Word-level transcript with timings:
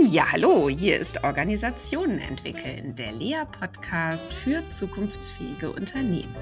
Ja, 0.00 0.32
hallo, 0.32 0.68
hier 0.68 0.98
ist 0.98 1.22
Organisationen 1.22 2.18
entwickeln, 2.18 2.94
der 2.94 3.12
Lea-Podcast 3.12 4.32
für 4.32 4.62
zukunftsfähige 4.70 5.70
Unternehmen. 5.70 6.34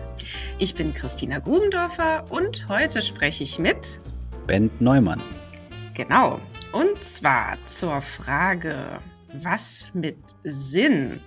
Ich 0.58 0.74
bin 0.74 0.94
Christina 0.94 1.38
Grubendorfer 1.38 2.30
und 2.30 2.68
heute 2.68 3.02
spreche 3.02 3.44
ich 3.44 3.58
mit 3.58 3.98
Bent 4.46 4.80
Neumann. 4.80 5.20
Genau, 5.94 6.40
und 6.72 7.02
zwar 7.02 7.56
zur 7.66 8.02
Frage, 8.02 8.76
was 9.32 9.92
mit 9.94 10.18
Sinn? 10.44 11.20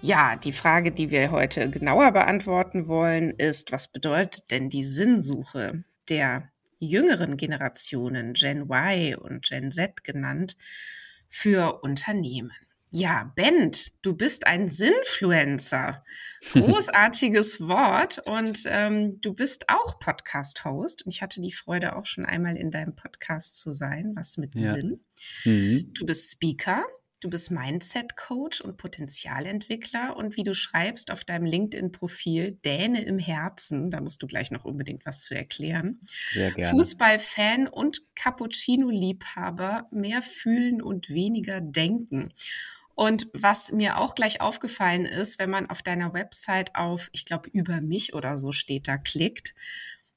Ja, 0.00 0.36
die 0.36 0.52
Frage, 0.52 0.92
die 0.92 1.10
wir 1.10 1.30
heute 1.30 1.70
genauer 1.70 2.12
beantworten 2.12 2.88
wollen, 2.88 3.30
ist, 3.30 3.70
was 3.70 3.88
bedeutet 3.88 4.50
denn 4.50 4.70
die 4.70 4.84
Sinnsuche 4.84 5.84
der 6.08 6.50
jüngeren 6.78 7.36
Generationen, 7.36 8.32
Gen 8.32 8.62
Y 8.68 9.14
und 9.14 9.44
Gen 9.44 9.70
Z 9.70 10.02
genannt, 10.02 10.56
für 11.32 11.82
Unternehmen. 11.82 12.52
Ja, 12.90 13.32
Bent, 13.34 13.92
du 14.02 14.14
bist 14.14 14.46
ein 14.46 14.68
Sinfluencer. 14.68 16.04
Großartiges 16.52 17.60
Wort 17.66 18.18
und 18.26 18.64
ähm, 18.66 19.18
du 19.22 19.32
bist 19.32 19.70
auch 19.70 19.98
Podcast-Host. 19.98 21.06
Und 21.06 21.10
ich 21.10 21.22
hatte 21.22 21.40
die 21.40 21.52
Freude, 21.52 21.96
auch 21.96 22.04
schon 22.04 22.26
einmal 22.26 22.54
in 22.58 22.70
deinem 22.70 22.94
Podcast 22.94 23.58
zu 23.58 23.72
sein, 23.72 24.12
was 24.14 24.36
mit 24.36 24.54
ja. 24.54 24.74
Sinn. 24.74 25.00
Mhm. 25.44 25.94
Du 25.94 26.04
bist 26.04 26.30
Speaker, 26.32 26.84
Du 27.22 27.30
bist 27.30 27.52
Mindset-Coach 27.52 28.62
und 28.62 28.78
Potenzialentwickler 28.78 30.16
und 30.16 30.36
wie 30.36 30.42
du 30.42 30.54
schreibst 30.54 31.12
auf 31.12 31.22
deinem 31.22 31.44
LinkedIn-Profil, 31.44 32.58
Däne 32.64 33.04
im 33.04 33.20
Herzen, 33.20 33.92
da 33.92 34.00
musst 34.00 34.24
du 34.24 34.26
gleich 34.26 34.50
noch 34.50 34.64
unbedingt 34.64 35.06
was 35.06 35.22
zu 35.22 35.36
erklären. 35.36 36.00
Sehr 36.32 36.50
gerne. 36.50 36.76
Fußballfan 36.76 37.68
und 37.68 38.02
Cappuccino-Liebhaber, 38.16 39.86
mehr 39.92 40.20
fühlen 40.20 40.82
und 40.82 41.10
weniger 41.10 41.60
denken. 41.60 42.34
Und 42.96 43.28
was 43.32 43.70
mir 43.70 43.98
auch 43.98 44.16
gleich 44.16 44.40
aufgefallen 44.40 45.04
ist, 45.04 45.38
wenn 45.38 45.48
man 45.48 45.70
auf 45.70 45.82
deiner 45.84 46.12
Website 46.14 46.74
auf, 46.74 47.08
ich 47.12 47.24
glaube, 47.24 47.48
über 47.50 47.80
mich 47.80 48.14
oder 48.14 48.36
so 48.36 48.50
steht 48.50 48.88
da, 48.88 48.98
klickt, 48.98 49.54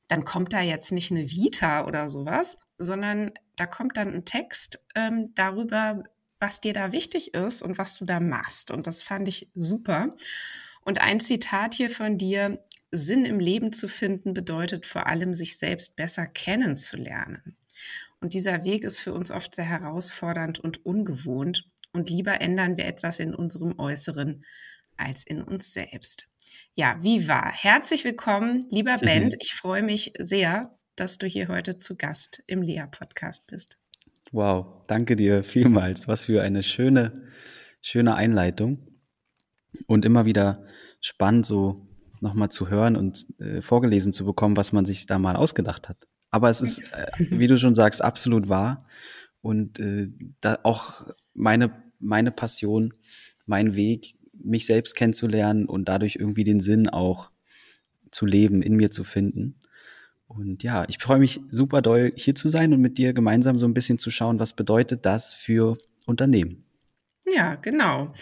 dann 0.07 0.25
kommt 0.25 0.53
da 0.53 0.61
jetzt 0.61 0.91
nicht 0.91 1.11
eine 1.11 1.29
Vita 1.29 1.85
oder 1.85 2.09
sowas, 2.09 2.57
sondern 2.79 3.31
da 3.57 3.67
kommt 3.67 3.95
dann 3.95 4.11
ein 4.11 4.25
Text 4.25 4.83
ähm, 4.95 5.33
darüber, 5.35 6.03
was 6.39 6.61
dir 6.61 6.73
da 6.73 6.91
wichtig 6.91 7.33
ist 7.33 7.61
und 7.61 7.77
was 7.77 7.97
du 7.97 8.05
da 8.05 8.19
machst. 8.19 8.71
Und 8.71 8.87
das 8.87 9.03
fand 9.03 9.27
ich 9.27 9.49
super. 9.55 10.15
Und 10.81 11.01
ein 11.01 11.19
Zitat 11.19 11.73
hier 11.73 11.89
von 11.89 12.17
dir, 12.17 12.63
Sinn 12.91 13.25
im 13.25 13.39
Leben 13.39 13.73
zu 13.73 13.87
finden 13.87 14.33
bedeutet 14.33 14.85
vor 14.85 15.07
allem, 15.07 15.33
sich 15.33 15.57
selbst 15.57 15.95
besser 15.95 16.27
kennenzulernen. 16.27 17.57
Und 18.21 18.33
dieser 18.33 18.63
Weg 18.63 18.83
ist 18.83 18.99
für 18.99 19.13
uns 19.13 19.31
oft 19.31 19.53
sehr 19.55 19.65
herausfordernd 19.65 20.59
und 20.59 20.85
ungewohnt. 20.85 21.69
Und 21.91 22.09
lieber 22.09 22.41
ändern 22.41 22.77
wir 22.77 22.85
etwas 22.85 23.19
in 23.19 23.35
unserem 23.35 23.77
Äußeren 23.79 24.45
als 24.97 25.25
in 25.25 25.41
uns 25.41 25.73
selbst. 25.73 26.27
Ja, 26.73 26.97
wie 27.01 27.27
war? 27.27 27.51
Herzlich 27.51 28.03
willkommen, 28.03 28.67
lieber 28.69 28.97
mhm. 28.97 29.05
Bent. 29.05 29.35
Ich 29.39 29.53
freue 29.53 29.83
mich 29.83 30.13
sehr, 30.19 30.77
dass 30.95 31.17
du 31.17 31.27
hier 31.27 31.47
heute 31.47 31.77
zu 31.77 31.95
Gast 31.97 32.43
im 32.47 32.61
Lea-Podcast 32.61 33.47
bist. 33.47 33.77
Wow, 34.35 34.83
danke 34.87 35.15
dir 35.15 35.45
vielmals. 35.45 36.09
Was 36.09 36.25
für 36.25 36.43
eine 36.43 36.61
schöne, 36.61 37.23
schöne 37.81 38.15
Einleitung. 38.15 38.85
Und 39.87 40.03
immer 40.03 40.25
wieder 40.25 40.65
spannend, 40.99 41.45
so 41.45 41.87
nochmal 42.19 42.51
zu 42.51 42.69
hören 42.69 42.97
und 42.97 43.25
äh, 43.39 43.61
vorgelesen 43.61 44.11
zu 44.11 44.25
bekommen, 44.25 44.57
was 44.57 44.73
man 44.73 44.83
sich 44.83 45.05
da 45.05 45.19
mal 45.19 45.37
ausgedacht 45.37 45.87
hat. 45.87 46.05
Aber 46.31 46.49
es 46.49 46.59
ist, 46.59 46.79
äh, 46.91 47.07
wie 47.29 47.47
du 47.47 47.57
schon 47.57 47.75
sagst, 47.75 48.03
absolut 48.03 48.49
wahr. 48.49 48.85
Und 49.39 49.79
äh, 49.79 50.09
da 50.41 50.59
auch 50.63 51.07
meine, 51.33 51.71
meine 51.99 52.31
Passion, 52.31 52.93
mein 53.45 53.77
Weg, 53.77 54.17
mich 54.33 54.65
selbst 54.65 54.97
kennenzulernen 54.97 55.65
und 55.65 55.87
dadurch 55.87 56.17
irgendwie 56.17 56.43
den 56.43 56.59
Sinn 56.59 56.89
auch 56.89 57.31
zu 58.09 58.25
leben, 58.25 58.61
in 58.61 58.75
mir 58.75 58.91
zu 58.91 59.05
finden. 59.05 59.61
Und 60.27 60.63
ja, 60.63 60.85
ich 60.87 60.97
freue 60.97 61.19
mich 61.19 61.39
super 61.49 61.81
doll, 61.81 62.11
hier 62.15 62.35
zu 62.35 62.49
sein 62.49 62.73
und 62.73 62.81
mit 62.81 62.97
dir 62.97 63.13
gemeinsam 63.13 63.59
so 63.59 63.67
ein 63.67 63.73
bisschen 63.73 63.99
zu 63.99 64.09
schauen, 64.09 64.39
was 64.39 64.53
bedeutet 64.53 65.05
das 65.05 65.33
für 65.33 65.77
Unternehmen. 66.05 66.65
Ja, 67.25 67.55
genau. 67.55 68.13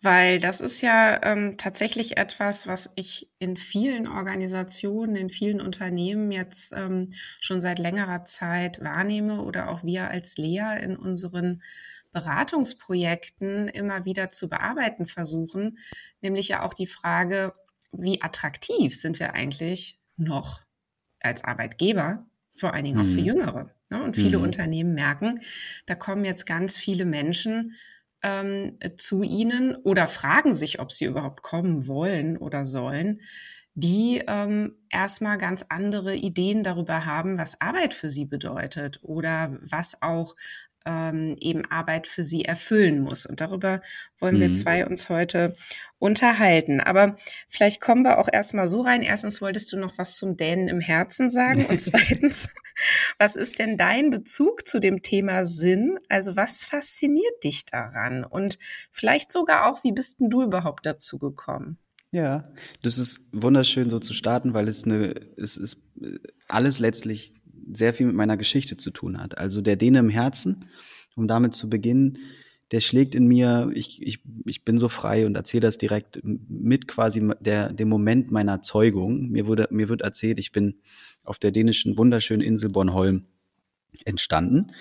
Weil 0.00 0.40
das 0.40 0.60
ist 0.60 0.80
ja 0.80 1.22
ähm, 1.22 1.56
tatsächlich 1.58 2.16
etwas, 2.16 2.66
was 2.66 2.90
ich 2.96 3.30
in 3.38 3.56
vielen 3.56 4.08
Organisationen, 4.08 5.14
in 5.14 5.30
vielen 5.30 5.60
Unternehmen 5.60 6.32
jetzt 6.32 6.72
ähm, 6.74 7.12
schon 7.38 7.60
seit 7.60 7.78
längerer 7.78 8.24
Zeit 8.24 8.82
wahrnehme 8.82 9.42
oder 9.42 9.70
auch 9.70 9.84
wir 9.84 10.08
als 10.08 10.36
Lea 10.38 10.76
in 10.82 10.96
unseren 10.96 11.62
Beratungsprojekten 12.10 13.68
immer 13.68 14.04
wieder 14.04 14.30
zu 14.30 14.48
bearbeiten 14.48 15.06
versuchen, 15.06 15.78
nämlich 16.20 16.48
ja 16.48 16.62
auch 16.62 16.74
die 16.74 16.88
Frage, 16.88 17.54
wie 17.92 18.22
attraktiv 18.22 18.98
sind 18.98 19.20
wir 19.20 19.34
eigentlich 19.34 20.00
noch 20.16 20.62
als 21.24 21.44
Arbeitgeber, 21.44 22.26
vor 22.54 22.74
allen 22.74 22.84
Dingen 22.84 23.00
auch 23.00 23.10
für 23.10 23.20
mhm. 23.20 23.26
Jüngere. 23.26 23.70
Ne? 23.90 24.02
Und 24.02 24.16
viele 24.16 24.38
mhm. 24.38 24.44
Unternehmen 24.44 24.94
merken, 24.94 25.40
da 25.86 25.94
kommen 25.94 26.24
jetzt 26.24 26.46
ganz 26.46 26.76
viele 26.76 27.04
Menschen 27.04 27.74
ähm, 28.22 28.78
zu 28.96 29.22
ihnen 29.22 29.76
oder 29.76 30.08
fragen 30.08 30.54
sich, 30.54 30.80
ob 30.80 30.92
sie 30.92 31.06
überhaupt 31.06 31.42
kommen 31.42 31.86
wollen 31.86 32.36
oder 32.36 32.66
sollen, 32.66 33.20
die 33.74 34.22
ähm, 34.26 34.76
erstmal 34.90 35.38
ganz 35.38 35.64
andere 35.68 36.14
Ideen 36.14 36.62
darüber 36.62 37.06
haben, 37.06 37.38
was 37.38 37.60
Arbeit 37.60 37.94
für 37.94 38.10
sie 38.10 38.26
bedeutet 38.26 39.00
oder 39.02 39.58
was 39.62 40.00
auch 40.02 40.36
ähm, 40.86 41.36
eben 41.40 41.64
Arbeit 41.70 42.06
für 42.06 42.24
sie 42.24 42.44
erfüllen 42.44 43.00
muss. 43.00 43.26
Und 43.26 43.40
darüber 43.40 43.80
wollen 44.18 44.36
mhm. 44.36 44.40
wir 44.40 44.52
zwei 44.54 44.86
uns 44.86 45.08
heute 45.08 45.56
unterhalten. 45.98 46.80
Aber 46.80 47.16
vielleicht 47.48 47.80
kommen 47.80 48.02
wir 48.02 48.18
auch 48.18 48.28
erstmal 48.30 48.68
so 48.68 48.80
rein. 48.80 49.02
Erstens 49.02 49.40
wolltest 49.40 49.72
du 49.72 49.76
noch 49.76 49.98
was 49.98 50.16
zum 50.16 50.36
Dänen 50.36 50.68
im 50.68 50.80
Herzen 50.80 51.30
sagen. 51.30 51.66
Und 51.66 51.80
zweitens, 51.80 52.48
was 53.18 53.36
ist 53.36 53.58
denn 53.58 53.76
dein 53.76 54.10
Bezug 54.10 54.66
zu 54.66 54.80
dem 54.80 55.02
Thema 55.02 55.44
Sinn? 55.44 55.98
Also 56.08 56.36
was 56.36 56.64
fasziniert 56.64 57.44
dich 57.44 57.64
daran? 57.64 58.24
Und 58.24 58.58
vielleicht 58.90 59.30
sogar 59.30 59.70
auch, 59.70 59.84
wie 59.84 59.92
bist 59.92 60.20
denn 60.20 60.30
du 60.30 60.42
überhaupt 60.42 60.86
dazu 60.86 61.18
gekommen? 61.18 61.78
Ja, 62.10 62.52
das 62.82 62.98
ist 62.98 63.20
wunderschön 63.32 63.88
so 63.88 63.98
zu 63.98 64.12
starten, 64.12 64.52
weil 64.52 64.68
es 64.68 64.84
eine, 64.84 65.14
es 65.38 65.56
ist 65.56 65.78
alles 66.46 66.78
letztlich 66.78 67.32
sehr 67.72 67.94
viel 67.94 68.06
mit 68.06 68.16
meiner 68.16 68.36
Geschichte 68.36 68.76
zu 68.76 68.90
tun 68.90 69.20
hat. 69.20 69.38
Also 69.38 69.60
der 69.60 69.76
Däne 69.76 69.98
im 69.98 70.08
Herzen, 70.08 70.64
um 71.16 71.26
damit 71.26 71.54
zu 71.54 71.68
beginnen, 71.68 72.18
der 72.72 72.80
schlägt 72.80 73.14
in 73.14 73.26
mir, 73.26 73.70
ich, 73.74 74.00
ich, 74.02 74.20
ich 74.46 74.64
bin 74.64 74.78
so 74.78 74.88
frei 74.88 75.26
und 75.26 75.36
erzähle 75.36 75.60
das 75.60 75.76
direkt 75.76 76.20
mit 76.24 76.88
quasi 76.88 77.30
der, 77.40 77.70
dem 77.70 77.88
Moment 77.88 78.30
meiner 78.30 78.62
Zeugung. 78.62 79.28
Mir, 79.28 79.46
wurde, 79.46 79.68
mir 79.70 79.90
wird 79.90 80.00
erzählt, 80.00 80.38
ich 80.38 80.52
bin 80.52 80.80
auf 81.22 81.38
der 81.38 81.50
dänischen 81.50 81.98
wunderschönen 81.98 82.40
Insel 82.40 82.70
Bornholm 82.70 83.26
entstanden. 84.06 84.72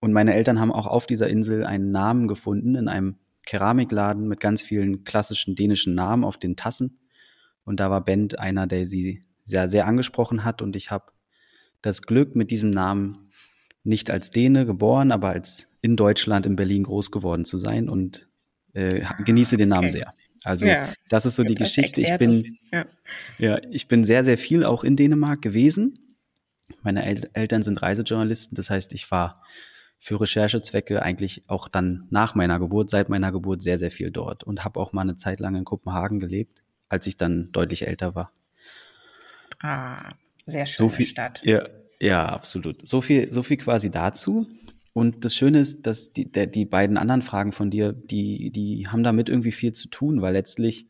Und 0.00 0.12
meine 0.12 0.34
Eltern 0.34 0.60
haben 0.60 0.70
auch 0.70 0.86
auf 0.86 1.06
dieser 1.06 1.28
Insel 1.28 1.64
einen 1.64 1.90
Namen 1.90 2.28
gefunden 2.28 2.74
in 2.74 2.88
einem 2.88 3.16
Keramikladen 3.46 4.28
mit 4.28 4.38
ganz 4.38 4.60
vielen 4.60 5.04
klassischen 5.04 5.54
dänischen 5.54 5.94
Namen 5.94 6.24
auf 6.24 6.36
den 6.36 6.56
Tassen. 6.56 6.98
Und 7.64 7.80
da 7.80 7.90
war 7.90 8.04
Bent 8.04 8.38
einer, 8.38 8.66
der 8.66 8.84
sie 8.84 9.22
sehr, 9.44 9.68
sehr 9.70 9.86
angesprochen 9.86 10.44
hat. 10.44 10.60
Und 10.60 10.76
ich 10.76 10.90
habe 10.90 11.12
das 11.82 12.02
Glück, 12.02 12.36
mit 12.36 12.50
diesem 12.50 12.70
Namen 12.70 13.30
nicht 13.82 14.10
als 14.10 14.30
Däne 14.30 14.66
geboren, 14.66 15.12
aber 15.12 15.30
als 15.30 15.78
in 15.82 15.96
Deutschland, 15.96 16.46
in 16.46 16.56
Berlin 16.56 16.82
groß 16.82 17.10
geworden 17.10 17.44
zu 17.44 17.56
sein 17.56 17.88
und 17.88 18.28
äh, 18.74 19.04
genieße 19.24 19.56
den 19.56 19.70
Namen 19.70 19.90
sehr. 19.90 20.12
Also 20.44 20.66
ja, 20.66 20.92
das 21.08 21.26
ist 21.26 21.36
so 21.36 21.44
die 21.44 21.54
Geschichte. 21.54 22.00
Ich 22.00 22.16
bin 22.16 22.58
ja. 22.72 22.86
ja, 23.38 23.60
ich 23.70 23.88
bin 23.88 24.04
sehr, 24.04 24.24
sehr 24.24 24.38
viel 24.38 24.64
auch 24.64 24.84
in 24.84 24.96
Dänemark 24.96 25.42
gewesen. 25.42 25.98
Meine 26.82 27.04
El 27.04 27.28
Eltern 27.32 27.62
sind 27.62 27.82
Reisejournalisten, 27.82 28.54
das 28.54 28.70
heißt, 28.70 28.92
ich 28.92 29.10
war 29.10 29.42
für 29.98 30.18
Recherchezwecke 30.20 31.02
eigentlich 31.02 31.42
auch 31.48 31.68
dann 31.68 32.06
nach 32.10 32.34
meiner 32.34 32.58
Geburt, 32.58 32.88
seit 32.88 33.10
meiner 33.10 33.32
Geburt 33.32 33.62
sehr, 33.62 33.76
sehr 33.76 33.90
viel 33.90 34.10
dort 34.10 34.44
und 34.44 34.64
habe 34.64 34.80
auch 34.80 34.92
mal 34.92 35.02
eine 35.02 35.16
Zeit 35.16 35.40
lang 35.40 35.54
in 35.56 35.64
Kopenhagen 35.64 36.20
gelebt, 36.20 36.62
als 36.88 37.06
ich 37.06 37.18
dann 37.18 37.52
deutlich 37.52 37.86
älter 37.86 38.14
war. 38.14 38.32
Ah, 39.60 40.08
sehr 40.46 40.64
schöne 40.64 40.88
so 40.88 40.94
viel, 40.94 41.06
Stadt. 41.06 41.42
Ja, 41.44 41.68
ja, 42.00 42.24
absolut. 42.26 42.88
So 42.88 43.00
viel, 43.00 43.30
so 43.30 43.42
viel 43.42 43.58
quasi 43.58 43.90
dazu. 43.90 44.46
Und 44.92 45.24
das 45.24 45.34
Schöne 45.34 45.60
ist, 45.60 45.86
dass 45.86 46.10
die, 46.10 46.30
der, 46.30 46.46
die 46.46 46.64
beiden 46.64 46.96
anderen 46.96 47.22
Fragen 47.22 47.52
von 47.52 47.70
dir, 47.70 47.92
die, 47.92 48.50
die 48.50 48.88
haben 48.88 49.02
damit 49.02 49.28
irgendwie 49.28 49.52
viel 49.52 49.72
zu 49.72 49.88
tun, 49.88 50.20
weil 50.20 50.32
letztlich, 50.32 50.88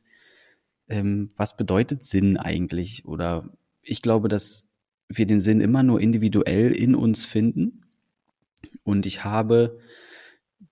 ähm, 0.89 1.29
was 1.37 1.57
bedeutet 1.57 2.05
Sinn 2.05 2.37
eigentlich? 2.37 3.05
Oder 3.07 3.51
ich 3.83 4.03
glaube, 4.03 4.29
dass 4.29 4.69
wir 5.09 5.27
den 5.27 5.41
Sinn 5.41 5.61
immer 5.61 5.83
nur 5.83 6.01
individuell 6.01 6.73
in 6.73 6.95
uns 6.95 7.25
finden. 7.25 7.85
Und 8.85 9.05
ich 9.05 9.25
habe 9.25 9.79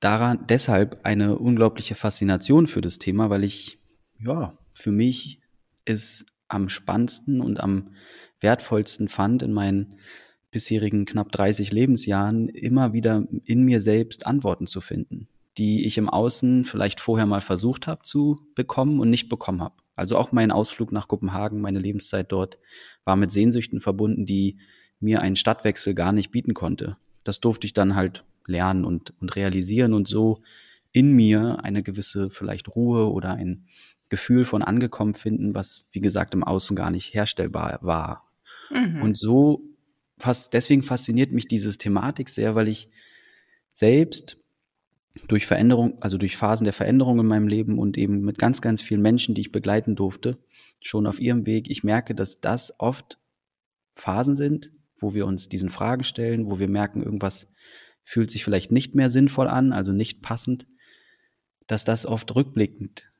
daran 0.01 0.47
deshalb 0.49 1.01
eine 1.03 1.39
unglaubliche 1.39 1.97
Faszination 1.97 2.67
für 2.67 2.81
das 2.81 2.99
Thema, 2.99 3.31
weil 3.31 3.45
ich, 3.45 3.79
ja, 4.21 4.57
für 4.73 4.93
mich 4.93 5.41
es 5.85 6.25
am 6.47 6.69
spannendsten 6.69 7.41
und 7.41 7.61
am 7.61 7.91
wertvollsten 8.41 9.09
fand 9.09 9.43
in 9.43 9.53
meinen 9.53 9.99
bisherigen 10.51 11.05
knapp 11.05 11.31
30 11.33 11.73
Lebensjahren, 11.73 12.49
immer 12.49 12.93
wieder 12.93 13.27
in 13.45 13.65
mir 13.65 13.81
selbst 13.81 14.27
Antworten 14.27 14.67
zu 14.67 14.81
finden. 14.81 15.29
die 15.57 15.87
ich 15.87 15.99
im 15.99 16.09
Außen 16.09 16.65
vielleicht 16.65 17.01
vorher 17.01 17.27
mal 17.27 17.41
versucht 17.41 17.89
habe 17.89 18.05
zu 18.05 18.39
bekommen 18.55 19.01
und 19.01 19.11
nicht 19.11 19.29
bekommen 19.29 19.61
habe. 19.61 19.75
Also 19.97 20.17
auch 20.17 20.31
mein 20.31 20.53
Ausflug 20.53 20.93
nach 20.93 21.09
Kopenhagen, 21.09 21.61
meine 21.61 21.81
Lebenszeit 21.81 22.31
dort 22.31 22.61
war 23.05 23.17
mit 23.17 23.33
Sehnsüchten 23.33 23.81
verbunden, 23.81 24.25
die 24.25 24.59
mir 25.01 25.21
einen 25.21 25.35
Stadtwechsel 25.35 25.95
gar 25.95 26.13
nicht 26.13 26.31
bieten 26.31 26.55
konnte. 26.55 26.97
Das 27.25 27.41
durfte 27.41 27.67
ich 27.67 27.73
dann 27.73 27.97
halt 27.97 28.25
lernen 28.47 28.85
und, 28.85 29.13
und 29.21 29.35
realisieren 29.35 29.95
und 29.95 30.07
so 30.07 30.43
in 30.93 31.13
mir 31.17 31.65
eine 31.65 31.83
gewisse 31.83 32.31
vielleicht 32.31 32.75
Ruhe 32.77 33.11
oder 33.11 33.33
ein 33.33 33.67
Gefühl 34.09 34.45
von 34.45 34.63
angekommen 34.63 35.15
finden, 35.15 35.55
was 35.57 35.87
wie 35.91 36.01
gesagt 36.01 36.35
im 36.35 36.45
Außen 36.45 36.77
gar 36.77 36.93
nicht 36.93 37.13
herstellbar 37.13 37.79
war. 37.83 38.31
Mhm. 38.71 39.03
Und 39.03 39.19
so 39.19 39.63
fast 40.19 40.53
deswegen 40.53 40.83
fasziniert 40.83 41.33
mich 41.33 41.47
diese 41.47 41.77
Thematik 41.77 42.29
sehr, 42.29 42.55
weil 42.55 42.69
ich 42.69 42.89
selbst 43.69 44.39
durch 45.27 45.47
Veränderung, 45.47 46.01
also 46.01 46.19
durch 46.19 46.37
Phasen 46.37 46.65
der 46.65 46.73
Veränderung 46.73 47.19
in 47.19 47.27
meinem 47.27 47.49
Leben 47.49 47.79
und 47.79 47.99
eben 47.99 48.21
mit 48.21 48.39
ganz, 48.39 48.61
ganz 48.61 48.83
vielen 48.83 49.03
Menschen, 49.03 49.35
die 49.35 49.41
ich 49.41 49.53
begleiten 49.53 49.97
durfte, 49.97 50.39
schon 50.81 51.07
auf 51.07 51.21
ihrem 51.21 51.47
Weg, 51.47 51.69
ich 51.71 51.83
merke, 51.83 52.15
dass 52.15 52.41
das 52.41 52.73
oft 52.79 53.19
Phasen 53.95 54.37
sind, 54.37 54.73
wo 54.97 55.15
wir 55.15 55.27
uns 55.27 55.49
diesen 55.49 55.71
Fragen 55.71 56.05
stellen, 56.05 56.51
wo 56.51 56.59
wir 56.59 56.69
merken, 56.69 57.03
irgendwas 57.03 57.49
fühlt 58.05 58.31
sich 58.31 58.45
vielleicht 58.45 58.73
nicht 58.73 58.95
mehr 58.95 59.11
sinnvoll 59.11 59.49
an, 59.49 59.73
also 59.73 59.93
nicht 59.93 60.23
passend, 60.23 60.67
dass 61.67 61.85
das 61.85 62.07
oft 62.07 62.35
rückblickend, 62.35 63.11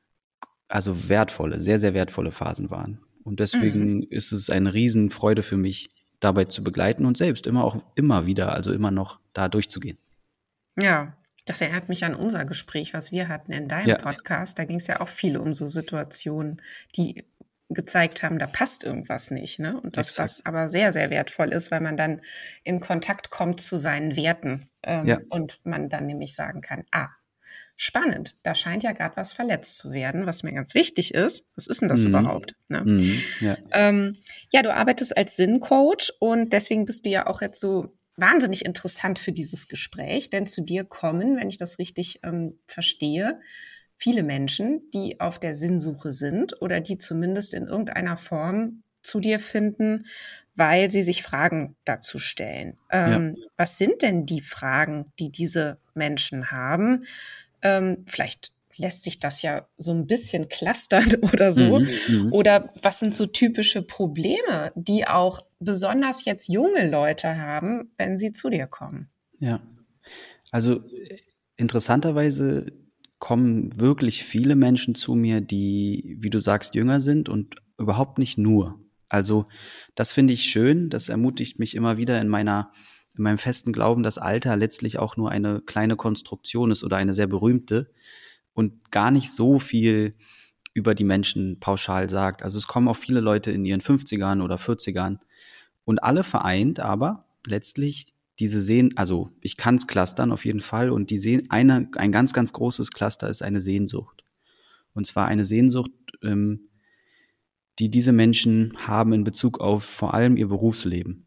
also 0.67 1.09
wertvolle, 1.09 1.59
sehr, 1.59 1.79
sehr 1.79 1.93
wertvolle 1.93 2.31
Phasen 2.31 2.69
waren. 2.69 2.99
Und 3.23 3.39
deswegen 3.39 3.97
mhm. 3.97 4.07
ist 4.09 4.31
es 4.31 4.49
eine 4.49 4.73
Riesenfreude 4.73 5.43
für 5.43 5.57
mich, 5.57 5.91
dabei 6.19 6.45
zu 6.45 6.63
begleiten 6.63 7.05
und 7.05 7.17
selbst 7.17 7.47
immer 7.47 7.63
auch 7.63 7.77
immer 7.95 8.25
wieder, 8.25 8.53
also 8.53 8.73
immer 8.73 8.91
noch 8.91 9.19
da 9.33 9.47
durchzugehen. 9.47 9.97
Ja, 10.79 11.13
das 11.45 11.61
erinnert 11.61 11.89
mich 11.89 12.05
an 12.05 12.13
unser 12.13 12.45
Gespräch, 12.45 12.93
was 12.93 13.11
wir 13.11 13.27
hatten 13.27 13.51
in 13.51 13.67
deinem 13.67 13.89
ja. 13.89 13.97
Podcast. 13.97 14.59
Da 14.59 14.65
ging 14.65 14.77
es 14.77 14.87
ja 14.87 15.01
auch 15.01 15.07
viel 15.07 15.37
um 15.37 15.53
so 15.53 15.67
Situationen, 15.67 16.61
die 16.95 17.25
gezeigt 17.69 18.23
haben, 18.23 18.39
da 18.39 18.47
passt 18.47 18.83
irgendwas 18.83 19.31
nicht. 19.31 19.59
Ne? 19.59 19.79
Und 19.79 19.95
dass 19.95 20.15
das 20.15 20.45
aber 20.45 20.69
sehr, 20.69 20.91
sehr 20.91 21.09
wertvoll 21.09 21.53
ist, 21.53 21.69
weil 21.71 21.81
man 21.81 21.97
dann 21.97 22.21
in 22.63 22.79
Kontakt 22.79 23.29
kommt 23.29 23.61
zu 23.61 23.77
seinen 23.77 24.15
Werten 24.15 24.69
ähm, 24.83 25.05
ja. 25.05 25.19
und 25.29 25.59
man 25.65 25.89
dann 25.89 26.07
nämlich 26.07 26.35
sagen 26.35 26.61
kann, 26.61 26.85
ah, 26.91 27.09
spannend, 27.81 28.35
da 28.43 28.55
scheint 28.55 28.83
ja 28.83 28.91
gerade 28.91 29.15
was 29.15 29.31
verletzt 29.31 29.77
zu 29.77 29.93
werden, 29.93 30.25
was 30.25 30.43
mir 30.43 30.51
ganz 30.51 30.75
wichtig 30.75 31.13
ist. 31.13 31.45
Was 31.55 31.65
ist 31.65 31.81
denn 31.81 31.87
das 31.87 32.01
mhm. 32.01 32.09
überhaupt? 32.09 32.55
Ne? 32.67 32.83
Mhm. 32.83 33.21
Ja. 33.39 33.57
Ähm, 33.71 34.17
ja, 34.51 34.61
du 34.61 34.73
arbeitest 34.73 35.15
als 35.15 35.37
Sinncoach 35.37 36.11
und 36.19 36.51
deswegen 36.51 36.83
bist 36.83 37.05
du 37.05 37.09
ja 37.09 37.25
auch 37.25 37.41
jetzt 37.41 37.61
so 37.61 37.95
wahnsinnig 38.17 38.65
interessant 38.65 39.17
für 39.17 39.31
dieses 39.31 39.69
Gespräch, 39.69 40.29
denn 40.29 40.45
zu 40.45 40.61
dir 40.61 40.83
kommen, 40.83 41.37
wenn 41.37 41.49
ich 41.49 41.55
das 41.55 41.79
richtig 41.79 42.19
ähm, 42.21 42.59
verstehe, 42.67 43.39
viele 43.95 44.23
Menschen, 44.23 44.81
die 44.93 45.21
auf 45.21 45.39
der 45.39 45.53
Sinnsuche 45.53 46.11
sind 46.11 46.61
oder 46.61 46.81
die 46.81 46.97
zumindest 46.97 47.53
in 47.53 47.65
irgendeiner 47.65 48.17
Form 48.17 48.83
zu 49.01 49.21
dir 49.21 49.39
finden, 49.39 50.05
weil 50.55 50.91
sie 50.91 51.03
sich 51.03 51.23
Fragen 51.23 51.77
dazu 51.85 52.19
stellen. 52.19 52.77
Ähm, 52.91 53.35
ja. 53.37 53.45
Was 53.55 53.77
sind 53.77 54.01
denn 54.01 54.25
die 54.25 54.41
Fragen, 54.41 55.13
die 55.17 55.31
diese 55.31 55.77
Menschen 55.93 56.51
haben? 56.51 57.05
Ähm, 57.61 58.05
vielleicht 58.07 58.51
lässt 58.77 59.03
sich 59.03 59.19
das 59.19 59.41
ja 59.41 59.67
so 59.77 59.91
ein 59.91 60.07
bisschen 60.07 60.47
clustern 60.47 61.15
oder 61.33 61.51
so. 61.51 61.79
Mhm, 61.79 61.87
mhm, 62.07 62.33
Oder 62.33 62.73
was 62.81 62.99
sind 62.99 63.13
so 63.13 63.25
typische 63.25 63.81
Probleme, 63.81 64.71
die 64.75 65.07
auch 65.07 65.41
besonders 65.59 66.25
jetzt 66.25 66.47
junge 66.47 66.89
Leute 66.89 67.37
haben, 67.37 67.91
wenn 67.97 68.17
sie 68.17 68.31
zu 68.31 68.49
dir 68.49 68.67
kommen? 68.67 69.09
Ja, 69.39 69.61
also 70.51 70.81
interessanterweise 71.57 72.67
kommen 73.19 73.79
wirklich 73.79 74.23
viele 74.23 74.55
Menschen 74.55 74.95
zu 74.95 75.13
mir, 75.13 75.41
die, 75.41 76.15
wie 76.19 76.29
du 76.29 76.39
sagst, 76.39 76.73
jünger 76.73 77.01
sind 77.01 77.27
und 77.27 77.57
überhaupt 77.77 78.17
nicht 78.17 78.37
nur. 78.37 78.79
Also 79.09 79.47
das 79.95 80.13
finde 80.13 80.33
ich 80.33 80.45
schön, 80.45 80.89
das 80.89 81.09
ermutigt 81.09 81.59
mich 81.59 81.75
immer 81.75 81.97
wieder 81.97 82.21
in 82.21 82.29
meiner 82.29 82.71
in 83.19 83.23
meinem 83.23 83.37
festen 83.37 83.71
Glauben, 83.73 84.01
dass 84.01 84.17
Alter 84.17 84.55
letztlich 84.55 84.97
auch 84.97 85.17
nur 85.17 85.29
eine 85.29 85.61
kleine 85.61 85.95
Konstruktion 85.95 86.71
ist 86.71 86.83
oder 86.83 86.97
eine 86.97 87.13
sehr 87.13 87.27
berühmte 87.27 87.91
und 88.53 88.91
gar 88.91 89.11
nicht 89.11 89.31
so 89.31 89.59
viel 89.59 90.15
über 90.73 90.95
die 90.95 91.03
Menschen 91.03 91.59
pauschal 91.59 92.09
sagt. 92.09 92.41
Also 92.41 92.57
es 92.57 92.67
kommen 92.67 92.87
auch 92.87 92.95
viele 92.95 93.19
Leute 93.19 93.51
in 93.51 93.65
ihren 93.65 93.81
50ern 93.81 94.41
oder 94.41 94.55
40ern 94.55 95.19
und 95.85 96.03
alle 96.03 96.23
vereint 96.23 96.79
aber 96.79 97.25
letztlich 97.45 98.13
diese 98.39 98.61
sehen, 98.61 98.91
also 98.95 99.31
ich 99.41 99.57
kann 99.57 99.75
es 99.75 99.87
clustern 99.87 100.31
auf 100.31 100.45
jeden 100.45 100.61
Fall 100.61 100.89
und 100.89 101.09
die 101.09 101.19
sehen, 101.19 101.47
eine, 101.49 101.89
ein 101.97 102.11
ganz, 102.11 102.31
ganz 102.31 102.53
großes 102.53 102.91
Cluster 102.91 103.29
ist 103.29 103.43
eine 103.43 103.59
Sehnsucht. 103.59 104.23
Und 104.93 105.05
zwar 105.07 105.27
eine 105.27 105.43
Sehnsucht, 105.43 105.91
ähm, 106.23 106.69
die 107.79 107.89
diese 107.89 108.13
Menschen 108.13 108.77
haben 108.77 109.11
in 109.11 109.25
Bezug 109.25 109.59
auf 109.59 109.83
vor 109.83 110.13
allem 110.13 110.37
ihr 110.37 110.47
Berufsleben. 110.47 111.25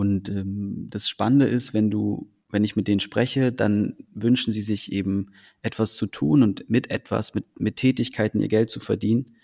Und 0.00 0.30
ähm, 0.30 0.86
das 0.88 1.10
Spannende 1.10 1.46
ist, 1.46 1.74
wenn 1.74 1.90
du 1.90 2.32
wenn 2.48 2.64
ich 2.64 2.74
mit 2.74 2.88
denen 2.88 3.00
spreche, 3.00 3.52
dann 3.52 3.98
wünschen 4.14 4.50
sie 4.50 4.62
sich 4.62 4.90
eben 4.92 5.30
etwas 5.60 5.94
zu 5.94 6.06
tun 6.06 6.42
und 6.42 6.68
mit 6.70 6.90
etwas, 6.90 7.34
mit, 7.34 7.60
mit 7.60 7.76
Tätigkeiten 7.76 8.40
ihr 8.40 8.48
Geld 8.48 8.70
zu 8.70 8.80
verdienen, 8.80 9.36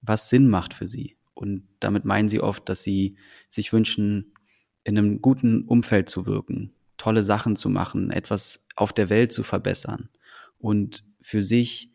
was 0.00 0.30
Sinn 0.30 0.48
macht 0.48 0.72
für 0.72 0.86
sie. 0.86 1.16
Und 1.34 1.68
damit 1.80 2.06
meinen 2.06 2.30
sie 2.30 2.40
oft, 2.40 2.66
dass 2.70 2.82
sie 2.82 3.16
sich 3.46 3.74
wünschen, 3.74 4.32
in 4.84 4.96
einem 4.96 5.20
guten 5.20 5.64
Umfeld 5.64 6.08
zu 6.08 6.24
wirken, 6.24 6.72
tolle 6.96 7.22
Sachen 7.22 7.54
zu 7.54 7.68
machen, 7.68 8.10
etwas 8.10 8.66
auf 8.76 8.94
der 8.94 9.10
Welt 9.10 9.32
zu 9.32 9.42
verbessern 9.42 10.08
und 10.56 11.04
für 11.20 11.42
sich 11.42 11.92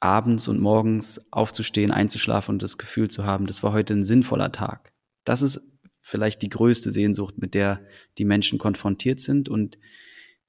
abends 0.00 0.48
und 0.48 0.60
morgens 0.60 1.20
aufzustehen, 1.30 1.90
einzuschlafen 1.90 2.54
und 2.54 2.62
das 2.62 2.78
Gefühl 2.78 3.10
zu 3.10 3.26
haben, 3.26 3.46
das 3.46 3.62
war 3.62 3.74
heute 3.74 3.92
ein 3.92 4.04
sinnvoller 4.04 4.50
Tag. 4.50 4.94
Das 5.24 5.42
ist 5.42 5.60
vielleicht 6.04 6.42
die 6.42 6.50
größte 6.50 6.92
Sehnsucht, 6.92 7.38
mit 7.38 7.54
der 7.54 7.80
die 8.18 8.26
Menschen 8.26 8.58
konfrontiert 8.58 9.20
sind 9.20 9.48
und 9.48 9.78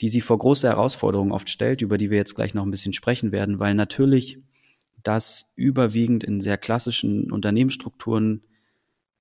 die 0.02 0.10
sie 0.10 0.20
vor 0.20 0.38
große 0.38 0.68
Herausforderungen 0.68 1.32
oft 1.32 1.50
stellt, 1.50 1.82
über 1.82 1.98
die 1.98 2.10
wir 2.10 2.18
jetzt 2.18 2.36
gleich 2.36 2.54
noch 2.54 2.64
ein 2.64 2.72
bisschen 2.72 2.92
sprechen 2.92 3.32
werden, 3.32 3.58
weil 3.58 3.74
natürlich 3.74 4.40
das 5.02 5.54
überwiegend 5.56 6.26
in 6.26 6.42
sehr 6.42 6.58
klassischen 6.58 7.32
Unternehmensstrukturen 7.32 8.44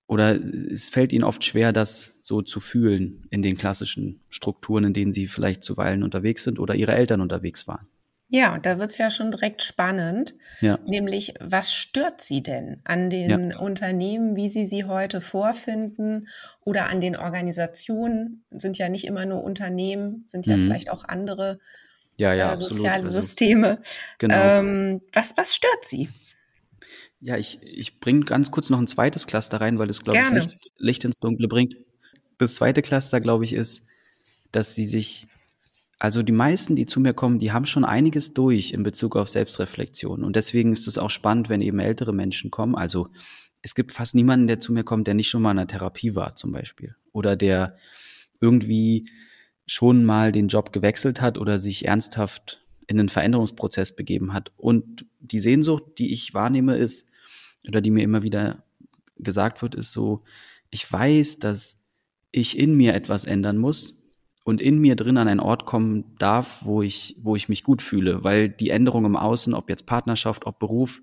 oder 0.09 0.35
es 0.35 0.91
fällt 0.91 1.13
ihnen 1.13 1.23
oft 1.23 1.45
schwer, 1.45 1.73
das 1.73 2.19
so 2.23 2.43
zu 2.43 2.59
fühlen 2.59 3.27
in 3.31 3.43
den 3.43 3.57
klassischen 3.57 4.21
Strukturen, 4.29 4.85
in 4.85 4.93
denen 4.93 5.13
sie 5.13 5.29
vielleicht 5.29 5.63
zuweilen 5.63 6.03
unterwegs 6.03 6.43
sind 6.43 6.59
oder 6.59 6.75
ihre 6.75 6.95
Eltern 6.95 7.21
unterwegs 7.21 7.69
waren. 7.69 7.87
Ja, 8.31 8.55
und 8.55 8.65
da 8.65 8.79
wird's 8.79 8.99
ja 8.99 9.11
schon 9.11 9.31
direkt 9.31 9.63
spannend. 9.63 10.35
Ja. 10.61 10.79
Nämlich, 10.87 11.35
was 11.41 11.73
stört 11.73 12.21
Sie 12.23 12.43
denn 12.43 12.81
an 12.85 13.11
den 13.11 13.51
ja. 13.51 13.59
Unternehmen, 13.59 14.35
wie 14.35 14.49
Sie 14.49 14.67
sie 14.67 14.85
heute 14.85 15.21
vorfinden 15.21 16.29
oder 16.65 16.89
an 16.89 17.01
den 17.01 17.17
Organisationen? 17.17 18.45
Sind 18.51 18.79
ja 18.79 18.89
nicht 18.89 19.05
immer 19.05 19.27
nur 19.27 19.45
Unternehmen, 19.45 20.23
sind 20.25 20.47
ja 20.47 20.57
mhm. 20.57 20.63
vielleicht 20.63 20.91
auch 20.91 21.05
andere 21.05 21.59
ja, 22.17 22.33
ja, 22.33 22.55
äh, 22.55 22.57
soziale 22.57 23.05
also, 23.05 23.21
Systeme. 23.21 23.81
Genau. 24.19 24.35
Ähm, 24.35 25.03
was, 25.13 25.37
was 25.37 25.55
stört 25.55 25.85
Sie? 25.85 26.09
Ja, 27.21 27.37
ich, 27.37 27.59
ich 27.63 28.01
bringe 28.01 28.25
ganz 28.25 28.51
kurz 28.51 28.71
noch 28.71 28.79
ein 28.79 28.87
zweites 28.87 29.27
Cluster 29.27 29.61
rein, 29.61 29.79
weil 29.79 29.89
es, 29.91 30.05
glaube 30.05 30.19
ich, 30.21 30.31
Licht, 30.31 30.71
Licht 30.77 31.05
ins 31.05 31.17
Dunkle 31.21 31.49
bringt. 31.49 31.77
Das 32.39 32.55
zweite 32.55 32.83
Cluster, 32.83 33.21
glaube 33.21 33.45
ich, 33.45 33.53
ist, 33.53 33.85
dass 34.53 34.75
sie 34.75 34.87
sich 34.87 35.27
also 36.05 36.23
die 36.23 36.33
meisten, 36.33 36.77
die 36.77 36.85
zu 36.85 37.01
mir 37.01 37.15
kommen, 37.15 37.39
die 37.39 37.53
haben 37.53 37.65
schon 37.65 37.83
einiges 37.83 38.35
durch 38.35 38.73
in 38.73 38.83
Bezug 38.83 39.17
auf 39.17 39.31
Selbstreflexion. 39.31 40.23
Und 40.23 40.37
deswegen 40.37 40.71
ist 40.71 40.87
es 40.87 40.99
auch 40.99 41.09
spannend, 41.09 41.49
wenn 41.49 41.63
eben 41.63 41.79
ältere 41.79 42.13
Menschen 42.13 42.51
kommen. 42.51 42.75
Also 42.75 43.09
es 43.63 43.75
gibt 43.75 43.91
fast 43.91 44.15
niemanden, 44.15 44.47
der 44.47 44.61
zu 44.61 44.75
mir 44.75 44.85
kommt, 44.85 45.07
der 45.07 45.15
nicht 45.15 45.31
schon 45.31 45.41
mal 45.41 45.53
in 45.53 45.61
einer 45.61 45.67
Therapie 45.67 46.15
war, 46.15 46.37
zum 46.37 46.53
Beispiel. 46.53 46.95
Oder 47.13 47.37
der 47.37 47.79
irgendwie 48.39 49.09
schon 49.67 50.05
mal 50.05 50.31
den 50.31 50.49
Job 50.49 50.75
gewechselt 50.75 51.23
hat 51.23 51.39
oder 51.39 51.59
sich 51.59 51.87
ernsthaft 51.87 52.63
in 52.87 53.01
einen 53.01 53.09
Veränderungsprozess 53.09 53.97
begeben 53.97 54.35
hat. 54.35 54.53
Und 54.59 55.07
die 55.21 55.41
Sehnsucht, 55.41 55.85
die 55.97 56.13
ich 56.13 56.35
wahrnehme, 56.35 56.77
ist, 56.77 57.07
oder 57.67 57.81
die 57.81 57.91
mir 57.91 58.05
immer 58.05 58.23
wieder 58.23 58.63
gesagt 59.17 59.63
wird, 59.63 59.75
ist 59.75 59.95
so, 59.95 60.23
ich 60.69 60.93
weiß, 60.93 61.39
dass 61.39 61.81
ich 62.31 62.59
in 62.59 62.77
mir 62.77 62.93
etwas 62.93 63.25
ändern 63.25 63.57
muss, 63.57 64.04
und 64.45 64.61
in 64.61 64.79
mir 64.79 64.95
drin 64.95 65.17
an 65.17 65.27
einen 65.27 65.41
Ort 65.41 65.65
kommen 65.65 66.15
darf, 66.19 66.65
wo 66.65 66.83
ich, 66.83 67.17
wo 67.21 67.35
ich 67.35 67.49
mich 67.49 67.65
gut 67.65 67.83
fühle, 67.83 68.23
weil 68.25 68.51
die 68.51 68.71
Änderung 68.71 69.07
im 69.07 69.17
Außen, 69.17 69.55
ob 69.55 69.71
jetzt 69.71 69.87
Partnerschaft, 69.87 70.47
ob 70.47 70.59
Beruf, 70.59 71.03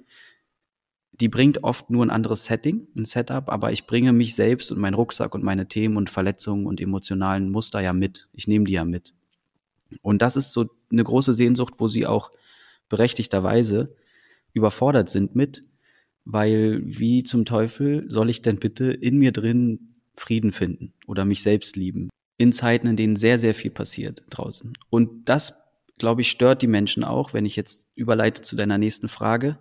die 1.11 1.27
bringt 1.27 1.63
oft 1.63 1.89
nur 1.89 2.05
ein 2.05 2.11
anderes 2.11 2.45
Setting, 2.45 2.87
ein 2.95 3.05
Setup, 3.05 3.49
aber 3.49 3.71
ich 3.71 3.85
bringe 3.85 4.13
mich 4.13 4.35
selbst 4.35 4.71
und 4.71 4.79
meinen 4.79 4.93
Rucksack 4.93 5.35
und 5.35 5.43
meine 5.43 5.67
Themen 5.67 5.97
und 5.97 6.09
Verletzungen 6.09 6.67
und 6.67 6.79
emotionalen 6.79 7.49
Muster 7.49 7.81
ja 7.81 7.93
mit. 7.93 8.29
Ich 8.33 8.47
nehme 8.47 8.65
die 8.65 8.73
ja 8.73 8.85
mit. 8.85 9.13
Und 10.01 10.21
das 10.21 10.35
ist 10.35 10.51
so 10.51 10.69
eine 10.91 11.03
große 11.03 11.33
Sehnsucht, 11.33 11.75
wo 11.77 11.87
sie 11.87 12.07
auch 12.07 12.31
berechtigterweise 12.89 13.95
überfordert 14.53 15.09
sind 15.09 15.35
mit, 15.35 15.63
weil 16.25 16.81
wie 16.85 17.23
zum 17.23 17.45
Teufel 17.45 18.09
soll 18.09 18.29
ich 18.29 18.41
denn 18.41 18.57
bitte 18.57 18.91
in 18.91 19.17
mir 19.17 19.31
drin 19.31 19.95
Frieden 20.15 20.51
finden 20.51 20.93
oder 21.07 21.25
mich 21.25 21.41
selbst 21.41 21.75
lieben? 21.75 22.09
In 22.41 22.53
Zeiten, 22.53 22.87
in 22.87 22.95
denen 22.95 23.15
sehr, 23.15 23.37
sehr 23.37 23.53
viel 23.53 23.71
passiert 23.71 24.23
draußen. 24.29 24.73
Und 24.89 25.29
das 25.29 25.61
glaube 26.01 26.21
ich, 26.21 26.31
stört 26.31 26.63
die 26.63 26.67
Menschen 26.67 27.03
auch, 27.03 27.31
wenn 27.33 27.45
ich 27.45 27.55
jetzt 27.55 27.87
überleite 27.93 28.41
zu 28.41 28.55
deiner 28.55 28.79
nächsten 28.79 29.07
Frage. 29.07 29.59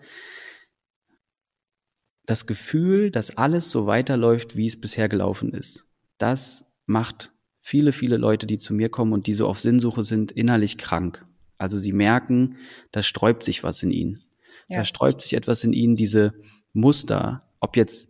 Das 2.24 2.46
Gefühl, 2.46 3.10
dass 3.10 3.36
alles 3.36 3.70
so 3.70 3.86
weiterläuft, 3.86 4.56
wie 4.56 4.66
es 4.66 4.80
bisher 4.80 5.10
gelaufen 5.10 5.52
ist, 5.52 5.86
das 6.16 6.64
macht 6.86 7.34
viele, 7.60 7.92
viele 7.92 8.16
Leute, 8.16 8.46
die 8.46 8.56
zu 8.56 8.72
mir 8.72 8.88
kommen 8.88 9.12
und 9.12 9.26
die 9.26 9.34
so 9.34 9.46
auf 9.46 9.60
Sinnsuche 9.60 10.02
sind, 10.02 10.32
innerlich 10.32 10.78
krank. 10.78 11.26
Also 11.58 11.76
sie 11.76 11.92
merken, 11.92 12.56
da 12.90 13.02
sträubt 13.02 13.44
sich 13.44 13.62
was 13.62 13.82
in 13.82 13.90
ihnen. 13.90 14.24
Ja. 14.68 14.78
Da 14.78 14.84
sträubt 14.84 15.20
sich 15.20 15.34
etwas 15.34 15.62
in 15.62 15.74
ihnen, 15.74 15.94
diese 15.94 16.32
Muster, 16.72 17.46
ob 17.60 17.76
jetzt 17.76 18.08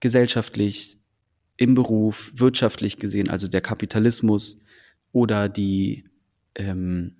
gesellschaftlich, 0.00 0.96
im 1.60 1.74
Beruf, 1.74 2.32
wirtschaftlich 2.34 2.96
gesehen, 2.96 3.28
also 3.28 3.46
der 3.46 3.60
Kapitalismus 3.60 4.56
oder 5.12 5.50
die, 5.50 6.04
ähm, 6.54 7.14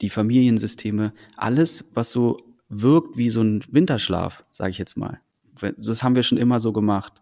die 0.00 0.10
Familiensysteme, 0.10 1.12
alles, 1.36 1.90
was 1.92 2.12
so 2.12 2.38
wirkt 2.68 3.16
wie 3.16 3.30
so 3.30 3.42
ein 3.42 3.64
Winterschlaf, 3.68 4.44
sage 4.52 4.70
ich 4.70 4.78
jetzt 4.78 4.96
mal. 4.96 5.20
Das 5.76 6.04
haben 6.04 6.14
wir 6.14 6.22
schon 6.22 6.38
immer 6.38 6.60
so 6.60 6.72
gemacht. 6.72 7.20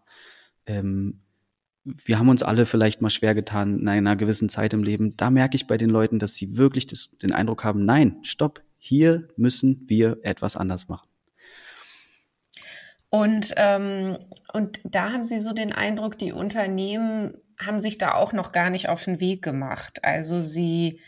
Ähm, 0.66 1.20
wir 1.84 2.18
haben 2.18 2.28
uns 2.28 2.42
alle 2.42 2.66
vielleicht 2.66 3.00
mal 3.00 3.08
schwer 3.08 3.34
getan 3.34 3.80
in 3.80 3.88
einer 3.88 4.14
gewissen 4.14 4.50
Zeit 4.50 4.74
im 4.74 4.82
Leben. 4.82 5.16
Da 5.16 5.30
merke 5.30 5.56
ich 5.56 5.66
bei 5.66 5.78
den 5.78 5.88
Leuten, 5.88 6.18
dass 6.18 6.34
sie 6.34 6.58
wirklich 6.58 6.86
das, 6.86 7.12
den 7.12 7.32
Eindruck 7.32 7.64
haben, 7.64 7.86
nein, 7.86 8.18
stopp, 8.24 8.62
hier 8.76 9.26
müssen 9.38 9.84
wir 9.86 10.18
etwas 10.20 10.54
anders 10.58 10.88
machen. 10.88 11.07
Und, 13.10 13.54
ähm, 13.56 14.18
und 14.52 14.80
da 14.84 15.12
haben 15.12 15.24
Sie 15.24 15.38
so 15.38 15.52
den 15.52 15.72
Eindruck, 15.72 16.18
die 16.18 16.32
Unternehmen 16.32 17.34
haben 17.58 17.80
sich 17.80 17.98
da 17.98 18.14
auch 18.14 18.32
noch 18.32 18.52
gar 18.52 18.70
nicht 18.70 18.88
auf 18.88 19.04
den 19.04 19.20
Weg 19.20 19.42
gemacht. 19.42 20.04
Also 20.04 20.40
sie 20.40 21.00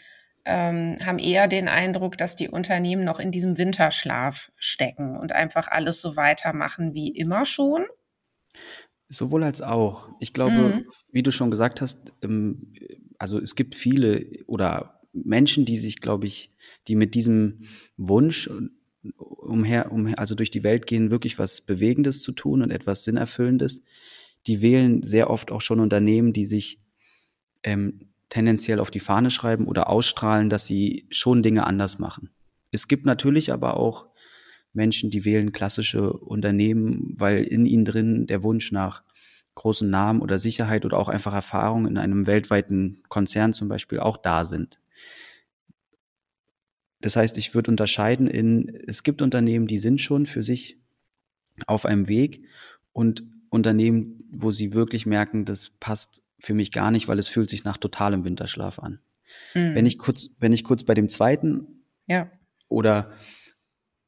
ähm, 0.45 0.97
haben 1.05 1.19
eher 1.19 1.47
den 1.47 1.69
Eindruck, 1.69 2.19
dass 2.19 2.37
die 2.37 2.49
Unternehmen 2.49 3.05
noch 3.05 3.21
in 3.21 3.31
diesem 3.31 3.57
Winterschlaf 3.57 4.51
stecken 4.57 5.17
und 5.17 5.33
einfach 5.33 5.69
alles 5.69 6.01
so 6.01 6.17
weitermachen 6.17 6.95
wie 6.95 7.09
immer 7.09 7.45
schon. 7.45 7.87
Sowohl 9.09 9.45
als 9.45 9.61
auch. 9.61 10.09
Ich 10.21 10.33
glaube, 10.33 10.55
mhm. 10.55 10.87
wie 11.11 11.23
du 11.23 11.31
schon 11.31 11.51
gesagt 11.51 11.81
hast, 11.81 12.13
ähm, 12.23 12.75
also 13.19 13.39
es 13.39 13.55
gibt 13.55 13.75
viele 13.75 14.45
oder 14.47 15.01
Menschen, 15.13 15.65
die 15.65 15.77
sich, 15.77 16.01
glaube 16.01 16.27
ich, 16.27 16.53
die 16.89 16.95
mit 16.95 17.15
diesem 17.15 17.65
Wunsch 17.97 18.49
umher, 19.17 19.93
umher, 19.93 20.19
also 20.19 20.35
durch 20.35 20.51
die 20.51 20.63
Welt 20.63 20.87
gehen, 20.87 21.11
wirklich 21.11 21.39
was 21.39 21.61
Bewegendes 21.61 22.23
zu 22.23 22.33
tun 22.33 22.63
und 22.63 22.71
etwas 22.71 23.05
Sinnerfüllendes, 23.05 23.83
die 24.47 24.61
wählen 24.61 25.03
sehr 25.03 25.31
oft 25.31 25.53
auch 25.53 25.61
schon 25.61 25.81
Unternehmen, 25.81 26.33
die 26.33 26.45
sich 26.45 26.81
ähm, 27.63 28.11
tendenziell 28.29 28.81
auf 28.81 28.91
die 28.91 29.01
Fahne 29.01 29.31
schreiben 29.31 29.67
oder 29.67 29.91
ausstrahlen, 29.91 30.49
dass 30.49 30.67
sie 30.67 31.07
schon 31.11 31.43
Dinge 31.43 31.67
anders 31.67 31.99
machen. 31.99 32.31
Es 32.71 32.89
gibt 32.89 33.05
natürlich 33.05 33.53
aber 33.53 33.77
auch 33.77 34.09
Menschen, 34.73 35.11
die 35.11 35.25
wählen 35.25 35.53
klassische 35.53 36.13
Unternehmen, 36.13 37.15
weil 37.19 37.43
in 37.43 37.67
ihnen 37.67 37.85
drin 37.85 38.27
der 38.27 38.43
Wunsch 38.43 38.71
nach 38.71 39.03
großen 39.55 39.91
Namen 39.91 40.23
oder 40.23 40.39
Sicherheit 40.39 40.85
oder 40.85 40.97
auch 40.97 41.09
einfach 41.09 41.35
Erfahrung 41.35 41.87
in 41.87 41.99
einem 41.99 42.27
weltweiten 42.27 43.03
Konzern 43.09 43.53
zum 43.53 43.69
Beispiel 43.69 43.99
auch 43.99 44.17
da 44.17 44.45
sind. 44.45 44.81
Das 47.01 47.17
heißt, 47.17 47.39
ich 47.39 47.55
würde 47.55 47.71
unterscheiden 47.71 48.27
in, 48.27 48.69
es 48.87 49.03
gibt 49.03 49.23
Unternehmen, 49.23 49.67
die 49.67 49.79
sind 49.79 50.01
schon 50.01 50.27
für 50.27 50.43
sich 50.43 50.79
auf 51.67 51.87
einem 51.87 52.09
Weg 52.09 52.45
und 52.93 53.25
Unternehmen, 53.49 54.25
wo 54.31 54.51
sie 54.51 54.73
wirklich 54.73 55.07
merken, 55.07 55.45
das 55.45 55.71
passt 55.71 56.23
für 56.39 56.55
mich 56.55 56.73
gar 56.73 56.91
nicht, 56.91 57.09
weil 57.09 57.19
es 57.19 57.29
fühlt 57.29 57.51
sich 57.51 57.65
nach 57.65 57.77
totalem 57.77 58.25
Winterschlaf 58.25 58.79
an. 58.79 59.01
Mhm. 59.55 59.75
Wenn 59.75 59.87
ich 59.87 59.99
kurz, 59.99 60.29
wenn 60.39 60.53
ich 60.53 60.65
kurz 60.65 60.85
bei 60.85 60.95
dem 60.95 61.09
zweiten 61.09 61.85
ja. 62.07 62.31
oder 62.69 63.13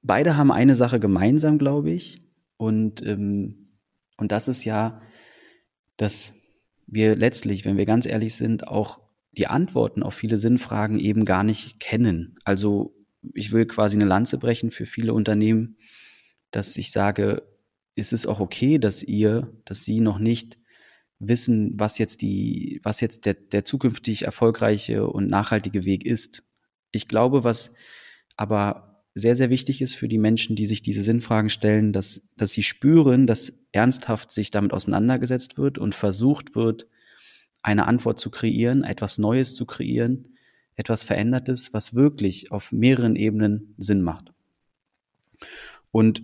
beide 0.02 0.36
haben 0.36 0.52
eine 0.52 0.74
Sache 0.74 1.00
gemeinsam, 1.00 1.58
glaube 1.58 1.90
ich, 1.90 2.22
und 2.56 3.04
ähm, 3.04 3.62
und 4.16 4.30
das 4.30 4.48
ist 4.48 4.64
ja, 4.64 5.00
dass 5.96 6.34
wir 6.86 7.16
letztlich, 7.16 7.64
wenn 7.64 7.76
wir 7.76 7.86
ganz 7.86 8.06
ehrlich 8.06 8.34
sind, 8.34 8.68
auch 8.68 9.00
die 9.32 9.46
Antworten 9.46 10.02
auf 10.02 10.14
viele 10.14 10.38
Sinnfragen 10.38 10.98
eben 10.98 11.24
gar 11.24 11.42
nicht 11.42 11.80
kennen. 11.80 12.36
Also 12.44 12.94
ich 13.34 13.52
will 13.52 13.66
quasi 13.66 13.96
eine 13.96 14.04
Lanze 14.04 14.38
brechen 14.38 14.70
für 14.70 14.86
viele 14.86 15.14
Unternehmen, 15.14 15.76
dass 16.50 16.76
ich 16.76 16.90
sage, 16.90 17.42
ist 17.94 18.12
es 18.12 18.26
auch 18.26 18.40
okay, 18.40 18.78
dass 18.78 19.02
ihr, 19.02 19.52
dass 19.64 19.84
sie 19.84 20.00
noch 20.00 20.18
nicht 20.18 20.58
wissen, 21.18 21.78
was 21.78 21.98
jetzt 21.98 22.20
die, 22.20 22.80
was 22.82 23.00
jetzt 23.00 23.26
der, 23.26 23.34
der 23.34 23.64
zukünftig 23.64 24.22
erfolgreiche 24.22 25.06
und 25.06 25.28
nachhaltige 25.28 25.84
Weg 25.84 26.04
ist. 26.04 26.42
Ich 26.90 27.08
glaube, 27.08 27.44
was 27.44 27.74
aber 28.36 29.04
sehr, 29.14 29.36
sehr 29.36 29.50
wichtig 29.50 29.82
ist 29.82 29.94
für 29.94 30.08
die 30.08 30.18
Menschen, 30.18 30.56
die 30.56 30.66
sich 30.66 30.82
diese 30.82 31.02
Sinnfragen 31.02 31.50
stellen, 31.50 31.92
dass, 31.92 32.28
dass 32.36 32.52
sie 32.52 32.62
spüren, 32.62 33.26
dass 33.26 33.52
ernsthaft 33.72 34.32
sich 34.32 34.50
damit 34.50 34.72
auseinandergesetzt 34.72 35.58
wird 35.58 35.78
und 35.78 35.94
versucht 35.94 36.54
wird, 36.54 36.86
eine 37.62 37.86
Antwort 37.86 38.18
zu 38.18 38.30
kreieren, 38.30 38.84
etwas 38.84 39.18
Neues 39.18 39.54
zu 39.54 39.66
kreieren, 39.66 40.36
etwas 40.74 41.02
Verändertes, 41.02 41.72
was 41.72 41.94
wirklich 41.94 42.50
auf 42.50 42.72
mehreren 42.72 43.16
Ebenen 43.16 43.74
Sinn 43.78 44.02
macht. 44.02 44.32
Und 45.90 46.22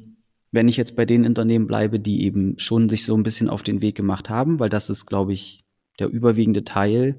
wenn 0.51 0.69
ich 0.69 0.77
jetzt 0.77 0.97
bei 0.97 1.05
den 1.05 1.27
Unternehmen 1.27 1.67
bleibe, 1.67 2.01
die 2.01 2.25
eben 2.25 2.59
schon 2.59 2.89
sich 2.89 3.05
so 3.05 3.17
ein 3.17 3.23
bisschen 3.23 3.49
auf 3.49 3.63
den 3.63 3.83
Weg 3.83 3.97
gemacht 3.97 4.31
haben, 4.31 4.59
weil 4.59 4.71
das 4.71 4.89
ist, 4.89 5.07
glaube 5.07 5.33
ich, 5.33 5.65
der 5.99 6.09
überwiegende 6.09 6.65
Teil, 6.65 7.19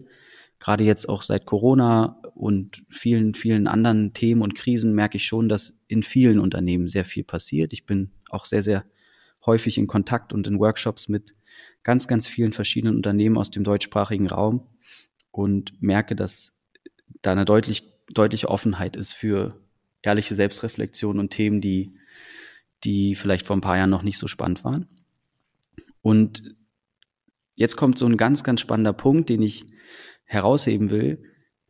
gerade 0.57 0.83
jetzt 0.83 1.07
auch 1.07 1.21
seit 1.21 1.45
Corona 1.45 2.21
und 2.33 2.83
vielen, 2.89 3.33
vielen 3.33 3.67
anderen 3.67 4.13
Themen 4.13 4.41
und 4.41 4.55
Krisen 4.55 4.93
merke 4.93 5.17
ich 5.17 5.25
schon, 5.25 5.47
dass 5.47 5.77
in 5.87 6.03
vielen 6.03 6.39
Unternehmen 6.39 6.87
sehr 6.87 7.05
viel 7.05 7.23
passiert. 7.23 7.71
Ich 7.73 7.85
bin 7.85 8.11
auch 8.29 8.45
sehr, 8.45 8.63
sehr 8.63 8.85
häufig 9.45 9.77
in 9.77 9.87
Kontakt 9.87 10.33
und 10.33 10.47
in 10.47 10.59
Workshops 10.59 11.07
mit 11.07 11.35
ganz, 11.83 12.07
ganz 12.07 12.27
vielen 12.27 12.51
verschiedenen 12.51 12.95
Unternehmen 12.95 13.37
aus 13.37 13.51
dem 13.51 13.63
deutschsprachigen 13.63 14.27
Raum 14.27 14.67
und 15.31 15.81
merke, 15.81 16.15
dass 16.15 16.53
da 17.21 17.31
eine 17.31 17.45
deutlich, 17.45 17.83
deutliche 18.13 18.49
Offenheit 18.49 18.95
ist 18.95 19.13
für 19.13 19.59
ehrliche 20.01 20.35
Selbstreflexion 20.35 21.19
und 21.19 21.31
Themen, 21.31 21.61
die, 21.61 21.95
die 22.83 23.15
vielleicht 23.15 23.45
vor 23.45 23.57
ein 23.57 23.61
paar 23.61 23.77
Jahren 23.77 23.89
noch 23.89 24.03
nicht 24.03 24.17
so 24.17 24.27
spannend 24.27 24.63
waren. 24.63 24.87
Und 26.01 26.55
jetzt 27.55 27.75
kommt 27.75 27.97
so 27.97 28.05
ein 28.05 28.17
ganz, 28.17 28.43
ganz 28.43 28.61
spannender 28.61 28.93
Punkt, 28.93 29.29
den 29.29 29.41
ich 29.41 29.65
herausheben 30.23 30.91
will. 30.91 31.23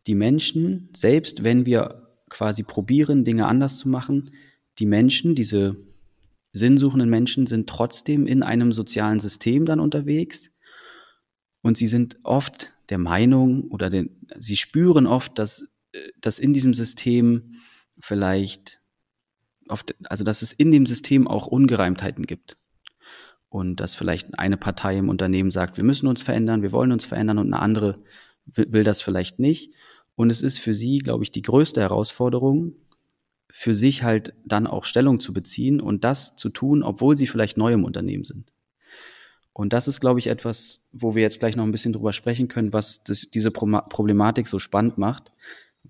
Die 0.07 0.15
Menschen, 0.15 0.89
selbst 0.95 1.43
wenn 1.43 1.65
wir 1.65 2.09
quasi 2.29 2.63
probieren, 2.63 3.25
Dinge 3.25 3.47
anders 3.47 3.79
zu 3.79 3.89
machen, 3.89 4.31
die 4.77 4.85
Menschen, 4.85 5.35
diese 5.35 5.88
sinnsuchenden 6.53 7.09
Menschen 7.09 7.47
sind 7.47 7.69
trotzdem 7.69 8.25
in 8.25 8.43
einem 8.43 8.71
sozialen 8.71 9.19
System 9.19 9.65
dann 9.65 9.79
unterwegs 9.79 10.51
und 11.61 11.77
sie 11.77 11.87
sind 11.87 12.17
oft 12.23 12.73
der 12.89 12.97
Meinung 12.97 13.65
oder 13.69 13.89
den, 13.89 14.25
sie 14.39 14.57
spüren 14.57 15.05
oft, 15.05 15.37
dass, 15.37 15.67
dass 16.19 16.39
in 16.39 16.53
diesem 16.53 16.73
System 16.73 17.55
vielleicht 17.99 18.79
oft, 19.67 19.95
also 20.05 20.23
dass 20.23 20.41
es 20.41 20.51
in 20.51 20.71
dem 20.71 20.85
System 20.85 21.27
auch 21.27 21.47
Ungereimtheiten 21.47 22.25
gibt. 22.25 22.57
Und 23.51 23.77
dass 23.77 23.95
vielleicht 23.95 24.37
eine 24.37 24.57
Partei 24.57 24.97
im 24.97 25.09
Unternehmen 25.09 25.49
sagt, 25.49 25.77
wir 25.77 25.83
müssen 25.83 26.05
uns 26.05 26.21
verändern, 26.21 26.61
wir 26.61 26.71
wollen 26.71 26.91
uns 26.91 27.05
verändern 27.05 27.39
und 27.39 27.47
eine 27.47 27.59
andere 27.59 28.03
will, 28.45 28.71
will 28.71 28.83
das 28.83 29.01
vielleicht 29.01 29.39
nicht. 29.39 29.73
Und 30.13 30.29
es 30.29 30.43
ist 30.43 30.59
für 30.59 30.75
sie, 30.75 30.99
glaube 30.99 31.23
ich, 31.23 31.31
die 31.31 31.41
größte 31.41 31.81
Herausforderung, 31.81 32.75
für 33.51 33.73
sich 33.73 34.03
halt 34.03 34.33
dann 34.45 34.67
auch 34.67 34.83
Stellung 34.83 35.19
zu 35.19 35.33
beziehen 35.33 35.81
und 35.81 36.03
das 36.03 36.35
zu 36.35 36.49
tun, 36.49 36.83
obwohl 36.83 37.17
sie 37.17 37.27
vielleicht 37.27 37.57
neu 37.57 37.73
im 37.73 37.83
Unternehmen 37.83 38.23
sind. 38.23 38.53
Und 39.53 39.73
das 39.73 39.87
ist, 39.87 39.99
glaube 39.99 40.19
ich, 40.19 40.27
etwas, 40.27 40.81
wo 40.91 41.15
wir 41.15 41.21
jetzt 41.21 41.39
gleich 41.39 41.57
noch 41.57 41.65
ein 41.65 41.71
bisschen 41.71 41.91
drüber 41.91 42.13
sprechen 42.13 42.47
können, 42.47 42.71
was 42.71 43.03
das, 43.03 43.27
diese 43.33 43.51
Problematik 43.51 44.47
so 44.47 44.59
spannend 44.59 44.97
macht, 44.97 45.33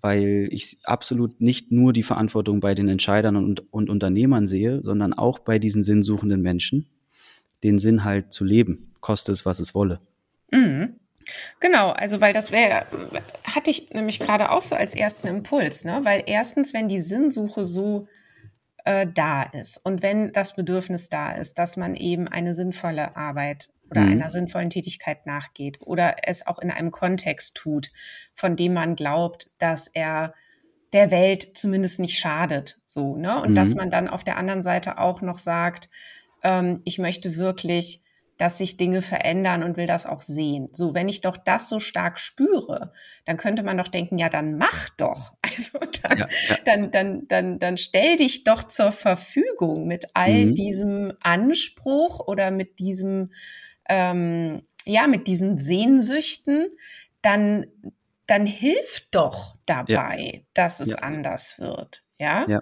weil 0.01 0.47
ich 0.51 0.79
absolut 0.83 1.41
nicht 1.41 1.71
nur 1.71 1.93
die 1.93 2.03
Verantwortung 2.03 2.61
bei 2.61 2.73
den 2.73 2.87
Entscheidern 2.87 3.35
und, 3.35 3.71
und 3.71 3.89
Unternehmern 3.89 4.47
sehe, 4.47 4.81
sondern 4.81 5.13
auch 5.13 5.39
bei 5.39 5.59
diesen 5.59 5.83
sinnsuchenden 5.83 6.41
Menschen, 6.41 6.87
den 7.63 7.77
Sinn 7.77 8.05
halt 8.05 8.31
zu 8.33 8.43
leben, 8.43 8.93
koste 9.01 9.31
es, 9.31 9.45
was 9.45 9.59
es 9.59 9.75
wolle. 9.75 9.99
Mhm. 10.51 10.95
Genau, 11.59 11.89
also 11.91 12.21
weil 12.21 12.33
das 12.33 12.51
wäre, 12.51 12.85
hatte 13.43 13.69
ich 13.69 13.91
nämlich 13.91 14.19
gerade 14.19 14.51
auch 14.51 14.61
so 14.61 14.75
als 14.75 14.95
ersten 14.95 15.27
Impuls, 15.27 15.85
ne? 15.85 16.01
Weil 16.03 16.23
erstens, 16.25 16.73
wenn 16.73 16.87
die 16.87 16.99
Sinnsuche 16.99 17.65
so 17.65 18.07
äh, 18.85 19.07
da 19.13 19.43
ist 19.43 19.77
und 19.85 20.01
wenn 20.01 20.31
das 20.31 20.55
Bedürfnis 20.55 21.09
da 21.09 21.31
ist, 21.31 21.59
dass 21.59 21.77
man 21.77 21.95
eben 21.95 22.27
eine 22.27 22.53
sinnvolle 22.53 23.15
Arbeit 23.15 23.69
oder 23.89 24.01
mhm. 24.01 24.13
einer 24.13 24.29
sinnvollen 24.29 24.69
Tätigkeit 24.69 25.25
nachgeht 25.25 25.79
oder 25.81 26.15
es 26.23 26.45
auch 26.45 26.59
in 26.59 26.71
einem 26.71 26.91
Kontext 26.91 27.55
tut, 27.55 27.91
von 28.33 28.55
dem 28.55 28.73
man 28.73 28.95
glaubt, 28.95 29.51
dass 29.59 29.87
er 29.87 30.33
der 30.93 31.11
Welt 31.11 31.55
zumindest 31.55 31.99
nicht 31.99 32.17
schadet, 32.17 32.79
so, 32.85 33.15
ne? 33.15 33.41
Und 33.41 33.51
mhm. 33.51 33.55
dass 33.55 33.75
man 33.75 33.91
dann 33.91 34.07
auf 34.07 34.23
der 34.23 34.37
anderen 34.37 34.63
Seite 34.63 34.97
auch 34.97 35.21
noch 35.21 35.37
sagt, 35.37 35.89
ähm, 36.43 36.81
ich 36.83 36.97
möchte 36.97 37.35
wirklich 37.35 38.03
dass 38.39 38.57
sich 38.57 38.77
Dinge 38.77 39.01
verändern 39.01 39.63
und 39.63 39.75
will 39.75 39.85
das 39.85 40.05
auch 40.05 40.21
sehen. 40.21 40.69
So, 40.71 40.93
wenn 40.93 41.09
ich 41.09 41.19
doch 41.19 41.35
das 41.35 41.67
so 41.67 41.81
stark 41.81 42.17
spüre, 42.17 42.93
dann 43.25 43.35
könnte 43.35 43.63
man 43.63 43.77
doch 43.77 43.89
denken, 43.89 44.17
ja, 44.17 44.29
dann 44.29 44.57
mach 44.57 44.89
doch. 44.97 45.33
Also 45.59 45.79
dann, 46.03 46.17
ja, 46.19 46.27
ja. 46.47 46.57
dann, 46.63 46.91
dann, 46.91 47.27
dann, 47.27 47.59
dann 47.59 47.77
stell 47.77 48.15
dich 48.15 48.45
doch 48.45 48.63
zur 48.63 48.93
Verfügung 48.93 49.87
mit 49.87 50.05
all 50.13 50.45
mhm. 50.45 50.55
diesem 50.55 51.13
Anspruch 51.19 52.25
oder 52.25 52.49
mit 52.49 52.79
diesem, 52.79 53.31
ähm, 53.89 54.61
ja, 54.85 55.07
mit 55.07 55.27
diesen 55.27 55.57
Sehnsüchten, 55.57 56.69
dann, 57.21 57.67
dann 58.25 58.45
hilft 58.45 59.13
doch 59.13 59.57
dabei, 59.65 60.31
ja. 60.33 60.39
dass 60.53 60.79
es 60.79 60.95
anders 60.95 61.59
wird. 61.59 62.03
Ja. 62.17 62.45
ja 62.47 62.61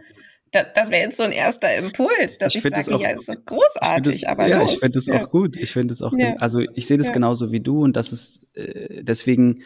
das 0.64 0.90
wäre 0.90 1.04
jetzt 1.04 1.18
so 1.18 1.24
ein 1.24 1.32
erster 1.32 1.76
Impuls, 1.76 2.38
dass 2.38 2.56
ich, 2.56 2.64
ich 2.64 2.74
sage, 2.74 3.02
ja, 3.02 3.10
ist 3.12 3.28
großartig, 3.46 4.16
ich 4.16 4.22
das, 4.22 4.30
aber 4.30 4.48
ja, 4.48 4.60
los. 4.60 4.74
ich 4.74 4.80
finde 4.80 5.00
es 5.00 5.06
ja. 5.08 5.24
auch 5.24 5.30
gut. 5.30 5.58
Ich 5.58 5.72
finde 5.72 5.94
es 5.94 6.02
auch, 6.02 6.14
ja. 6.18 6.34
also 6.38 6.62
ich 6.76 6.88
sehe 6.88 6.98
das 6.98 7.08
ja. 7.08 7.14
genauso 7.14 7.52
wie 7.52 7.60
du 7.60 7.84
und 7.84 7.96
das 7.96 8.12
ist 8.12 8.48
äh, 8.56 9.04
deswegen 9.04 9.64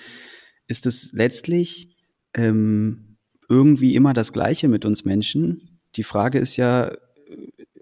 ist 0.68 0.86
es 0.86 1.12
letztlich 1.14 1.90
ähm, 2.34 3.18
irgendwie 3.50 3.96
immer 3.96 4.14
das 4.14 4.32
Gleiche 4.32 4.70
mit 4.70 4.86
uns 4.86 5.04
Menschen. 5.04 5.80
Die 5.98 6.04
Frage 6.04 6.40
ist 6.40 6.56
ja, 6.56 6.92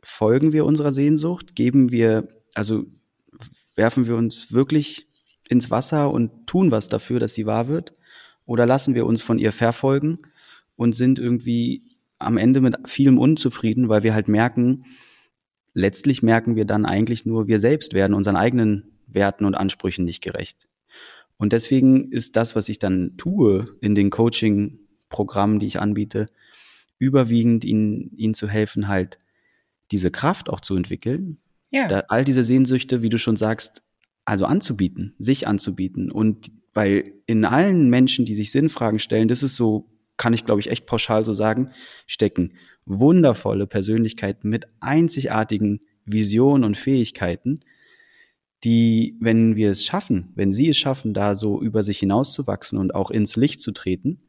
folgen 0.02 0.52
wir 0.52 0.66
unserer 0.66 0.92
Sehnsucht? 0.92 1.56
Geben 1.56 1.92
wir, 1.92 2.28
also 2.56 2.86
werfen 3.76 4.08
wir 4.08 4.16
uns 4.16 4.52
wirklich 4.52 5.08
ins 5.48 5.70
Wasser 5.70 6.12
und 6.12 6.48
tun 6.48 6.72
was 6.72 6.88
dafür, 6.88 7.20
dass 7.20 7.34
sie 7.34 7.46
wahr 7.46 7.68
wird? 7.68 7.94
Oder 8.46 8.66
lassen 8.66 8.96
wir 8.96 9.06
uns 9.06 9.22
von 9.22 9.38
ihr 9.38 9.52
verfolgen 9.52 10.20
und 10.76 10.94
sind 10.94 11.20
irgendwie 11.20 11.89
am 12.20 12.38
Ende 12.38 12.62
mit 12.62 12.78
vielem 12.86 13.18
unzufrieden, 13.18 13.90
weil 13.90 14.04
wir 14.04 14.14
halt 14.14 14.28
merken, 14.28 14.86
letztlich 15.74 16.22
merken 16.22 16.56
wir 16.56 16.66
dann 16.66 16.86
eigentlich 16.86 17.26
nur, 17.26 17.48
wir 17.48 17.60
selbst 17.60 17.94
werden 17.94 18.14
unseren 18.14 18.36
eigenen 18.36 18.92
Werten 19.08 19.46
und 19.46 19.56
Ansprüchen 19.56 20.06
nicht 20.06 20.22
gerecht. 20.22 20.68
Und 21.38 21.54
deswegen 21.54 22.12
ist 22.12 22.36
das, 22.36 22.56
was 22.56 22.68
ich 22.70 22.80
dann 22.80 23.16
tue 23.18 23.78
in 23.80 23.96
den 23.96 24.10
Coaching-Programmen, 24.10 25.60
die 25.60 25.68
ich 25.68 25.80
anbiete, 25.80 26.28
überwiegend 26.98 27.64
ihnen, 27.64 28.12
ihnen 28.18 28.34
zu 28.34 28.50
helfen, 28.50 28.90
halt 28.90 29.20
diese 29.92 30.12
Kraft 30.12 30.50
auch 30.50 30.60
zu 30.60 30.76
entwickeln. 30.76 31.38
Ja. 31.72 31.88
Da, 31.88 32.04
all 32.10 32.26
diese 32.26 32.44
Sehnsüchte, 32.44 33.02
wie 33.02 33.10
du 33.10 33.18
schon 33.18 33.38
sagst, 33.38 33.82
also 34.26 34.46
anzubieten, 34.46 35.16
sich 35.18 35.48
anzubieten. 35.48 36.12
Und 36.12 36.52
weil 36.74 37.14
in 37.26 37.46
allen 37.46 37.90
Menschen, 37.90 38.26
die 38.26 38.36
sich 38.36 38.52
Sinnfragen 38.52 39.00
stellen, 39.00 39.30
das 39.30 39.42
ist 39.42 39.56
so 39.56 39.89
kann 40.20 40.34
ich, 40.34 40.46
glaube 40.46 40.62
ich, 40.62 40.70
echt 40.70 40.86
pauschal 40.86 41.26
so 41.26 41.34
sagen, 41.34 41.72
stecken 42.06 42.54
wundervolle 42.86 43.66
Persönlichkeiten 43.66 44.50
mit 44.50 44.68
einzigartigen 44.82 45.80
Visionen 46.06 46.64
und 46.64 46.76
Fähigkeiten, 46.78 47.62
die, 48.64 49.16
wenn 49.22 49.56
wir 49.56 49.72
es 49.72 49.86
schaffen, 49.86 50.34
wenn 50.36 50.52
sie 50.52 50.70
es 50.70 50.78
schaffen, 50.78 51.14
da 51.14 51.36
so 51.36 51.62
über 51.62 51.82
sich 51.82 52.00
hinauszuwachsen 52.00 52.78
und 52.78 52.94
auch 52.94 53.10
ins 53.10 53.38
Licht 53.38 53.62
zu 53.62 53.72
treten, 53.72 54.20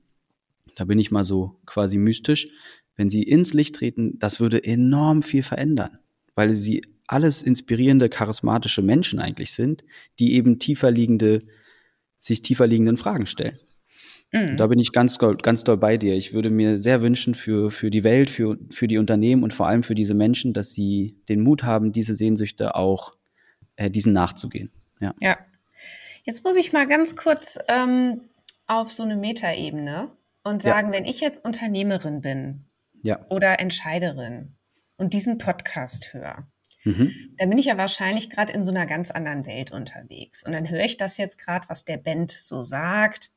da 0.76 0.85
bin 0.85 1.00
ich 1.00 1.11
mal 1.11 1.25
so 1.25 1.59
quasi 1.66 1.99
mystisch, 1.99 2.49
wenn 2.97 3.11
sie 3.11 3.25
ins 3.25 3.52
Licht 3.52 3.75
treten, 3.75 4.18
das 4.20 4.38
würde 4.38 4.62
enorm 4.62 5.25
viel 5.25 5.42
verändern, 5.42 5.99
weil 6.37 6.54
sie 6.54 6.82
alles 7.09 7.42
inspirierende, 7.42 8.09
charismatische 8.09 8.82
Menschen 8.82 9.18
eigentlich 9.18 9.50
sind, 9.52 9.82
die 10.20 10.35
eben 10.35 10.61
tiefer 10.61 10.92
liegende, 10.92 11.42
sich 12.20 12.42
tiefer 12.42 12.68
liegenden 12.68 12.97
Fragen 12.97 13.26
stellen. 13.26 13.59
Mhm. 14.33 14.57
Da 14.57 14.67
bin 14.69 14.79
ich 14.79 14.93
ganz, 14.93 15.19
ganz 15.19 15.65
doll 15.65 15.77
bei 15.77 15.97
dir. 15.97 16.15
Ich 16.15 16.33
würde 16.33 16.51
mir 16.51 16.79
sehr 16.79 17.01
wünschen 17.01 17.35
für, 17.35 17.71
für 17.71 17.91
die 17.91 18.05
Welt, 18.05 18.31
für, 18.31 18.59
für 18.71 18.87
die 18.87 18.99
Unternehmen 18.99 19.43
und 19.43 19.53
vor 19.53 19.67
allem 19.67 19.83
für 19.83 19.95
diese 19.95 20.15
Menschen, 20.15 20.53
dass 20.53 20.73
sie 20.73 21.17
den 21.29 21.41
Mut 21.41 21.65
haben, 21.65 21.93
diese 21.93 22.15
Sehnsüchte 22.15 22.75
auch, 22.75 23.13
äh, 23.77 23.91
diesen 23.91 24.13
nachzugehen. 24.13 24.71
Ja. 25.01 25.15
ja. 25.21 25.39
Jetzt 26.25 26.45
muss 26.45 26.57
ich 26.57 26.73
mal 26.73 26.87
ganz 26.87 27.17
kurz 27.17 27.59
ähm, 27.69 28.21
auf 28.67 28.93
so 28.93 29.03
eine 29.03 29.17
Metaebene 29.17 30.13
und 30.45 30.63
sagen, 30.63 30.89
ja. 30.89 30.99
wenn 30.99 31.05
ich 31.07 31.21
jetzt 31.21 31.45
Unternehmerin 31.45 32.21
bin 32.21 32.67
ja. 33.03 33.25
oder 33.31 33.59
Entscheiderin 33.59 34.55
und 34.97 35.13
diesen 35.13 35.39
Podcast 35.39 36.14
höre, 36.14 36.47
mhm. 36.85 37.12
dann 37.38 37.49
bin 37.49 37.59
ich 37.59 37.66
ja 37.66 37.79
wahrscheinlich 37.79 38.31
gerade 38.31 38.53
in 38.53 38.62
so 38.62 38.71
einer 38.71 38.87
ganz 38.87 39.11
anderen 39.11 39.45
Welt 39.45 39.73
unterwegs. 39.73 40.45
Und 40.45 40.53
dann 40.53 40.71
höre 40.71 40.85
ich 40.85 40.99
das 40.99 41.16
jetzt 41.16 41.38
gerade, 41.38 41.69
was 41.69 41.85
der 41.85 41.97
Band 41.97 42.31
so 42.31 42.61
sagt 42.62 43.31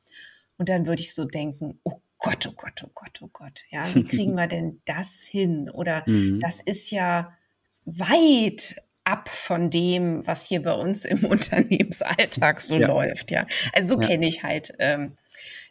und 0.58 0.68
dann 0.68 0.86
würde 0.86 1.02
ich 1.02 1.14
so 1.14 1.24
denken, 1.24 1.80
oh 1.84 2.00
Gott, 2.18 2.46
oh 2.46 2.54
Gott, 2.56 2.82
oh 2.84 2.90
Gott, 2.94 3.20
oh 3.22 3.28
Gott, 3.32 3.64
ja, 3.70 3.94
wie 3.94 4.04
kriegen 4.04 4.34
wir 4.34 4.46
denn 4.46 4.80
das 4.84 5.22
hin? 5.22 5.68
Oder 5.70 6.02
mhm. 6.06 6.40
das 6.40 6.60
ist 6.60 6.90
ja 6.90 7.36
weit 7.84 8.76
ab 9.04 9.28
von 9.28 9.68
dem, 9.68 10.26
was 10.26 10.46
hier 10.46 10.62
bei 10.62 10.72
uns 10.72 11.04
im 11.04 11.24
Unternehmensalltag 11.24 12.60
so 12.60 12.76
ja. 12.76 12.86
läuft, 12.86 13.30
ja. 13.30 13.46
Also 13.74 13.94
so 13.94 14.00
ja. 14.00 14.08
kenne 14.08 14.26
ich 14.26 14.42
halt 14.42 14.72
ähm, 14.78 15.16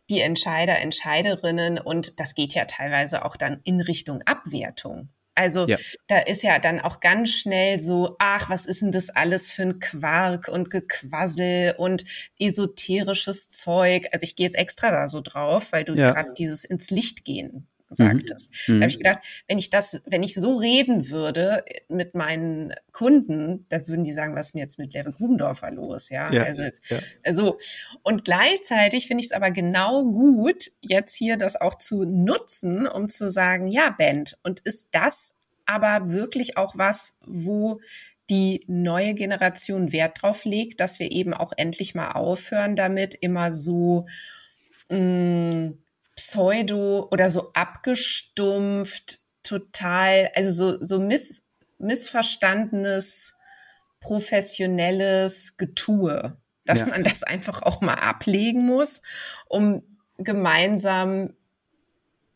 die 0.09 0.21
Entscheider, 0.21 0.79
Entscheiderinnen 0.79 1.79
und 1.79 2.19
das 2.19 2.35
geht 2.35 2.53
ja 2.53 2.65
teilweise 2.65 3.25
auch 3.25 3.35
dann 3.35 3.59
in 3.63 3.81
Richtung 3.81 4.21
Abwertung. 4.23 5.09
Also 5.35 5.67
ja. 5.67 5.77
da 6.07 6.19
ist 6.19 6.43
ja 6.43 6.59
dann 6.59 6.79
auch 6.79 6.99
ganz 6.99 7.31
schnell 7.31 7.79
so, 7.79 8.15
ach, 8.19 8.49
was 8.49 8.65
ist 8.65 8.81
denn 8.81 8.91
das 8.91 9.09
alles 9.09 9.51
für 9.51 9.63
ein 9.63 9.79
Quark 9.79 10.47
und 10.47 10.69
Gequassel 10.69 11.75
und 11.77 12.03
esoterisches 12.39 13.49
Zeug. 13.49 14.07
Also 14.11 14.23
ich 14.23 14.35
gehe 14.35 14.45
jetzt 14.45 14.57
extra 14.57 14.91
da 14.91 15.07
so 15.07 15.21
drauf, 15.21 15.71
weil 15.71 15.83
du 15.83 15.95
ja. 15.95 16.11
gerade 16.11 16.33
dieses 16.33 16.63
ins 16.63 16.91
Licht 16.91 17.25
gehen 17.25 17.67
sagtest. 17.93 18.51
Mhm. 18.67 18.73
Da 18.73 18.81
habe 18.81 18.89
ich 18.89 18.97
gedacht, 18.97 19.19
wenn 19.47 19.57
ich 19.57 19.69
das, 19.69 20.01
wenn 20.05 20.23
ich 20.23 20.35
so 20.35 20.57
reden 20.57 21.09
würde 21.09 21.63
mit 21.87 22.15
meinen 22.15 22.73
Kunden, 22.91 23.65
da 23.69 23.87
würden 23.87 24.03
die 24.03 24.13
sagen, 24.13 24.35
was 24.35 24.47
ist 24.47 24.53
denn 24.53 24.61
jetzt 24.61 24.79
mit 24.79 24.93
Level 24.93 25.13
Grubendorfer 25.13 25.71
los? 25.71 26.09
Ja, 26.09 26.31
ja 26.31 26.43
also, 26.43 26.61
jetzt, 26.61 26.89
ja. 26.89 26.99
also 27.23 27.57
und 28.03 28.25
gleichzeitig 28.25 29.07
finde 29.07 29.21
ich 29.21 29.27
es 29.27 29.35
aber 29.35 29.51
genau 29.51 30.03
gut, 30.03 30.71
jetzt 30.81 31.15
hier 31.15 31.37
das 31.37 31.59
auch 31.59 31.75
zu 31.75 32.03
nutzen, 32.03 32.87
um 32.87 33.09
zu 33.09 33.29
sagen, 33.29 33.67
ja, 33.67 33.89
Band, 33.89 34.37
und 34.43 34.59
ist 34.61 34.87
das 34.91 35.33
aber 35.65 36.11
wirklich 36.11 36.57
auch 36.57 36.77
was, 36.77 37.13
wo 37.25 37.79
die 38.29 38.63
neue 38.67 39.13
Generation 39.13 39.91
Wert 39.91 40.21
drauf 40.21 40.45
legt, 40.45 40.79
dass 40.79 40.99
wir 40.99 41.11
eben 41.11 41.33
auch 41.33 41.51
endlich 41.55 41.93
mal 41.93 42.11
aufhören 42.11 42.75
damit, 42.75 43.15
immer 43.15 43.51
so 43.51 44.05
mh, 44.89 44.97
mm, 44.97 45.82
pseudo 46.23 47.09
oder 47.11 47.29
so 47.29 47.51
abgestumpft, 47.51 49.19
total, 49.43 50.31
also 50.35 50.51
so, 50.51 50.85
so 50.85 50.97
miss, 50.97 51.43
missverstandenes, 51.79 53.35
professionelles 53.99 55.57
Getue, 55.57 56.37
dass 56.65 56.79
ja. 56.79 56.85
man 56.87 57.03
das 57.03 57.23
einfach 57.23 57.61
auch 57.61 57.81
mal 57.81 57.95
ablegen 57.95 58.65
muss, 58.65 59.01
um 59.49 59.83
gemeinsam 60.17 61.33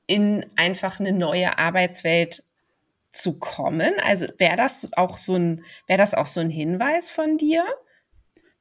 in 0.06 0.45
einfach 0.58 1.00
eine 1.00 1.13
neue 1.13 1.58
Arbeitswelt 1.58 2.43
zu 3.13 3.39
kommen. 3.39 3.93
Also 4.04 4.28
wäre 4.38 4.58
das 4.58 4.89
auch 4.97 5.17
so 5.17 5.36
ein, 5.36 5.63
wäre 5.88 5.97
das 5.97 6.13
auch 6.13 6.26
so 6.26 6.41
ein 6.41 6.50
Hinweis 6.50 7.10
von 7.10 7.38
dir? 7.38 7.63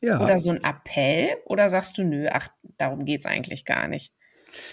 Ja. 0.01 0.21
Oder 0.21 0.39
so 0.39 0.51
ein 0.51 0.63
Appell? 0.63 1.37
Oder 1.47 1.69
sagst 1.69 1.99
du, 1.99 2.05
nö, 2.05 2.29
ach, 2.31 2.49
darum 2.79 3.05
geht's 3.05 3.27
eigentlich 3.27 3.65
gar 3.65 3.89
nicht? 3.89 4.13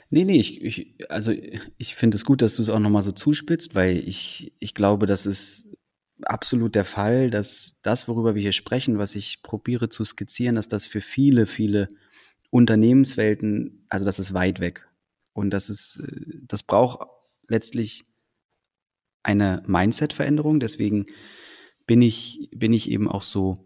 Nee, 0.09 0.25
nee, 0.25 0.39
ich, 0.39 0.61
ich 0.63 0.95
also 1.09 1.31
ich 1.77 1.95
finde 1.95 2.15
es 2.15 2.25
gut, 2.25 2.41
dass 2.41 2.55
du 2.55 2.61
es 2.61 2.69
auch 2.69 2.79
nochmal 2.79 3.01
so 3.01 3.11
zuspitzt, 3.11 3.75
weil 3.75 3.97
ich, 3.97 4.53
ich 4.59 4.73
glaube, 4.73 5.05
das 5.05 5.25
ist 5.25 5.65
absolut 6.23 6.75
der 6.75 6.85
Fall, 6.85 7.29
dass 7.29 7.75
das, 7.81 8.07
worüber 8.07 8.35
wir 8.35 8.41
hier 8.41 8.51
sprechen, 8.51 8.97
was 8.97 9.15
ich 9.15 9.41
probiere 9.41 9.89
zu 9.89 10.03
skizzieren, 10.03 10.55
dass 10.55 10.69
das 10.69 10.85
für 10.87 11.01
viele, 11.01 11.45
viele 11.45 11.89
Unternehmenswelten, 12.51 13.85
also 13.89 14.05
das 14.05 14.19
ist 14.19 14.33
weit 14.33 14.59
weg. 14.59 14.87
Und 15.33 15.49
das 15.49 15.69
ist, 15.69 16.01
das 16.47 16.63
braucht 16.63 17.07
letztlich 17.47 18.05
eine 19.23 19.63
Mindset-Veränderung. 19.65 20.59
Deswegen 20.59 21.07
bin 21.87 22.01
ich, 22.01 22.49
bin 22.55 22.73
ich 22.73 22.89
eben 22.91 23.09
auch 23.09 23.23
so 23.23 23.65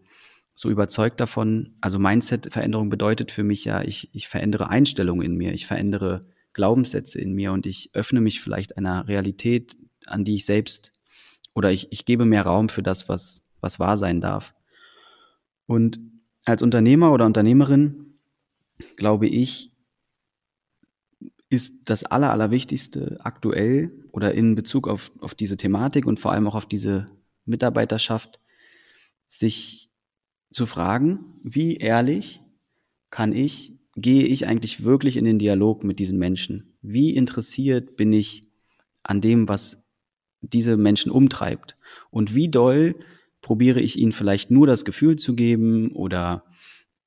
so 0.58 0.70
überzeugt 0.70 1.20
davon. 1.20 1.76
Also 1.80 2.00
Mindset-Veränderung 2.00 2.90
bedeutet 2.90 3.30
für 3.30 3.44
mich 3.44 3.64
ja, 3.64 3.80
ich, 3.82 4.12
ich 4.12 4.26
verändere 4.26 4.68
Einstellungen 4.68 5.24
in 5.24 5.36
mir, 5.36 5.54
ich 5.54 5.68
verändere 5.68 6.26
Glaubenssätze 6.52 7.20
in 7.20 7.32
mir 7.32 7.52
und 7.52 7.64
ich 7.64 7.90
öffne 7.92 8.20
mich 8.20 8.40
vielleicht 8.40 8.76
einer 8.76 9.06
Realität, 9.06 9.76
an 10.06 10.24
die 10.24 10.34
ich 10.34 10.44
selbst 10.44 10.92
oder 11.54 11.70
ich, 11.70 11.92
ich 11.92 12.06
gebe 12.06 12.24
mehr 12.24 12.42
Raum 12.42 12.70
für 12.70 12.82
das, 12.82 13.08
was, 13.08 13.44
was 13.60 13.78
wahr 13.78 13.96
sein 13.96 14.20
darf. 14.20 14.52
Und 15.66 16.00
als 16.44 16.60
Unternehmer 16.64 17.12
oder 17.12 17.26
Unternehmerin 17.26 18.18
glaube 18.96 19.28
ich, 19.28 19.70
ist 21.50 21.88
das 21.88 22.02
Aller, 22.02 22.32
Allerwichtigste 22.32 23.18
aktuell 23.20 23.92
oder 24.10 24.34
in 24.34 24.56
Bezug 24.56 24.88
auf, 24.88 25.12
auf 25.20 25.36
diese 25.36 25.56
Thematik 25.56 26.04
und 26.04 26.18
vor 26.18 26.32
allem 26.32 26.48
auch 26.48 26.56
auf 26.56 26.66
diese 26.66 27.06
Mitarbeiterschaft, 27.44 28.40
sich 29.28 29.87
zu 30.50 30.66
fragen, 30.66 31.20
wie 31.42 31.76
ehrlich 31.76 32.42
kann 33.10 33.32
ich, 33.32 33.72
gehe 33.96 34.24
ich 34.24 34.46
eigentlich 34.46 34.84
wirklich 34.84 35.16
in 35.16 35.24
den 35.24 35.38
Dialog 35.38 35.84
mit 35.84 35.98
diesen 35.98 36.18
Menschen? 36.18 36.76
Wie 36.82 37.14
interessiert 37.14 37.96
bin 37.96 38.12
ich 38.12 38.48
an 39.02 39.20
dem, 39.20 39.48
was 39.48 39.84
diese 40.40 40.76
Menschen 40.76 41.10
umtreibt? 41.10 41.76
Und 42.10 42.34
wie 42.34 42.48
doll 42.48 42.94
probiere 43.40 43.80
ich 43.80 43.98
ihnen 43.98 44.12
vielleicht 44.12 44.50
nur 44.50 44.66
das 44.66 44.84
Gefühl 44.84 45.16
zu 45.16 45.34
geben 45.34 45.92
oder, 45.92 46.44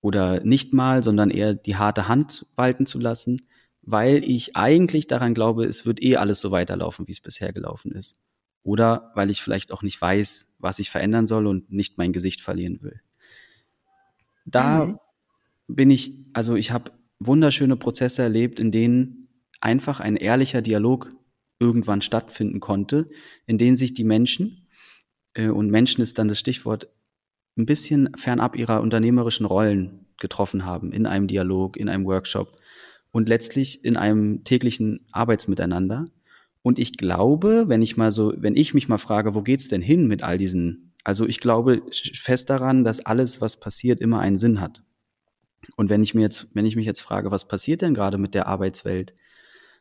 oder 0.01 0.43
nicht 0.43 0.73
mal, 0.73 1.03
sondern 1.03 1.29
eher 1.29 1.53
die 1.53 1.75
harte 1.75 2.07
Hand 2.07 2.45
walten 2.55 2.85
zu 2.85 2.99
lassen, 2.99 3.41
weil 3.81 4.23
ich 4.23 4.55
eigentlich 4.55 5.07
daran 5.07 5.33
glaube, 5.33 5.65
es 5.65 5.85
wird 5.85 6.01
eh 6.03 6.17
alles 6.17 6.39
so 6.39 6.51
weiterlaufen, 6.51 7.07
wie 7.07 7.11
es 7.11 7.21
bisher 7.21 7.51
gelaufen 7.51 7.91
ist. 7.91 8.19
Oder 8.63 9.11
weil 9.15 9.31
ich 9.31 9.41
vielleicht 9.41 9.71
auch 9.71 9.81
nicht 9.81 9.99
weiß, 9.99 10.53
was 10.59 10.79
ich 10.79 10.91
verändern 10.91 11.25
soll 11.25 11.47
und 11.47 11.71
nicht 11.71 11.97
mein 11.97 12.13
Gesicht 12.13 12.41
verlieren 12.41 12.81
will. 12.81 13.01
Da 14.51 14.85
mhm. 14.85 14.97
bin 15.67 15.89
ich, 15.89 16.13
also 16.33 16.55
ich 16.55 16.71
habe 16.71 16.91
wunderschöne 17.19 17.75
Prozesse 17.75 18.21
erlebt, 18.21 18.59
in 18.59 18.71
denen 18.71 19.29
einfach 19.61 19.99
ein 19.99 20.15
ehrlicher 20.15 20.61
Dialog 20.61 21.11
irgendwann 21.59 22.01
stattfinden 22.01 22.59
konnte, 22.59 23.09
in 23.45 23.57
denen 23.57 23.77
sich 23.77 23.93
die 23.93 24.03
Menschen, 24.03 24.67
äh, 25.33 25.49
und 25.49 25.69
Menschen 25.69 26.01
ist 26.01 26.17
dann 26.17 26.27
das 26.27 26.39
Stichwort, 26.39 26.89
ein 27.57 27.65
bisschen 27.65 28.09
fernab 28.15 28.55
ihrer 28.55 28.81
unternehmerischen 28.81 29.45
Rollen 29.45 30.07
getroffen 30.17 30.65
haben, 30.65 30.91
in 30.91 31.05
einem 31.05 31.27
Dialog, 31.27 31.77
in 31.77 31.89
einem 31.89 32.05
Workshop 32.05 32.55
und 33.11 33.27
letztlich 33.27 33.83
in 33.83 33.97
einem 33.97 34.43
täglichen 34.43 35.05
Arbeitsmiteinander. 35.11 36.05
Und 36.61 36.79
ich 36.79 36.93
glaube, 36.93 37.65
wenn 37.67 37.81
ich 37.81 37.97
mal 37.97 38.11
so, 38.11 38.33
wenn 38.37 38.55
ich 38.55 38.73
mich 38.73 38.87
mal 38.87 38.99
frage, 38.99 39.35
wo 39.35 39.41
geht's 39.41 39.67
denn 39.67 39.81
hin 39.81 40.07
mit 40.07 40.23
all 40.23 40.37
diesen, 40.37 40.90
also 41.03 41.27
ich 41.27 41.39
glaube 41.39 41.81
fest 41.91 42.49
daran, 42.49 42.83
dass 42.83 43.05
alles, 43.05 43.41
was 43.41 43.59
passiert, 43.59 43.99
immer 43.99 44.19
einen 44.19 44.37
Sinn 44.37 44.61
hat. 44.61 44.83
Und 45.75 45.89
wenn 45.89 46.03
ich 46.03 46.13
mir 46.13 46.21
jetzt, 46.21 46.47
wenn 46.53 46.65
ich 46.65 46.75
mich 46.75 46.85
jetzt 46.85 47.01
frage, 47.01 47.31
was 47.31 47.47
passiert 47.47 47.81
denn 47.81 47.93
gerade 47.93 48.17
mit 48.17 48.33
der 48.33 48.47
Arbeitswelt, 48.47 49.13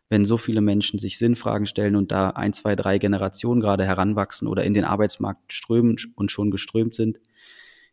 wenn 0.09 0.25
so 0.25 0.37
viele 0.37 0.61
Menschen 0.61 0.99
sich 0.99 1.19
Sinnfragen 1.19 1.67
stellen 1.67 1.97
und 1.97 2.11
da 2.11 2.31
ein, 2.31 2.53
zwei, 2.53 2.75
drei 2.75 2.99
Generationen 2.99 3.61
gerade 3.61 3.85
heranwachsen 3.85 4.49
oder 4.49 4.65
in 4.65 4.75
den 4.75 4.85
Arbeitsmarkt 4.85 5.53
strömen 5.53 5.97
und 6.17 6.33
schon 6.33 6.51
geströmt 6.51 6.95
sind, 6.95 7.21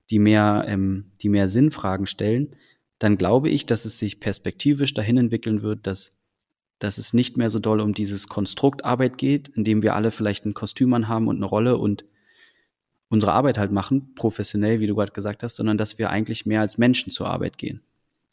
die 0.09 0.19
mehr, 0.19 0.65
ähm, 0.67 1.11
die 1.21 1.29
mehr 1.29 1.47
Sinnfragen 1.47 2.07
stellen, 2.07 2.55
dann 2.99 3.17
glaube 3.17 3.49
ich, 3.49 3.65
dass 3.65 3.85
es 3.85 3.99
sich 3.99 4.19
perspektivisch 4.19 4.93
dahin 4.93 5.17
entwickeln 5.17 5.61
wird, 5.61 5.85
dass, 5.85 6.11
dass 6.79 6.97
es 6.97 7.13
nicht 7.13 7.37
mehr 7.37 7.51
so 7.51 7.59
doll 7.59 7.81
um 7.81 7.93
dieses 7.93 8.27
Konstrukt 8.27 8.83
Arbeit 8.83 9.19
geht, 9.19 9.49
in 9.49 9.63
dem 9.63 9.83
wir 9.83 9.93
alle 9.93 10.09
vielleicht 10.09 10.45
ein 10.45 10.55
Kostüm 10.55 10.93
anhaben 10.93 11.27
und 11.27 11.37
eine 11.37 11.45
Rolle 11.45 11.77
und 11.77 12.03
unsere 13.09 13.33
Arbeit 13.33 13.57
halt 13.57 13.71
machen, 13.71 14.13
professionell, 14.15 14.79
wie 14.79 14.87
du 14.87 14.95
gerade 14.95 15.11
gesagt 15.11 15.43
hast, 15.43 15.55
sondern 15.55 15.77
dass 15.77 15.97
wir 15.97 16.09
eigentlich 16.09 16.45
mehr 16.45 16.61
als 16.61 16.77
Menschen 16.77 17.11
zur 17.11 17.27
Arbeit 17.27 17.57
gehen 17.57 17.81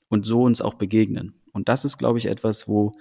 und 0.08 0.26
so 0.26 0.42
uns 0.42 0.60
auch 0.60 0.74
begegnen. 0.74 1.34
Und 1.52 1.68
das 1.68 1.84
ist, 1.84 1.98
glaube 1.98 2.18
ich, 2.18 2.26
etwas, 2.26 2.66
wo 2.66 2.92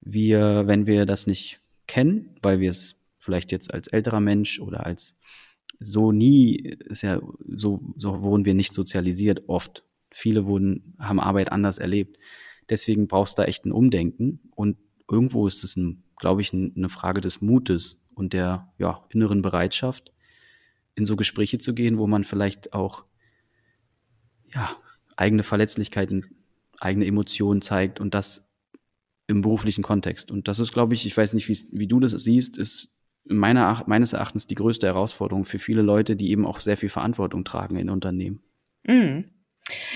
wir, 0.00 0.66
wenn 0.66 0.86
wir 0.86 1.06
das 1.06 1.26
nicht 1.26 1.60
kennen, 1.86 2.36
weil 2.42 2.60
wir 2.60 2.70
es 2.70 2.96
vielleicht 3.18 3.52
jetzt 3.52 3.72
als 3.72 3.88
älterer 3.88 4.20
Mensch 4.20 4.60
oder 4.60 4.86
als 4.86 5.16
so 5.80 6.12
nie, 6.12 6.56
ist 6.56 7.02
ja, 7.02 7.20
so, 7.56 7.80
so 7.96 8.22
wurden 8.22 8.44
wir 8.44 8.54
nicht 8.54 8.72
sozialisiert 8.72 9.48
oft. 9.48 9.84
Viele 10.10 10.46
wurden, 10.46 10.94
haben 10.98 11.20
Arbeit 11.20 11.50
anders 11.50 11.78
erlebt. 11.78 12.18
Deswegen 12.68 13.08
brauchst 13.08 13.38
du 13.38 13.42
da 13.42 13.48
echt 13.48 13.64
ein 13.64 13.72
Umdenken 13.72 14.40
und 14.54 14.76
irgendwo 15.10 15.46
ist 15.46 15.64
es, 15.64 15.78
glaube 16.18 16.40
ich, 16.40 16.52
eine 16.52 16.88
Frage 16.88 17.20
des 17.20 17.40
Mutes 17.40 17.98
und 18.14 18.32
der 18.32 18.72
ja, 18.78 19.04
inneren 19.10 19.42
Bereitschaft, 19.42 20.12
in 20.94 21.06
so 21.06 21.16
Gespräche 21.16 21.58
zu 21.58 21.74
gehen, 21.74 21.98
wo 21.98 22.06
man 22.06 22.24
vielleicht 22.24 22.72
auch 22.72 23.04
ja, 24.52 24.76
eigene 25.16 25.42
Verletzlichkeiten, 25.42 26.36
eigene 26.80 27.06
Emotionen 27.06 27.62
zeigt 27.62 28.00
und 28.00 28.14
das 28.14 28.48
im 29.26 29.40
beruflichen 29.40 29.82
Kontext. 29.82 30.30
Und 30.30 30.48
das 30.48 30.58
ist, 30.58 30.72
glaube 30.72 30.94
ich, 30.94 31.06
ich 31.06 31.16
weiß 31.16 31.32
nicht, 31.32 31.48
wie 31.48 31.86
du 31.86 32.00
das 32.00 32.12
siehst, 32.12 32.58
ist 32.58 32.94
meiner, 33.24 33.84
meines 33.86 34.12
Erachtens 34.12 34.46
die 34.46 34.54
größte 34.54 34.86
Herausforderung 34.86 35.44
für 35.44 35.58
viele 35.58 35.82
Leute, 35.82 36.16
die 36.16 36.30
eben 36.30 36.46
auch 36.46 36.60
sehr 36.60 36.76
viel 36.76 36.88
Verantwortung 36.88 37.44
tragen 37.44 37.76
in 37.76 37.88
Unternehmen. 37.88 38.40
Mm. 38.86 39.20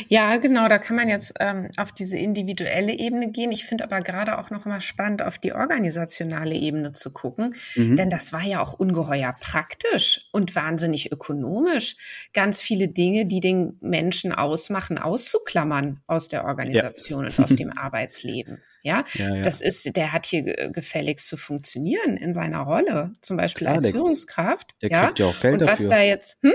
Ja, 0.09 0.37
genau, 0.37 0.69
da 0.69 0.79
kann 0.79 0.97
man 0.97 1.09
jetzt 1.09 1.35
ähm, 1.41 1.71
auf 1.77 1.91
diese 1.91 2.17
individuelle 2.17 2.93
Ebene 2.93 3.33
gehen. 3.33 3.51
Ich 3.51 3.65
finde 3.65 3.85
aber 3.85 4.01
gerade 4.01 4.39
auch 4.39 4.51
noch 4.51 4.65
mal 4.65 4.81
spannend, 4.81 5.23
auf 5.23 5.39
die 5.39 5.53
organisationale 5.53 6.55
Ebene 6.55 6.93
zu 6.93 7.13
gucken, 7.13 7.55
mhm. 7.75 7.97
denn 7.97 8.09
das 8.09 8.33
war 8.33 8.43
ja 8.43 8.61
auch 8.61 8.75
ungeheuer 8.75 9.35
praktisch 9.41 10.29
und 10.33 10.55
wahnsinnig 10.55 11.11
ökonomisch, 11.11 11.97
ganz 12.33 12.63
viele 12.63 12.89
Dinge, 12.89 13.27
die 13.27 13.41
den 13.41 13.77
Menschen 13.81 14.33
ausmachen, 14.33 14.99
auszuklammern 14.99 16.01
aus 16.07 16.29
der 16.29 16.45
Organisation 16.45 17.23
ja. 17.25 17.31
und 17.31 17.39
aus 17.41 17.51
dem 17.57 17.77
Arbeitsleben. 17.77 18.63
Ja? 18.83 19.05
ja, 19.15 19.35
ja, 19.35 19.43
das 19.43 19.61
ist, 19.61 19.97
der 19.97 20.13
hat 20.13 20.27
hier 20.27 20.71
gefälligst 20.71 21.27
zu 21.27 21.37
funktionieren 21.37 22.17
in 22.17 22.33
seiner 22.33 22.61
Rolle, 22.61 23.13
zum 23.21 23.37
Beispiel 23.37 23.65
Klar, 23.65 23.77
als 23.77 23.87
der, 23.87 23.93
Führungskraft. 23.95 24.77
Der 24.81 24.91
ja? 24.91 25.05
kriegt 25.07 25.19
ja 25.19 25.27
auch 25.27 25.41
Geld 25.41 25.55
und 25.55 25.63
dafür. 25.63 25.87
was 25.87 25.89
da 25.89 26.01
jetzt, 26.03 26.39
hm? 26.43 26.55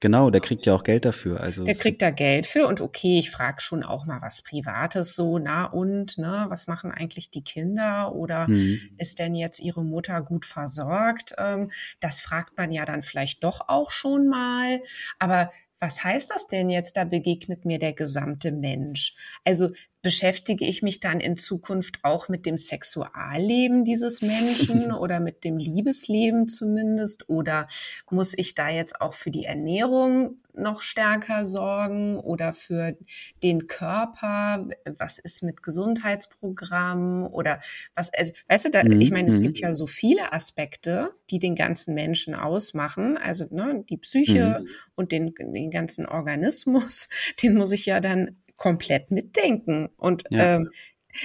Genau, 0.00 0.30
der 0.30 0.40
kriegt 0.40 0.64
ja 0.64 0.74
auch 0.74 0.82
Geld 0.82 1.04
dafür. 1.04 1.40
Also 1.40 1.64
der 1.64 1.74
kriegt 1.74 2.00
da 2.00 2.10
Geld 2.10 2.46
für 2.46 2.66
und 2.66 2.80
okay, 2.80 3.18
ich 3.18 3.30
frage 3.30 3.60
schon 3.60 3.82
auch 3.82 4.06
mal 4.06 4.22
was 4.22 4.42
Privates 4.42 5.14
so, 5.14 5.38
na 5.38 5.66
und, 5.66 6.16
ne, 6.16 6.46
was 6.48 6.66
machen 6.66 6.90
eigentlich 6.90 7.30
die 7.30 7.44
Kinder 7.44 8.14
oder 8.14 8.48
mhm. 8.48 8.80
ist 8.96 9.18
denn 9.18 9.34
jetzt 9.34 9.60
ihre 9.60 9.84
Mutter 9.84 10.22
gut 10.22 10.46
versorgt? 10.46 11.34
Ähm, 11.36 11.70
das 12.00 12.20
fragt 12.20 12.56
man 12.56 12.72
ja 12.72 12.86
dann 12.86 13.02
vielleicht 13.02 13.44
doch 13.44 13.68
auch 13.68 13.90
schon 13.90 14.26
mal, 14.26 14.80
aber 15.18 15.52
was 15.80 16.04
heißt 16.04 16.30
das 16.30 16.46
denn 16.46 16.68
jetzt, 16.68 16.96
da 16.96 17.04
begegnet 17.04 17.64
mir 17.64 17.78
der 17.78 17.94
gesamte 17.94 18.52
Mensch? 18.52 19.14
Also 19.44 19.70
beschäftige 20.02 20.64
ich 20.64 20.82
mich 20.82 21.00
dann 21.00 21.20
in 21.20 21.36
Zukunft 21.36 21.98
auch 22.02 22.28
mit 22.28 22.46
dem 22.46 22.56
Sexualleben 22.56 23.84
dieses 23.84 24.22
Menschen 24.22 24.92
oder 24.92 25.20
mit 25.20 25.44
dem 25.44 25.58
Liebesleben 25.58 26.48
zumindest? 26.48 27.28
Oder 27.28 27.68
muss 28.10 28.36
ich 28.36 28.54
da 28.54 28.68
jetzt 28.68 29.00
auch 29.00 29.12
für 29.12 29.30
die 29.30 29.44
Ernährung 29.44 30.38
noch 30.54 30.82
stärker 30.82 31.44
sorgen 31.44 32.18
oder 32.18 32.52
für 32.52 32.96
den 33.42 33.66
Körper? 33.66 34.66
Was 34.98 35.18
ist 35.18 35.42
mit 35.42 35.62
Gesundheitsprogrammen 35.62 37.26
oder 37.26 37.60
was? 37.94 38.10
Also, 38.14 38.32
weißt 38.48 38.66
du, 38.66 38.70
da, 38.70 38.84
mhm. 38.84 39.00
ich 39.00 39.10
meine, 39.10 39.28
es 39.28 39.40
gibt 39.40 39.58
mhm. 39.58 39.62
ja 39.62 39.72
so 39.72 39.86
viele 39.86 40.32
Aspekte, 40.32 41.10
die 41.30 41.38
den 41.38 41.54
ganzen 41.54 41.94
Menschen 41.94 42.34
ausmachen. 42.34 43.18
Also 43.18 43.46
ne, 43.50 43.84
die 43.88 43.98
Psyche 43.98 44.60
mhm. 44.60 44.68
und 44.94 45.12
den, 45.12 45.34
den 45.38 45.70
ganzen 45.70 46.06
Organismus, 46.06 47.08
den 47.42 47.54
muss 47.54 47.72
ich 47.72 47.86
ja 47.86 48.00
dann 48.00 48.36
komplett 48.60 49.10
mitdenken. 49.10 49.88
Und 49.96 50.22
ja. 50.30 50.56
ähm, 50.56 50.70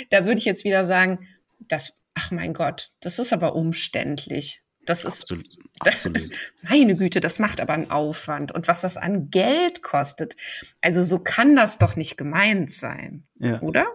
da 0.10 0.26
würde 0.26 0.40
ich 0.40 0.46
jetzt 0.46 0.64
wieder 0.64 0.86
sagen, 0.86 1.28
das, 1.60 1.94
ach 2.16 2.32
mein 2.32 2.54
Gott, 2.54 2.92
das 3.02 3.20
ist 3.20 3.34
aber 3.34 3.56
umständlich. 3.56 4.64
Das 4.86 5.04
ist, 5.04 5.24
absolut, 5.24 5.48
absolut. 5.80 6.30
meine 6.68 6.96
Güte, 6.96 7.20
das 7.20 7.38
macht 7.38 7.60
aber 7.60 7.74
einen 7.74 7.92
Aufwand. 7.92 8.52
Und 8.54 8.68
was 8.68 8.82
das 8.82 8.98
an 8.98 9.30
Geld 9.30 9.84
kostet. 9.84 10.36
Also 10.82 11.04
so 11.04 11.20
kann 11.20 11.56
das 11.56 11.78
doch 11.78 11.96
nicht 11.96 12.18
gemeint 12.18 12.72
sein, 12.72 13.28
ja. 13.38 13.62
oder? 13.62 13.86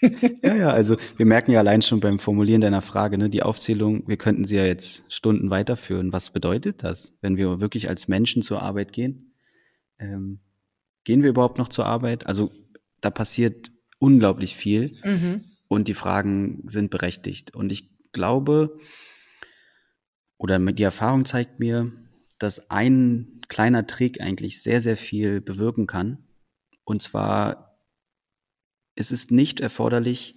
ja, 0.42 0.56
ja, 0.56 0.70
also 0.70 0.96
wir 1.16 1.26
merken 1.26 1.52
ja 1.52 1.60
allein 1.60 1.82
schon 1.82 2.00
beim 2.00 2.18
Formulieren 2.18 2.60
deiner 2.60 2.82
Frage, 2.82 3.16
ne, 3.16 3.30
die 3.30 3.44
Aufzählung, 3.44 4.08
wir 4.08 4.16
könnten 4.16 4.44
sie 4.44 4.56
ja 4.56 4.64
jetzt 4.64 5.04
Stunden 5.08 5.50
weiterführen. 5.50 6.12
Was 6.12 6.30
bedeutet 6.30 6.82
das, 6.82 7.16
wenn 7.20 7.36
wir 7.36 7.60
wirklich 7.60 7.88
als 7.88 8.08
Menschen 8.08 8.42
zur 8.42 8.60
Arbeit 8.60 8.92
gehen? 8.92 9.36
Ähm, 10.00 10.40
gehen 11.04 11.22
wir 11.22 11.30
überhaupt 11.30 11.58
noch 11.58 11.68
zur 11.68 11.86
Arbeit? 11.86 12.26
Also 12.26 12.50
da 13.00 13.10
passiert 13.10 13.70
unglaublich 13.98 14.56
viel 14.56 14.96
mhm. 15.04 15.44
und 15.68 15.88
die 15.88 15.94
Fragen 15.94 16.62
sind 16.66 16.90
berechtigt. 16.90 17.54
Und 17.54 17.70
ich 17.72 17.90
glaube, 18.12 18.78
oder 20.36 20.58
die 20.58 20.82
Erfahrung 20.82 21.24
zeigt 21.24 21.58
mir, 21.58 21.92
dass 22.38 22.70
ein 22.70 23.40
kleiner 23.48 23.86
Trick 23.86 24.20
eigentlich 24.20 24.62
sehr, 24.62 24.80
sehr 24.80 24.96
viel 24.96 25.40
bewirken 25.40 25.86
kann. 25.86 26.18
Und 26.84 27.02
zwar, 27.02 27.78
es 28.94 29.10
ist 29.10 29.30
nicht 29.30 29.60
erforderlich 29.60 30.36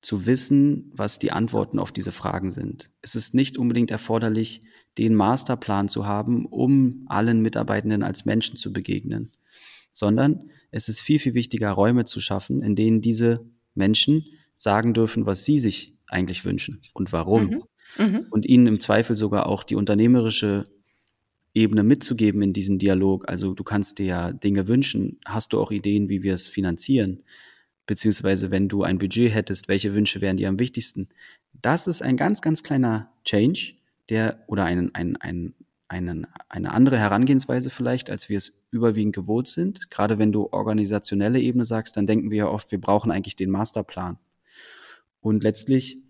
zu 0.00 0.26
wissen, 0.26 0.90
was 0.94 1.18
die 1.18 1.32
Antworten 1.32 1.78
auf 1.78 1.92
diese 1.92 2.12
Fragen 2.12 2.50
sind. 2.50 2.90
Es 3.00 3.14
ist 3.14 3.34
nicht 3.34 3.58
unbedingt 3.58 3.90
erforderlich, 3.90 4.62
den 4.98 5.14
Masterplan 5.14 5.88
zu 5.88 6.06
haben, 6.06 6.46
um 6.46 7.04
allen 7.08 7.40
Mitarbeitenden 7.40 8.02
als 8.02 8.24
Menschen 8.24 8.56
zu 8.56 8.72
begegnen, 8.72 9.32
sondern 9.94 10.50
es 10.72 10.88
ist 10.88 11.00
viel, 11.00 11.20
viel 11.20 11.34
wichtiger, 11.34 11.70
Räume 11.70 12.04
zu 12.04 12.20
schaffen, 12.20 12.62
in 12.62 12.74
denen 12.74 13.00
diese 13.00 13.46
Menschen 13.74 14.26
sagen 14.56 14.92
dürfen, 14.92 15.24
was 15.24 15.44
sie 15.44 15.58
sich 15.58 15.94
eigentlich 16.08 16.44
wünschen 16.44 16.80
und 16.92 17.12
warum. 17.12 17.44
Mhm. 17.46 17.62
Mhm. 17.96 18.26
Und 18.30 18.44
ihnen 18.44 18.66
im 18.66 18.80
Zweifel 18.80 19.14
sogar 19.14 19.46
auch 19.46 19.62
die 19.62 19.76
unternehmerische 19.76 20.64
Ebene 21.54 21.84
mitzugeben 21.84 22.42
in 22.42 22.52
diesen 22.52 22.78
Dialog. 22.80 23.28
Also 23.28 23.54
du 23.54 23.62
kannst 23.62 23.98
dir 23.98 24.06
ja 24.06 24.32
Dinge 24.32 24.66
wünschen. 24.66 25.20
Hast 25.24 25.52
du 25.52 25.60
auch 25.60 25.70
Ideen, 25.70 26.08
wie 26.08 26.24
wir 26.24 26.34
es 26.34 26.48
finanzieren? 26.48 27.22
Beziehungsweise, 27.86 28.50
wenn 28.50 28.68
du 28.68 28.82
ein 28.82 28.98
Budget 28.98 29.32
hättest, 29.32 29.68
welche 29.68 29.94
Wünsche 29.94 30.20
wären 30.20 30.38
dir 30.38 30.48
am 30.48 30.58
wichtigsten? 30.58 31.08
Das 31.52 31.86
ist 31.86 32.02
ein 32.02 32.16
ganz, 32.16 32.42
ganz 32.42 32.64
kleiner 32.64 33.12
Change, 33.24 33.74
der 34.08 34.42
oder 34.48 34.64
ein, 34.64 34.92
ein, 34.94 35.16
ein, 35.16 35.54
einen, 35.88 36.26
eine 36.48 36.72
andere 36.72 36.98
Herangehensweise 36.98 37.70
vielleicht, 37.70 38.10
als 38.10 38.28
wir 38.28 38.38
es 38.38 38.60
überwiegend 38.70 39.14
gewohnt 39.14 39.48
sind. 39.48 39.90
Gerade 39.90 40.18
wenn 40.18 40.32
du 40.32 40.48
organisationelle 40.50 41.40
Ebene 41.40 41.64
sagst, 41.64 41.96
dann 41.96 42.06
denken 42.06 42.30
wir 42.30 42.38
ja 42.38 42.48
oft, 42.48 42.70
wir 42.72 42.80
brauchen 42.80 43.10
eigentlich 43.10 43.36
den 43.36 43.50
Masterplan. 43.50 44.18
Und 45.20 45.42
letztlich 45.42 46.02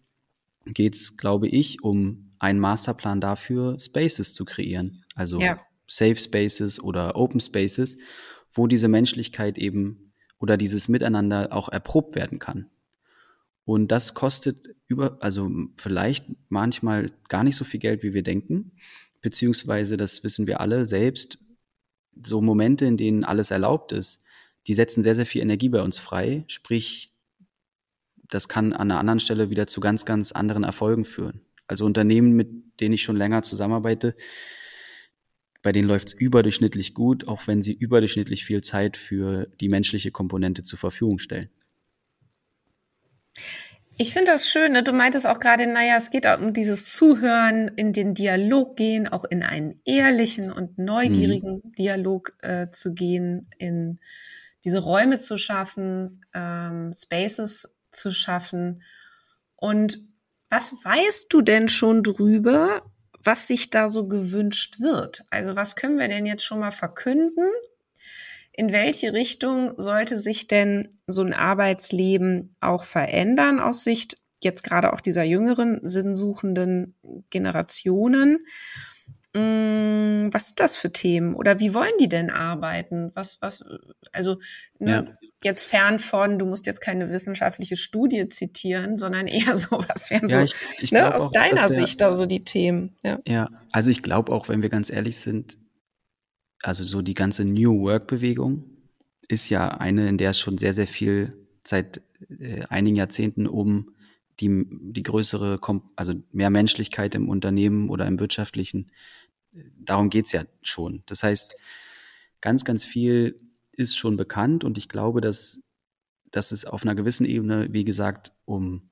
geht 0.67 0.95
es, 0.95 1.17
glaube 1.17 1.49
ich, 1.49 1.83
um 1.83 2.31
einen 2.39 2.59
Masterplan 2.59 3.21
dafür, 3.21 3.79
Spaces 3.79 4.35
zu 4.35 4.45
kreieren. 4.45 5.05
Also 5.15 5.41
ja. 5.41 5.61
Safe 5.87 6.17
Spaces 6.17 6.83
oder 6.83 7.17
Open 7.17 7.41
Spaces, 7.41 7.99
wo 8.53 8.67
diese 8.67 8.89
Menschlichkeit 8.89 9.59
eben 9.59 10.13
oder 10.39 10.57
dieses 10.57 10.89
Miteinander 10.89 11.53
auch 11.53 11.69
erprobt 11.69 12.15
werden 12.15 12.39
kann. 12.39 12.71
Und 13.65 13.89
das 13.89 14.15
kostet 14.15 14.75
über, 14.89 15.19
also 15.21 15.51
vielleicht 15.77 16.27
manchmal 16.49 17.13
gar 17.29 17.45
nicht 17.45 17.57
so 17.57 17.65
viel 17.65 17.81
Geld, 17.81 18.03
wie 18.03 18.13
wir 18.13 18.23
denken, 18.23 18.73
beziehungsweise, 19.25 19.97
das 19.97 20.23
wissen 20.23 20.47
wir 20.47 20.61
alle 20.61 20.85
selbst, 20.85 21.39
so 22.23 22.43
Momente, 22.43 22.85
in 22.85 22.99
denen 22.99 23.25
alles 23.25 23.51
erlaubt 23.51 23.91
ist, 23.91 24.23
die 24.67 24.75
setzen 24.75 25.03
sehr, 25.03 25.15
sehr 25.15 25.25
viel 25.25 25.41
Energie 25.41 25.71
bei 25.71 25.81
uns 25.81 25.99
frei. 25.99 26.45
Sprich, 26.47 27.11
das 28.29 28.49
kann 28.49 28.75
an 28.75 28.91
einer 28.91 29.01
anderen 29.01 29.21
Stelle 29.21 29.49
wieder 29.49 29.67
zu 29.67 29.81
ganz, 29.81 30.05
ganz 30.05 30.31
anderen 30.31 30.63
Erfolgen 30.63 31.07
führen. 31.07 31.41
Also 31.67 31.87
Unternehmen, 31.87 32.33
mit 32.33 32.81
denen 32.81 32.95
ich 32.95 33.03
schon 33.03 33.17
länger 33.17 33.43
zusammenarbeite, 33.43 34.15
bei 35.63 35.73
denen 35.73 35.89
läuft 35.89 36.09
es 36.09 36.13
überdurchschnittlich 36.13 36.93
gut, 36.93 37.27
auch 37.27 37.47
wenn 37.47 37.63
sie 37.63 37.73
überdurchschnittlich 37.73 38.45
viel 38.45 38.61
Zeit 38.61 38.99
für 38.99 39.47
die 39.59 39.71
menschliche 39.71 40.11
Komponente 40.11 40.65
zur 40.65 40.79
Verfügung 40.79 41.19
stellen. 41.19 41.49
Ich 43.97 44.13
finde 44.13 44.33
das 44.33 44.49
schön, 44.49 44.73
ne? 44.73 44.83
du 44.83 44.93
meintest 44.93 45.27
auch 45.27 45.39
gerade, 45.39 45.67
naja, 45.67 45.97
es 45.97 46.11
geht 46.11 46.27
auch 46.27 46.39
um 46.41 46.53
dieses 46.53 46.93
Zuhören, 46.93 47.69
in 47.77 47.93
den 47.93 48.15
Dialog 48.15 48.77
gehen, 48.77 49.07
auch 49.07 49.25
in 49.25 49.43
einen 49.43 49.81
ehrlichen 49.85 50.51
und 50.53 50.79
neugierigen 50.79 51.63
mhm. 51.65 51.73
Dialog 51.73 52.33
äh, 52.43 52.71
zu 52.71 52.93
gehen, 52.93 53.49
in 53.59 54.01
diese 54.65 54.81
Räume 54.81 55.19
zu 55.19 55.37
schaffen, 55.37 56.25
ähm, 56.35 56.93
Spaces 56.95 57.77
zu 57.93 58.11
schaffen. 58.11 58.83
Und 59.55 59.99
was 60.51 60.73
weißt 60.73 61.33
du 61.33 61.43
denn 61.43 61.69
schon 61.69 62.03
drüber, 62.03 62.83
was 63.23 63.47
sich 63.47 63.71
da 63.71 63.89
so 63.89 64.09
gewünscht 64.09 64.81
wird? 64.81 65.25
Also 65.31 65.55
was 65.55 65.77
können 65.77 65.99
wir 65.99 66.09
denn 66.09 66.27
jetzt 66.27 66.45
schon 66.45 66.59
mal 66.59 66.73
verkünden? 66.73 67.49
In 68.57 68.73
welche 68.73 69.13
Richtung 69.13 69.73
sollte 69.79 70.19
sich 70.19 70.47
denn 70.47 70.89
so 71.09 71.23
ein 71.23 71.33
Arbeitsleben 71.33 72.55
auch 72.61 72.85
verändern 72.85 73.59
aus 73.59 73.83
Sicht 73.83 74.17
jetzt 74.41 74.63
gerade 74.63 74.93
auch 74.93 75.01
dieser 75.01 75.25
jüngeren, 75.25 75.81
sinnsuchenden 75.83 76.95
Generationen? 77.31 78.47
Mm, 79.35 80.33
was 80.33 80.47
sind 80.47 80.61
das 80.61 80.77
für 80.77 80.93
Themen? 80.93 81.35
Oder 81.35 81.59
wie 81.59 81.75
wollen 81.75 81.95
die 81.99 82.09
denn 82.09 82.31
arbeiten? 82.31 83.11
Was, 83.15 83.39
was, 83.41 83.65
also 84.13 84.39
ne, 84.79 85.17
ja. 85.21 85.29
jetzt 85.43 85.65
fern 85.65 85.99
von, 85.99 86.39
du 86.39 86.47
musst 86.47 86.67
jetzt 86.67 86.81
keine 86.81 87.11
wissenschaftliche 87.11 87.75
Studie 87.75 88.29
zitieren, 88.29 88.99
sondern 88.99 89.27
eher 89.27 89.57
so, 89.57 89.83
was 89.89 90.11
wären 90.11 90.29
ja, 90.29 90.39
so 90.39 90.45
ich, 90.45 90.55
ich 90.81 90.93
ne, 90.93 91.13
aus 91.13 91.27
auch, 91.27 91.33
deiner 91.33 91.67
der, 91.67 91.71
Sicht 91.71 92.01
da 92.01 92.15
so 92.15 92.27
die 92.27 92.45
Themen? 92.45 92.95
Ja, 93.03 93.19
ja 93.27 93.49
also 93.73 93.91
ich 93.91 94.05
glaube 94.05 94.31
auch, 94.31 94.49
wenn 94.49 94.63
wir 94.63 94.69
ganz 94.69 94.91
ehrlich 94.91 95.17
sind, 95.17 95.59
also 96.65 96.85
so 96.85 97.03
die 97.03 97.15
ganze 97.15 97.45
New 97.45 97.83
Work-Bewegung 97.83 98.65
ist 99.29 99.49
ja 99.49 99.69
eine, 99.69 100.09
in 100.09 100.19
der 100.19 100.31
es 100.31 100.39
schon 100.39 100.59
sehr, 100.59 100.75
sehr 100.75 100.87
viel 100.87 101.37
seit 101.63 102.03
äh, 102.39 102.63
einigen 102.69 102.97
Jahrzehnten 102.97 103.47
um 103.47 103.95
die, 104.41 104.67
die 104.69 105.03
größere, 105.03 105.61
also 105.97 106.15
mehr 106.33 106.51
Menschlichkeit 106.51 107.15
im 107.15 107.29
Unternehmen 107.29 107.89
oder 107.89 108.07
im 108.07 108.19
wirtschaftlichen 108.19 108.91
darum 109.55 110.11
geht's 110.11 110.33
ja 110.33 110.45
schon. 110.63 111.03
Das 111.07 111.23
heißt, 111.23 111.55
ganz, 112.41 112.65
ganz 112.65 112.85
viel 112.85 113.37
ist 113.73 113.97
schon 113.97 114.17
bekannt 114.17 114.65
und 114.65 114.79
ich 114.79 114.89
glaube, 114.89 115.21
dass, 115.21 115.61
dass 116.31 116.53
es 116.53 116.65
auf 116.65 116.83
einer 116.83 116.95
gewissen 116.95 117.27
Ebene, 117.27 117.73
wie 117.73 117.85
gesagt, 117.85 118.33
um 118.45 118.91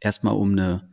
erstmal 0.00 0.34
um 0.34 0.52
eine 0.52 0.90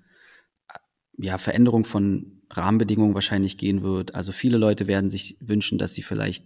ja, 1.17 1.38
Veränderung 1.38 1.84
von 1.84 2.38
Rahmenbedingungen 2.50 3.14
wahrscheinlich 3.14 3.58
gehen 3.58 3.82
wird. 3.82 4.16
Also 4.16 4.32
viele 4.32 4.58
Leute 4.58 4.88
werden 4.88 5.10
sich 5.10 5.38
wünschen, 5.40 5.78
dass 5.78 5.94
sie 5.94 6.02
vielleicht 6.02 6.46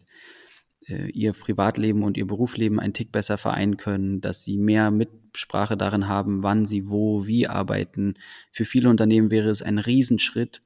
äh, 0.87 1.09
ihr 1.11 1.33
Privatleben 1.33 2.03
und 2.03 2.17
ihr 2.17 2.27
Berufsleben 2.27 2.79
einen 2.79 2.93
Tick 2.93 3.11
besser 3.11 3.37
vereinen 3.37 3.77
können, 3.77 4.21
dass 4.21 4.43
sie 4.43 4.57
mehr 4.57 4.91
Mitsprache 4.91 5.77
darin 5.77 6.07
haben, 6.07 6.43
wann 6.43 6.65
sie 6.65 6.89
wo, 6.89 7.25
wie 7.25 7.47
arbeiten. 7.47 8.15
Für 8.51 8.65
viele 8.65 8.89
Unternehmen 8.89 9.31
wäre 9.31 9.49
es 9.49 9.61
ein 9.61 9.77
Riesenschritt, 9.77 10.61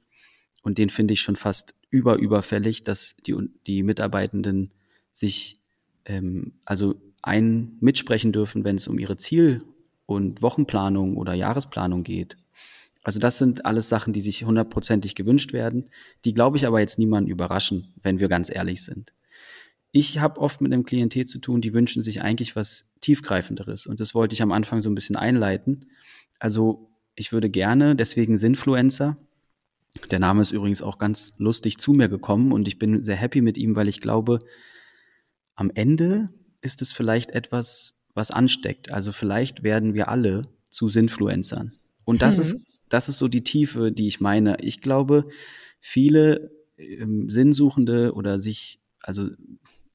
und 0.67 0.78
den 0.78 0.89
finde 0.89 1.13
ich 1.13 1.21
schon 1.21 1.38
fast 1.38 1.76
überüberfällig, 1.91 2.84
dass 2.84 3.15
die, 3.26 3.34
die 3.67 3.84
Mitarbeitenden 3.84 4.69
sich 5.13 5.56
ähm, 6.04 6.56
also 6.65 6.95
ein 7.21 7.78
mitsprechen 7.80 8.34
dürfen, 8.34 8.65
wenn 8.65 8.76
es 8.76 8.89
um 8.89 9.00
ihre 9.00 9.15
Ziel- 9.15 9.63
und 10.06 10.41
Wochenplanung 10.41 11.15
oder 11.15 11.34
Jahresplanung 11.34 12.04
geht. 12.04 12.36
Also 13.07 13.19
das 13.19 13.37
sind 13.37 13.65
alles 13.65 13.87
Sachen, 13.87 14.11
die 14.11 14.19
sich 14.19 14.43
hundertprozentig 14.43 15.15
gewünscht 15.15 15.53
werden, 15.53 15.89
die, 16.25 16.33
glaube 16.33 16.57
ich, 16.57 16.67
aber 16.67 16.81
jetzt 16.81 16.99
niemanden 16.99 17.29
überraschen, 17.29 17.93
wenn 18.01 18.19
wir 18.19 18.27
ganz 18.27 18.53
ehrlich 18.53 18.83
sind. 18.83 19.13
Ich 19.93 20.19
habe 20.19 20.41
oft 20.41 20.59
mit 20.59 20.73
einem 20.73 20.83
Klientel 20.83 21.23
zu 21.23 21.39
tun, 21.39 21.61
die 21.61 21.73
wünschen 21.73 22.03
sich 22.03 22.21
eigentlich 22.21 22.57
was 22.57 22.89
tiefgreifenderes. 22.99 23.87
Und 23.87 24.01
das 24.01 24.13
wollte 24.13 24.33
ich 24.33 24.41
am 24.41 24.51
Anfang 24.51 24.81
so 24.81 24.89
ein 24.89 24.93
bisschen 24.93 25.15
einleiten. 25.15 25.89
Also 26.37 26.91
ich 27.15 27.31
würde 27.31 27.49
gerne, 27.49 27.95
deswegen 27.95 28.35
Sinfluencer, 28.35 29.15
der 30.11 30.19
Name 30.19 30.41
ist 30.41 30.51
übrigens 30.51 30.81
auch 30.81 30.97
ganz 30.97 31.31
lustig 31.37 31.77
zu 31.77 31.93
mir 31.93 32.09
gekommen 32.09 32.51
und 32.51 32.67
ich 32.67 32.77
bin 32.77 33.05
sehr 33.05 33.15
happy 33.15 33.39
mit 33.39 33.57
ihm, 33.57 33.77
weil 33.77 33.87
ich 33.87 34.01
glaube, 34.01 34.39
am 35.55 35.71
Ende 35.73 36.27
ist 36.59 36.81
es 36.81 36.91
vielleicht 36.91 37.31
etwas, 37.31 38.05
was 38.13 38.31
ansteckt. 38.31 38.91
Also 38.91 39.13
vielleicht 39.13 39.63
werden 39.63 39.93
wir 39.93 40.09
alle 40.09 40.49
zu 40.69 40.89
Sinfluencern. 40.89 41.71
Und 42.07 42.21
das 42.21 42.37
hm. 42.37 42.43
ist, 42.43 42.79
das 42.87 43.09
ist 43.09 43.17
so 43.17 43.27
die 43.27 43.43
Tiefe, 43.43 43.91
die 43.91 44.07
ich 44.07 44.21
meine. 44.21 44.61
Ich 44.61 44.79
glaube, 44.79 45.27
viele 45.81 46.51
ähm, 46.77 47.29
Sinnsuchende 47.29 48.13
oder 48.13 48.39
sich, 48.39 48.79
also 49.01 49.27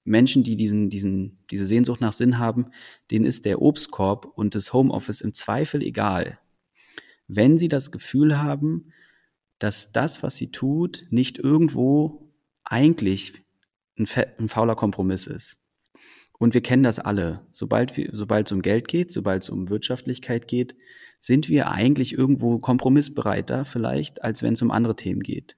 Menschen, 0.04 0.42
die 0.42 0.54
diesen, 0.54 0.90
diesen, 0.90 1.38
diese 1.50 1.64
Sehnsucht 1.64 2.02
nach 2.02 2.12
Sinn 2.12 2.38
haben, 2.38 2.66
denen 3.10 3.24
ist 3.24 3.46
der 3.46 3.62
Obstkorb 3.62 4.26
und 4.26 4.54
das 4.54 4.74
Homeoffice 4.74 5.22
im 5.22 5.32
Zweifel 5.32 5.82
egal. 5.82 6.38
Wenn 7.28 7.56
sie 7.56 7.68
das 7.68 7.90
Gefühl 7.90 8.38
haben, 8.38 8.92
dass 9.58 9.92
das, 9.92 10.22
was 10.22 10.36
sie 10.36 10.50
tut, 10.50 11.04
nicht 11.08 11.38
irgendwo 11.38 12.30
eigentlich 12.62 13.32
ein, 13.98 14.06
ein 14.36 14.48
fauler 14.48 14.76
Kompromiss 14.76 15.26
ist. 15.26 15.56
Und 16.38 16.52
wir 16.52 16.60
kennen 16.60 16.82
das 16.82 16.98
alle. 16.98 17.46
Sobald 17.52 17.98
sobald 18.12 18.48
es 18.48 18.52
um 18.52 18.60
Geld 18.60 18.86
geht, 18.86 19.10
sobald 19.10 19.44
es 19.44 19.48
um 19.48 19.70
Wirtschaftlichkeit 19.70 20.46
geht, 20.46 20.74
sind 21.22 21.48
wir 21.48 21.70
eigentlich 21.70 22.12
irgendwo 22.12 22.58
kompromissbereiter 22.58 23.64
vielleicht, 23.64 24.22
als 24.22 24.42
wenn 24.42 24.54
es 24.54 24.62
um 24.62 24.72
andere 24.72 24.96
Themen 24.96 25.22
geht. 25.22 25.56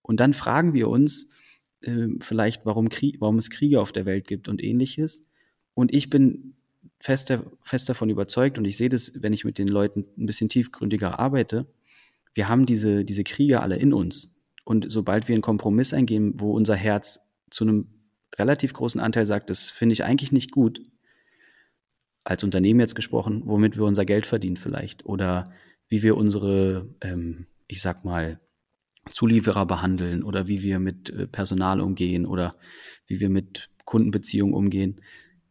Und 0.00 0.20
dann 0.20 0.32
fragen 0.32 0.74
wir 0.74 0.88
uns 0.88 1.28
äh, 1.80 2.06
vielleicht, 2.20 2.64
warum, 2.64 2.88
Krieg, 2.88 3.16
warum 3.20 3.36
es 3.36 3.50
Kriege 3.50 3.80
auf 3.80 3.90
der 3.90 4.04
Welt 4.04 4.28
gibt 4.28 4.48
und 4.48 4.62
ähnliches. 4.62 5.22
Und 5.74 5.92
ich 5.92 6.08
bin 6.08 6.54
fest, 7.00 7.36
fest 7.62 7.88
davon 7.88 8.10
überzeugt 8.10 8.58
und 8.58 8.64
ich 8.64 8.76
sehe 8.76 8.88
das, 8.88 9.10
wenn 9.16 9.32
ich 9.32 9.44
mit 9.44 9.58
den 9.58 9.66
Leuten 9.66 10.04
ein 10.16 10.26
bisschen 10.26 10.48
tiefgründiger 10.48 11.18
arbeite, 11.18 11.66
wir 12.34 12.48
haben 12.48 12.64
diese, 12.64 13.04
diese 13.04 13.24
Kriege 13.24 13.62
alle 13.62 13.76
in 13.76 13.92
uns. 13.92 14.36
Und 14.64 14.86
sobald 14.88 15.26
wir 15.26 15.34
einen 15.34 15.42
Kompromiss 15.42 15.92
eingehen, 15.92 16.34
wo 16.36 16.52
unser 16.52 16.76
Herz 16.76 17.18
zu 17.50 17.64
einem 17.64 17.88
relativ 18.38 18.72
großen 18.72 19.00
Anteil 19.00 19.26
sagt, 19.26 19.50
das 19.50 19.68
finde 19.68 19.94
ich 19.94 20.04
eigentlich 20.04 20.30
nicht 20.30 20.52
gut, 20.52 20.80
als 22.26 22.42
Unternehmen 22.42 22.80
jetzt 22.80 22.96
gesprochen, 22.96 23.42
womit 23.44 23.76
wir 23.76 23.84
unser 23.84 24.04
Geld 24.04 24.26
verdienen 24.26 24.56
vielleicht 24.56 25.06
oder 25.06 25.52
wie 25.88 26.02
wir 26.02 26.16
unsere, 26.16 26.88
ähm, 27.00 27.46
ich 27.68 27.80
sag 27.80 28.04
mal, 28.04 28.40
Zulieferer 29.12 29.66
behandeln 29.66 30.24
oder 30.24 30.48
wie 30.48 30.62
wir 30.62 30.80
mit 30.80 31.08
äh, 31.10 31.28
Personal 31.28 31.80
umgehen 31.80 32.26
oder 32.26 32.56
wie 33.06 33.20
wir 33.20 33.28
mit 33.28 33.70
Kundenbeziehungen 33.84 34.54
umgehen. 34.54 35.00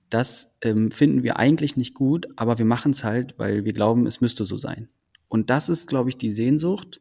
Das 0.10 0.58
ähm, 0.62 0.92
finden 0.92 1.24
wir 1.24 1.38
eigentlich 1.38 1.78
nicht 1.78 1.94
gut, 1.94 2.28
aber 2.36 2.58
wir 2.58 2.66
machen 2.66 2.92
es 2.92 3.06
halt, 3.06 3.40
weil 3.40 3.64
wir 3.64 3.72
glauben, 3.72 4.06
es 4.06 4.20
müsste 4.20 4.44
so 4.44 4.58
sein. 4.58 4.90
Und 5.30 5.50
das 5.50 5.70
ist, 5.70 5.88
glaube 5.88 6.10
ich, 6.10 6.18
die 6.18 6.32
Sehnsucht 6.32 7.00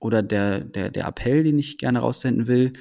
oder 0.00 0.24
der, 0.24 0.60
der, 0.60 0.90
der 0.90 1.06
Appell, 1.06 1.44
den 1.44 1.60
ich 1.60 1.78
gerne 1.78 2.00
raussenden 2.00 2.48
will. 2.48 2.72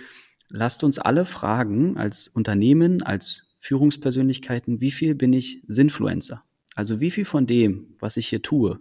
Lasst 0.49 0.83
uns 0.83 0.97
alle 0.97 1.25
fragen, 1.25 1.97
als 1.97 2.27
Unternehmen, 2.27 3.03
als 3.03 3.54
Führungspersönlichkeiten, 3.65 4.79
wie 4.79 4.91
viel 4.91 5.15
bin 5.15 5.33
ich 5.33 5.63
Sinfluencer? 5.65 6.43
Also 6.75 6.99
wie 6.99 7.09
viel 7.09 7.25
von 7.25 7.47
dem, 7.47 7.95
was 7.97 8.15
ich 8.15 8.27
hier 8.27 8.43
tue, 8.43 8.79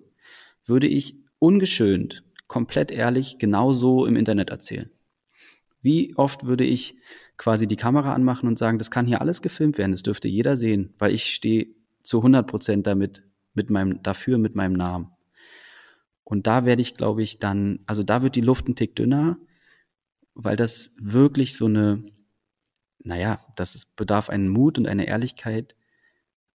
würde 0.67 0.87
ich 0.87 1.17
ungeschönt, 1.39 2.23
komplett 2.49 2.91
ehrlich, 2.91 3.39
genauso 3.39 4.05
im 4.05 4.15
Internet 4.15 4.51
erzählen? 4.51 4.91
Wie 5.81 6.15
oft 6.17 6.45
würde 6.45 6.65
ich 6.65 6.97
quasi 7.39 7.67
die 7.67 7.77
Kamera 7.77 8.13
anmachen 8.13 8.47
und 8.47 8.59
sagen, 8.59 8.77
das 8.77 8.91
kann 8.91 9.07
hier 9.07 9.23
alles 9.23 9.41
gefilmt 9.41 9.79
werden, 9.79 9.93
das 9.93 10.03
dürfte 10.03 10.29
jeder 10.29 10.59
sehen, 10.59 10.93
weil 10.99 11.15
ich 11.15 11.35
stehe 11.35 11.69
zu 12.03 12.19
100 12.19 12.47
Prozent 12.47 12.87
damit, 12.87 13.23
mit 13.55 13.71
meinem, 13.71 14.03
dafür 14.03 14.37
mit 14.37 14.55
meinem 14.55 14.75
Namen. 14.75 15.13
Und 16.25 16.47
da 16.47 16.67
werde 16.67 16.83
ich, 16.83 16.95
glaube 16.95 17.23
ich, 17.23 17.39
dann, 17.39 17.81
also 17.87 18.03
da 18.03 18.21
wird 18.21 18.37
die 18.37 18.43
Luft 18.43 18.69
ein 18.69 18.77
Tick 18.77 18.95
dünner, 18.97 19.39
weil 20.35 20.57
das 20.57 20.95
wirklich 20.99 21.57
so 21.57 21.65
eine, 21.65 22.03
naja, 23.05 23.41
das 23.57 23.85
bedarf 23.97 24.29
einen 24.29 24.49
Mut 24.49 24.79
und 24.79 24.87
eine 24.87 25.07
Ehrlichkeit 25.07 25.77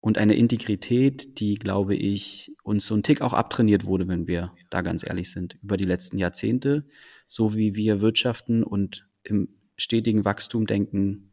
und 0.01 0.17
eine 0.17 0.35
Integrität, 0.35 1.39
die, 1.39 1.55
glaube 1.55 1.95
ich, 1.95 2.51
uns 2.63 2.85
so 2.85 2.95
ein 2.95 3.03
Tick 3.03 3.21
auch 3.21 3.33
abtrainiert 3.33 3.85
wurde, 3.85 4.07
wenn 4.07 4.27
wir 4.27 4.53
da 4.69 4.81
ganz 4.81 5.07
ehrlich 5.07 5.31
sind, 5.31 5.57
über 5.61 5.77
die 5.77 5.85
letzten 5.85 6.17
Jahrzehnte, 6.17 6.85
so 7.27 7.55
wie 7.55 7.75
wir 7.75 8.01
wirtschaften 8.01 8.63
und 8.63 9.07
im, 9.23 9.49
stetigen 9.79 10.25
Wachstum 10.25 10.67
denken, 10.67 11.31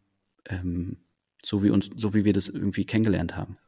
ähm, 0.48 0.98
so 1.44 1.62
wie 1.62 1.70
uns, 1.70 1.90
so 1.96 2.14
wie 2.14 2.24
wir 2.24 2.33
das 2.33 2.48
irgendwie 2.48 2.85
kennengelernt 2.85 3.37
haben. 3.37 3.59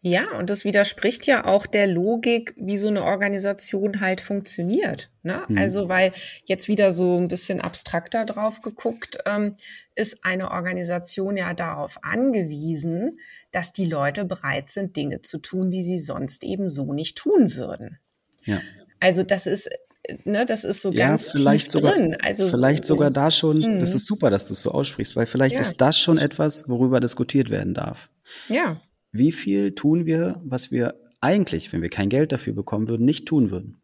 Ja, 0.00 0.36
und 0.38 0.50
das 0.50 0.64
widerspricht 0.64 1.26
ja 1.26 1.46
auch 1.46 1.66
der 1.66 1.86
Logik, 1.86 2.54
wie 2.56 2.76
so 2.76 2.88
eine 2.88 3.04
Organisation 3.04 4.00
halt 4.00 4.20
funktioniert. 4.20 5.10
Ne? 5.22 5.42
Mhm. 5.48 5.58
Also, 5.58 5.88
weil 5.88 6.10
jetzt 6.44 6.68
wieder 6.68 6.92
so 6.92 7.16
ein 7.16 7.28
bisschen 7.28 7.60
abstrakter 7.60 8.24
drauf 8.24 8.60
geguckt, 8.60 9.18
ähm, 9.24 9.56
ist 9.94 10.24
eine 10.24 10.50
Organisation 10.50 11.36
ja 11.36 11.54
darauf 11.54 11.98
angewiesen, 12.02 13.18
dass 13.50 13.72
die 13.72 13.86
Leute 13.86 14.24
bereit 14.24 14.70
sind, 14.70 14.96
Dinge 14.96 15.22
zu 15.22 15.38
tun, 15.38 15.70
die 15.70 15.82
sie 15.82 15.98
sonst 15.98 16.44
eben 16.44 16.68
so 16.68 16.92
nicht 16.92 17.16
tun 17.16 17.54
würden. 17.54 17.98
Ja. 18.44 18.60
Also, 19.00 19.22
das 19.22 19.46
ist 19.46 19.70
ne, 20.24 20.44
das 20.46 20.64
ist 20.64 20.82
so 20.82 20.92
ja, 20.92 21.08
ganz 21.08 21.30
vielleicht 21.30 21.70
tief 21.70 21.72
sogar, 21.72 21.94
drin. 21.94 22.16
Also 22.22 22.48
vielleicht 22.48 22.84
sogar 22.84 23.10
da 23.10 23.30
schon, 23.30 23.58
mh. 23.58 23.78
das 23.80 23.94
ist 23.94 24.06
super, 24.06 24.30
dass 24.30 24.48
du 24.48 24.54
es 24.54 24.62
so 24.62 24.70
aussprichst, 24.70 25.16
weil 25.16 25.26
vielleicht 25.26 25.54
ja. 25.54 25.60
ist 25.60 25.80
das 25.80 25.98
schon 25.98 26.18
etwas, 26.18 26.68
worüber 26.68 27.00
diskutiert 27.00 27.50
werden 27.50 27.74
darf. 27.74 28.10
Ja. 28.48 28.80
Wie 29.14 29.30
viel 29.30 29.76
tun 29.76 30.06
wir, 30.06 30.42
was 30.44 30.72
wir 30.72 31.00
eigentlich, 31.20 31.72
wenn 31.72 31.82
wir 31.82 31.88
kein 31.88 32.08
Geld 32.08 32.32
dafür 32.32 32.52
bekommen 32.52 32.88
würden, 32.88 33.04
nicht 33.04 33.26
tun 33.26 33.52
würden? 33.52 33.80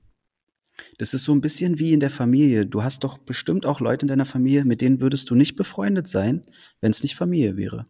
Das 0.99 1.15
ist 1.15 1.25
so 1.25 1.33
ein 1.33 1.41
bisschen 1.41 1.79
wie 1.79 1.93
in 1.93 2.01
der 2.01 2.11
Familie. 2.11 2.67
Du 2.67 2.83
hast 2.83 3.05
doch 3.05 3.17
bestimmt 3.17 3.65
auch 3.65 3.79
Leute 3.79 4.03
in 4.03 4.09
deiner 4.09 4.25
Familie, 4.25 4.65
mit 4.65 4.81
denen 4.81 5.01
würdest 5.01 5.31
du 5.31 5.37
nicht 5.37 5.55
befreundet 5.55 6.09
sein, 6.09 6.43
wenn 6.81 6.91
es 6.91 7.05
nicht 7.05 7.15
Familie 7.15 7.57
wäre. 7.57 7.87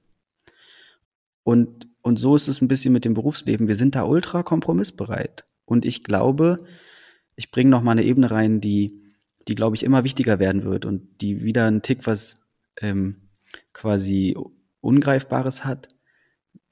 Und, 1.42 1.88
und 2.02 2.18
so 2.18 2.36
ist 2.36 2.46
es 2.46 2.60
ein 2.60 2.68
bisschen 2.68 2.92
mit 2.92 3.06
dem 3.06 3.14
Berufsleben. 3.14 3.68
Wir 3.68 3.76
sind 3.76 3.94
da 3.94 4.04
ultra 4.04 4.42
kompromissbereit. 4.42 5.46
Und 5.64 5.86
ich 5.86 6.04
glaube, 6.04 6.62
ich 7.36 7.50
bringe 7.50 7.70
noch 7.70 7.82
mal 7.82 7.92
eine 7.92 8.04
Ebene 8.04 8.30
rein, 8.30 8.60
die, 8.60 9.00
die 9.48 9.54
glaube 9.54 9.76
ich 9.76 9.82
immer 9.82 10.04
wichtiger 10.04 10.40
werden 10.40 10.62
wird 10.62 10.84
und 10.84 11.22
die 11.22 11.42
wieder 11.42 11.66
einen 11.66 11.80
Tick 11.80 12.06
was 12.06 12.34
ähm, 12.82 13.30
quasi 13.72 14.36
Ungreifbares 14.82 15.64
hat 15.64 15.88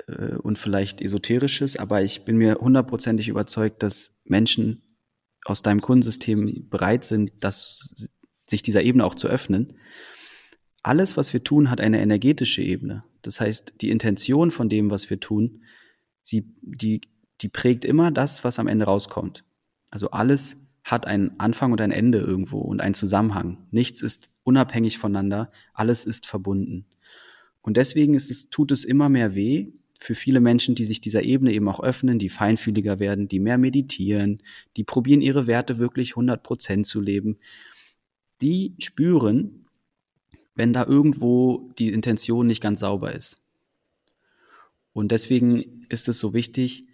äh, 0.09 0.37
und 0.37 0.59
vielleicht 0.59 1.01
Esoterisches, 1.01 1.77
aber 1.77 2.03
ich 2.03 2.25
bin 2.25 2.37
mir 2.37 2.57
hundertprozentig 2.61 3.29
überzeugt, 3.29 3.83
dass 3.83 4.17
Menschen 4.25 4.83
aus 5.45 5.63
deinem 5.63 5.81
Kundensystem 5.81 6.69
bereit 6.69 7.05
sind, 7.05 7.33
das, 7.41 8.09
sich 8.47 8.63
dieser 8.63 8.83
Ebene 8.83 9.05
auch 9.05 9.15
zu 9.15 9.29
öffnen. 9.29 9.75
Alles, 10.83 11.17
was 11.17 11.33
wir 11.33 11.45
tun, 11.45 11.71
hat 11.71 11.81
eine 11.81 12.01
energetische 12.01 12.63
Ebene. 12.63 13.05
Das 13.23 13.41
heißt, 13.41 13.75
die 13.81 13.91
Intention 13.91 14.51
von 14.51 14.69
dem, 14.69 14.91
was 14.91 15.11
wir 15.11 15.21
tun, 15.21 15.63
sie, 16.23 16.55
die, 16.63 17.01
die 17.41 17.49
prägt 17.49 17.85
immer 17.85 18.11
das, 18.11 18.45
was 18.45 18.59
am 18.59 18.69
Ende 18.69 18.85
rauskommt. 18.85 19.45
Also 19.91 20.11
alles 20.11 20.59
hat 20.85 21.07
einen 21.07 21.39
Anfang 21.39 21.73
und 21.73 21.81
ein 21.81 21.91
Ende 21.91 22.19
irgendwo 22.19 22.61
und 22.61 22.81
einen 22.81 22.95
Zusammenhang. 22.95 23.67
Nichts 23.71 24.03
ist 24.03 24.31
unabhängig 24.45 24.99
voneinander, 24.99 25.51
alles 25.75 26.05
ist 26.05 26.27
verbunden. 26.27 26.87
Und 27.61 27.77
deswegen 27.77 28.15
ist 28.15 28.31
es, 28.31 28.49
tut 28.49 28.71
es 28.71 28.85
immer 28.85 29.09
mehr 29.09 29.35
weh 29.35 29.73
für 29.99 30.15
viele 30.15 30.41
Menschen, 30.41 30.75
die 30.75 30.85
sich 30.85 31.01
dieser 31.01 31.23
Ebene 31.23 31.53
eben 31.53 31.69
auch 31.69 31.81
öffnen, 31.81 32.19
die 32.19 32.29
feinfühliger 32.29 32.99
werden, 32.99 33.29
die 33.29 33.41
mehr 33.41 33.59
meditieren, 33.59 34.41
die 34.77 34.85
probieren 34.85 35.21
ihre 35.21 35.47
Werte 35.47 35.79
wirklich 35.79 36.13
100 36.13 36.43
Prozent 36.43 36.87
zu 36.87 37.01
leben. 37.01 37.39
Die 38.41 38.75
spüren, 38.79 39.67
wenn 40.55 40.73
da 40.73 40.87
irgendwo 40.87 41.73
die 41.79 41.93
Intention 41.93 42.47
nicht 42.47 42.63
ganz 42.63 42.81
sauber 42.81 43.13
ist. 43.13 43.43
Und 44.93 45.11
deswegen 45.11 45.85
ist 45.89 46.09
es 46.09 46.19
so 46.19 46.33
wichtig, 46.33 46.87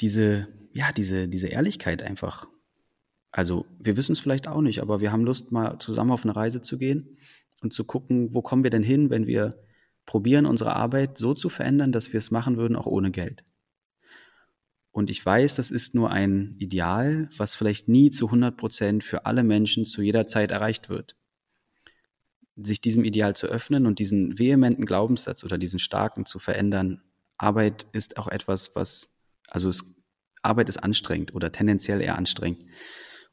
diese 0.00 0.48
ja, 0.74 0.90
diese, 0.92 1.28
diese 1.28 1.48
Ehrlichkeit 1.48 2.02
einfach. 2.02 2.48
Also, 3.30 3.64
wir 3.78 3.96
wissen 3.96 4.12
es 4.12 4.20
vielleicht 4.20 4.48
auch 4.48 4.60
nicht, 4.60 4.80
aber 4.80 5.00
wir 5.00 5.12
haben 5.12 5.24
Lust, 5.24 5.50
mal 5.52 5.78
zusammen 5.78 6.10
auf 6.10 6.24
eine 6.24 6.36
Reise 6.36 6.62
zu 6.62 6.78
gehen 6.78 7.16
und 7.62 7.72
zu 7.72 7.84
gucken, 7.84 8.34
wo 8.34 8.42
kommen 8.42 8.64
wir 8.64 8.70
denn 8.70 8.82
hin, 8.82 9.08
wenn 9.08 9.26
wir 9.26 9.56
probieren, 10.06 10.46
unsere 10.46 10.74
Arbeit 10.76 11.18
so 11.18 11.34
zu 11.34 11.48
verändern, 11.48 11.92
dass 11.92 12.12
wir 12.12 12.18
es 12.18 12.30
machen 12.30 12.56
würden, 12.56 12.76
auch 12.76 12.86
ohne 12.86 13.10
Geld. 13.10 13.44
Und 14.94 15.10
ich 15.10 15.24
weiß, 15.24 15.56
das 15.56 15.72
ist 15.72 15.94
nur 15.96 16.10
ein 16.12 16.54
Ideal, 16.58 17.28
was 17.36 17.56
vielleicht 17.56 17.88
nie 17.88 18.10
zu 18.10 18.26
100 18.26 18.56
Prozent 18.56 19.02
für 19.02 19.26
alle 19.26 19.42
Menschen 19.42 19.86
zu 19.86 20.02
jeder 20.02 20.28
Zeit 20.28 20.52
erreicht 20.52 20.88
wird. 20.88 21.16
Sich 22.54 22.80
diesem 22.80 23.02
Ideal 23.04 23.34
zu 23.34 23.48
öffnen 23.48 23.86
und 23.86 23.98
diesen 23.98 24.38
vehementen 24.38 24.86
Glaubenssatz 24.86 25.42
oder 25.42 25.58
diesen 25.58 25.80
starken 25.80 26.26
zu 26.26 26.38
verändern. 26.38 27.02
Arbeit 27.36 27.88
ist 27.92 28.16
auch 28.16 28.28
etwas, 28.28 28.76
was, 28.76 29.12
also 29.48 29.68
es 29.68 29.96
Arbeit 30.42 30.68
ist 30.68 30.78
anstrengend 30.78 31.34
oder 31.34 31.50
tendenziell 31.50 32.00
eher 32.00 32.16
anstrengend. 32.16 32.64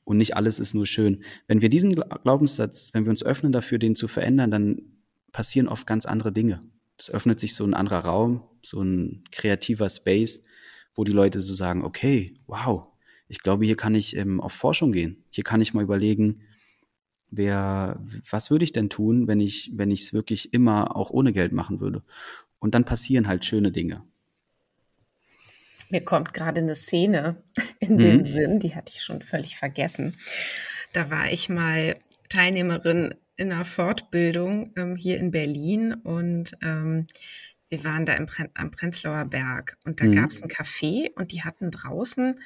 Und 0.03 0.17
nicht 0.17 0.35
alles 0.35 0.59
ist 0.59 0.73
nur 0.73 0.87
schön. 0.87 1.23
Wenn 1.47 1.61
wir 1.61 1.69
diesen 1.69 1.93
Glaubenssatz, 1.93 2.89
wenn 2.93 3.05
wir 3.05 3.11
uns 3.11 3.23
öffnen 3.23 3.51
dafür, 3.51 3.77
den 3.77 3.95
zu 3.95 4.07
verändern, 4.07 4.49
dann 4.49 4.90
passieren 5.31 5.67
oft 5.67 5.87
ganz 5.87 6.05
andere 6.05 6.31
Dinge. 6.31 6.61
Es 6.97 7.09
öffnet 7.09 7.39
sich 7.39 7.55
so 7.55 7.63
ein 7.63 7.73
anderer 7.73 8.05
Raum, 8.05 8.43
so 8.61 8.81
ein 8.81 9.23
kreativer 9.31 9.89
Space, 9.89 10.41
wo 10.93 11.03
die 11.03 11.11
Leute 11.11 11.39
so 11.39 11.55
sagen, 11.55 11.83
okay, 11.83 12.35
wow, 12.47 12.87
ich 13.27 13.41
glaube, 13.41 13.65
hier 13.65 13.77
kann 13.77 13.95
ich 13.95 14.15
ähm, 14.17 14.41
auf 14.41 14.51
Forschung 14.53 14.91
gehen. 14.91 15.23
Hier 15.29 15.43
kann 15.43 15.61
ich 15.61 15.73
mal 15.73 15.83
überlegen, 15.83 16.41
wer, 17.29 17.99
was 18.29 18.51
würde 18.51 18.65
ich 18.65 18.73
denn 18.73 18.89
tun, 18.89 19.27
wenn 19.27 19.39
ich, 19.39 19.71
wenn 19.73 19.89
ich 19.89 20.01
es 20.01 20.13
wirklich 20.13 20.53
immer 20.53 20.95
auch 20.95 21.09
ohne 21.09 21.31
Geld 21.31 21.53
machen 21.53 21.79
würde? 21.79 22.03
Und 22.59 22.75
dann 22.75 22.85
passieren 22.85 23.27
halt 23.27 23.45
schöne 23.45 23.71
Dinge. 23.71 24.03
Mir 25.89 26.01
kommt 26.01 26.33
gerade 26.33 26.61
eine 26.61 26.75
Szene 26.75 27.41
in 27.79 27.97
den 27.97 28.19
mhm. 28.19 28.25
Sinn, 28.25 28.59
die 28.59 28.75
hatte 28.75 28.91
ich 28.95 29.01
schon 29.01 29.21
völlig 29.21 29.55
vergessen. 29.55 30.17
Da 30.93 31.09
war 31.09 31.31
ich 31.31 31.49
mal 31.49 31.95
Teilnehmerin 32.29 33.15
in 33.41 33.51
einer 33.51 33.65
Fortbildung 33.65 34.71
ähm, 34.75 34.95
hier 34.95 35.17
in 35.17 35.31
Berlin 35.31 35.93
und 35.93 36.55
ähm, 36.61 37.07
wir 37.69 37.83
waren 37.83 38.05
da 38.05 38.13
im 38.13 38.27
Pre 38.27 38.49
am 38.53 38.69
Prenzlauer 38.69 39.25
Berg 39.25 39.77
und 39.83 39.99
da 39.99 40.05
mhm. 40.05 40.11
gab 40.11 40.29
es 40.29 40.43
ein 40.43 40.49
Café 40.49 41.11
und 41.15 41.31
die 41.31 41.43
hatten 41.43 41.71
draußen 41.71 42.39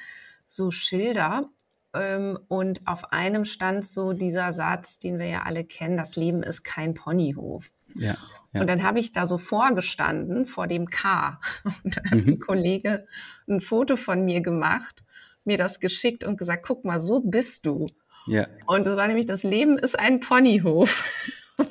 so 0.46 0.70
Schilder 0.70 1.50
ähm, 1.92 2.38
und 2.48 2.86
auf 2.86 3.12
einem 3.12 3.44
stand 3.44 3.84
so 3.84 4.14
dieser 4.14 4.54
Satz, 4.54 4.98
den 4.98 5.18
wir 5.18 5.26
ja 5.26 5.42
alle 5.42 5.64
kennen, 5.64 5.98
das 5.98 6.16
Leben 6.16 6.42
ist 6.42 6.64
kein 6.64 6.94
Ponyhof. 6.94 7.70
Ja. 7.94 8.16
Ja. 8.52 8.62
Und 8.62 8.68
dann 8.68 8.82
habe 8.82 8.98
ich 8.98 9.12
da 9.12 9.26
so 9.26 9.36
vorgestanden 9.36 10.46
vor 10.46 10.66
dem 10.66 10.88
K 10.88 11.38
und 11.84 11.96
da 11.96 12.02
hat 12.04 12.24
mhm. 12.24 12.28
ein 12.28 12.40
Kollege 12.40 13.06
ein 13.46 13.60
Foto 13.60 13.96
von 13.96 14.24
mir 14.24 14.40
gemacht, 14.40 15.04
mir 15.44 15.58
das 15.58 15.78
geschickt 15.78 16.24
und 16.24 16.38
gesagt, 16.38 16.64
guck 16.64 16.86
mal, 16.86 17.00
so 17.00 17.20
bist 17.20 17.66
du. 17.66 17.86
Ja. 18.26 18.46
Und 18.66 18.86
das 18.86 18.96
war 18.96 19.06
nämlich, 19.06 19.26
das 19.26 19.42
Leben 19.42 19.78
ist 19.78 19.98
ein 19.98 20.20
Ponyhof. 20.20 21.04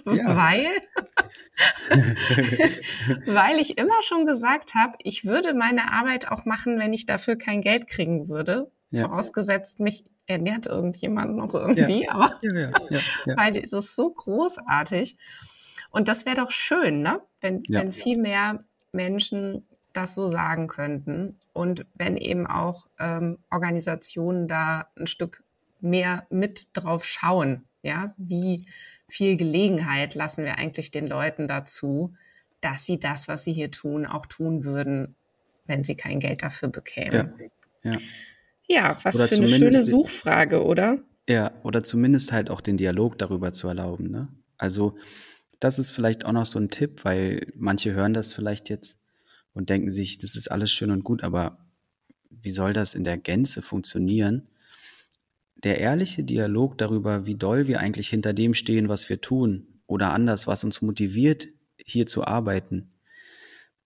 Ja. 0.08 0.36
weil, 0.36 0.66
weil 3.28 3.60
ich 3.60 3.78
immer 3.78 4.02
schon 4.02 4.26
gesagt 4.26 4.74
habe, 4.74 4.94
ich 5.04 5.26
würde 5.26 5.54
meine 5.54 5.92
Arbeit 5.94 6.32
auch 6.32 6.46
machen, 6.46 6.80
wenn 6.80 6.92
ich 6.92 7.06
dafür 7.06 7.36
kein 7.36 7.62
Geld 7.62 7.88
kriegen 7.88 8.28
würde. 8.28 8.72
Ja. 8.90 9.08
Vorausgesetzt, 9.08 9.80
mich 9.80 10.04
ernährt 10.26 10.66
irgendjemand 10.66 11.36
noch 11.36 11.54
irgendwie, 11.54 12.06
ja. 12.06 12.14
aber 12.14 12.40
weil 13.36 13.58
es 13.58 13.74
ist 13.74 13.96
so 13.96 14.10
großartig. 14.10 15.18
Und 15.92 16.08
das 16.08 16.26
wäre 16.26 16.38
doch 16.38 16.50
schön, 16.50 17.02
ne? 17.02 17.22
wenn, 17.42 17.62
wenn 17.70 17.94
viel 17.94 18.18
mehr 18.18 18.64
Menschen 18.92 19.68
das 19.94 20.16
so 20.16 20.28
sagen 20.28 20.68
könnten 20.68 21.34
und 21.54 21.86
wenn 21.94 22.18
eben 22.18 22.48
auch 22.48 22.88
ähm, 23.00 23.38
Organisationen 23.50 24.48
da 24.48 24.88
ein 24.98 25.08
Stück 25.08 25.44
mehr 25.82 26.26
mit 26.30 26.70
drauf 26.74 27.06
schauen, 27.06 27.64
ja, 27.82 28.14
wie 28.18 28.66
viel 29.08 29.38
Gelegenheit 29.38 30.16
lassen 30.16 30.44
wir 30.44 30.58
eigentlich 30.58 30.92
den 30.92 31.08
Leuten 31.08 31.48
dazu, 31.48 32.14
dass 32.62 32.86
sie 32.86 33.00
das, 33.00 33.28
was 33.28 33.44
sie 33.44 33.54
hier 33.54 33.70
tun, 33.70 34.06
auch 34.06 34.26
tun 34.26 34.64
würden, 34.64 35.16
wenn 35.68 35.84
sie 35.84 35.96
kein 35.96 36.20
Geld 36.20 36.42
dafür 36.42 36.70
bekämen. 36.70 37.34
Ja, 37.84 37.92
ja. 37.92 38.00
ja 38.68 38.98
was 39.04 39.16
oder 39.16 39.28
für 39.28 39.36
eine 39.36 39.48
schöne 39.48 39.84
Suchfrage, 39.84 40.64
oder? 40.64 41.00
Ja, 41.28 41.52
oder 41.64 41.84
zumindest 41.84 42.32
halt 42.32 42.50
auch 42.50 42.62
den 42.62 42.78
Dialog 42.78 43.18
darüber 43.18 43.54
zu 43.54 43.68
erlauben. 43.68 44.10
Ne? 44.10 44.28
Also 44.58 44.98
das 45.60 45.80
ist 45.80 45.92
vielleicht 45.92 46.26
auch 46.26 46.32
noch 46.32 46.46
so 46.46 46.60
ein 46.60 46.70
Tipp, 46.70 47.04
weil 47.04 47.52
manche 47.56 47.94
hören 47.94 48.14
das 48.14 48.34
vielleicht 48.34 48.70
jetzt 48.70 48.98
und 49.54 49.70
denken 49.70 49.90
sich, 49.90 50.18
das 50.18 50.36
ist 50.36 50.52
alles 50.52 50.72
schön 50.72 50.92
und 50.92 51.04
gut, 51.04 51.24
aber 51.24 51.58
wie 52.30 52.52
soll 52.52 52.74
das 52.74 52.96
in 52.96 53.04
der 53.04 53.18
Gänze 53.18 53.62
funktionieren? 53.62 54.48
Der 55.64 55.80
ehrliche 55.80 56.24
Dialog 56.24 56.78
darüber, 56.78 57.26
wie 57.26 57.36
doll 57.36 57.68
wir 57.68 57.80
eigentlich 57.80 58.10
hinter 58.10 58.34
dem 58.34 58.54
stehen, 58.54 58.90
was 58.90 59.10
wir 59.10 59.22
tun, 59.22 59.68
oder 59.88 60.12
anders, 60.12 60.48
was 60.48 60.64
uns 60.64 60.82
motiviert, 60.82 61.48
hier 61.78 62.08
zu 62.08 62.26
arbeiten. 62.26 62.92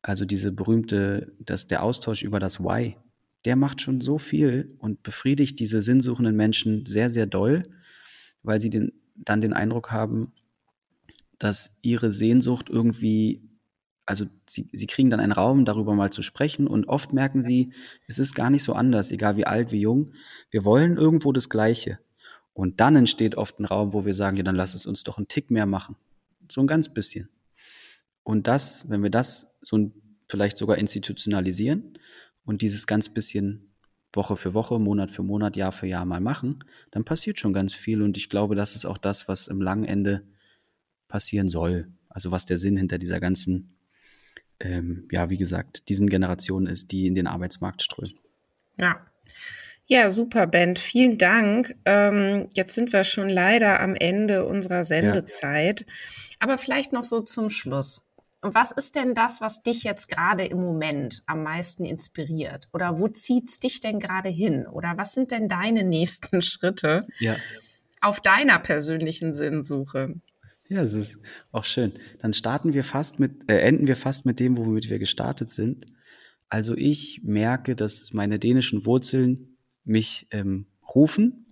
Also 0.02 0.26
diese 0.26 0.52
berühmte, 0.52 1.34
dass 1.40 1.68
der 1.68 1.84
Austausch 1.84 2.24
über 2.24 2.40
das 2.40 2.60
Why, 2.60 2.96
der 3.46 3.56
macht 3.56 3.82
schon 3.82 4.02
so 4.02 4.18
viel 4.18 4.76
und 4.80 5.04
befriedigt 5.04 5.60
diese 5.60 5.82
sinnsuchenden 5.82 6.36
Menschen 6.36 6.86
sehr, 6.86 7.10
sehr 7.10 7.26
doll, 7.26 7.64
weil 8.44 8.62
sie 8.62 8.70
den, 8.70 8.94
dann 9.16 9.42
den 9.42 9.54
Eindruck 9.54 9.92
haben, 9.92 10.34
dass 11.38 11.78
ihre 11.82 12.12
Sehnsucht 12.12 12.70
irgendwie, 12.70 13.49
also 14.10 14.26
sie, 14.47 14.68
sie 14.72 14.88
kriegen 14.88 15.12
dann 15.12 15.20
einen 15.20 15.34
Raum, 15.34 15.66
darüber 15.66 15.93
mal 15.93 16.12
zu 16.12 16.24
sprechen 16.24 16.66
und 16.66 16.89
oft 16.89 17.14
merken 17.14 17.43
sie, 17.43 17.74
es 18.07 18.18
ist 18.18 18.34
gar 18.34 18.49
nicht 18.49 18.64
so 18.64 18.74
anders, 18.74 19.12
egal 19.12 19.38
wie 19.38 19.45
alt, 19.45 19.72
wie 19.72 19.82
jung. 19.82 20.14
Wir 20.49 20.66
wollen 20.66 20.97
irgendwo 20.97 21.32
das 21.32 21.47
Gleiche. 21.47 21.99
Und 22.53 22.80
dann 22.80 22.95
entsteht 22.95 23.36
oft 23.36 23.60
ein 23.60 23.66
Raum, 23.66 23.93
wo 23.93 24.05
wir 24.05 24.16
sagen, 24.16 24.36
ja, 24.36 24.41
dann 24.41 24.55
lass 24.55 24.74
es 24.74 24.88
uns 24.88 25.03
doch 25.03 25.20
einen 25.20 25.28
Tick 25.28 25.51
mehr 25.51 25.68
machen. 25.68 25.95
so 26.49 26.60
ein 26.60 26.66
ganz 26.66 26.91
bisschen. 26.91 27.30
Und 28.24 28.47
das, 28.47 28.89
wenn 28.89 29.03
wir 29.03 29.12
das 29.12 29.55
so 29.62 29.78
ein, 29.78 29.93
vielleicht 30.28 30.57
sogar 30.57 30.80
institutionalisieren 30.80 31.99
und 32.45 32.64
dieses 32.64 32.88
ganz 32.88 33.10
bisschen 33.10 33.76
Woche 34.12 34.38
für 34.38 34.55
Woche, 34.55 34.80
Monat 34.80 35.12
für 35.12 35.22
Monat, 35.22 35.55
Jahr 35.55 35.72
für 35.72 35.86
Jahr 35.86 36.05
mal 36.05 36.20
machen, 36.20 36.64
dann 36.89 37.05
passiert 37.05 37.38
schon 37.38 37.53
ganz 37.53 37.76
viel. 37.76 38.01
Und 38.01 38.18
ich 38.18 38.28
glaube, 38.28 38.55
das 38.55 38.76
ist 38.76 38.88
auch 38.88 38.97
das, 38.97 39.28
was 39.28 39.47
im 39.47 39.62
langen 39.62 39.86
Ende 39.86 40.24
passieren 41.07 41.47
soll. 41.47 41.89
Also 42.10 42.32
was 42.32 42.47
der 42.47 42.57
Sinn 42.57 42.76
hinter 42.76 42.97
dieser 42.97 43.20
ganzen, 43.20 43.76
ähm, 44.60 45.07
ja, 45.12 45.30
wie 45.30 45.38
gesagt, 45.38 45.88
diesen 45.89 46.10
Generationen 46.10 46.68
ist, 46.68 46.91
die 46.91 47.07
in 47.07 47.16
den 47.16 47.28
Arbeitsmarkt 47.28 47.82
strömen. 47.82 48.14
Ja. 48.78 49.05
Ja, 49.88 50.12
super, 50.12 50.45
Ben. 50.45 50.76
Vielen 50.76 51.18
Dank. 51.18 51.76
Ähm, 51.86 52.47
jetzt 52.53 52.76
sind 52.76 52.93
wir 52.93 53.03
schon 53.03 53.28
leider 53.28 53.80
am 53.80 53.95
Ende 53.95 54.45
unserer 54.45 54.84
Sendezeit. 54.84 55.82
Ja. 55.82 55.88
Aber 56.39 56.57
vielleicht 56.60 56.93
noch 56.93 57.03
so 57.03 57.22
zum 57.22 57.49
Schluss. 57.49 58.05
Was 58.41 58.72
ist 58.72 58.95
denn 58.95 59.16
das, 59.16 59.41
was 59.41 59.64
dich 59.64 59.84
jetzt 59.84 60.07
gerade 60.07 60.45
im 60.45 60.62
Moment 60.62 61.24
am 61.26 61.43
meisten 61.43 61.86
inspiriert? 61.86 62.70
Oder 62.72 62.99
wo 62.99 63.07
zieht's 63.07 63.60
dich 63.60 63.82
denn 63.82 63.99
gerade 63.99 64.30
hin? 64.30 64.66
Oder 64.68 64.93
was 64.97 65.14
sind 65.14 65.32
denn 65.32 65.49
deine 65.49 65.84
nächsten 65.84 66.41
Schritte 66.41 67.07
ja. 67.20 67.36
auf 67.99 68.22
deiner 68.22 68.60
persönlichen 68.60 69.34
Sinnsuche? 69.34 70.14
Ja, 70.70 70.84
es 70.84 70.94
ist 70.94 71.18
auch 71.52 71.64
schön. 71.66 71.94
Dann 72.20 72.32
starten 72.34 72.74
wir 72.74 72.84
fast 72.84 73.20
mit, 73.20 73.50
äh, 73.50 73.58
enden 73.58 73.88
wir 73.88 73.96
fast 73.96 74.26
mit 74.26 74.40
dem, 74.40 74.56
womit 74.56 74.90
wir 74.90 75.00
gestartet 75.00 75.50
sind. 75.50 75.88
Also 76.48 76.76
ich 76.78 77.22
merke, 77.24 77.76
dass 77.76 78.14
meine 78.14 78.38
dänischen 78.38 78.86
Wurzeln 78.86 79.58
mich 79.84 80.28
ähm, 80.30 80.68
rufen. 80.96 81.48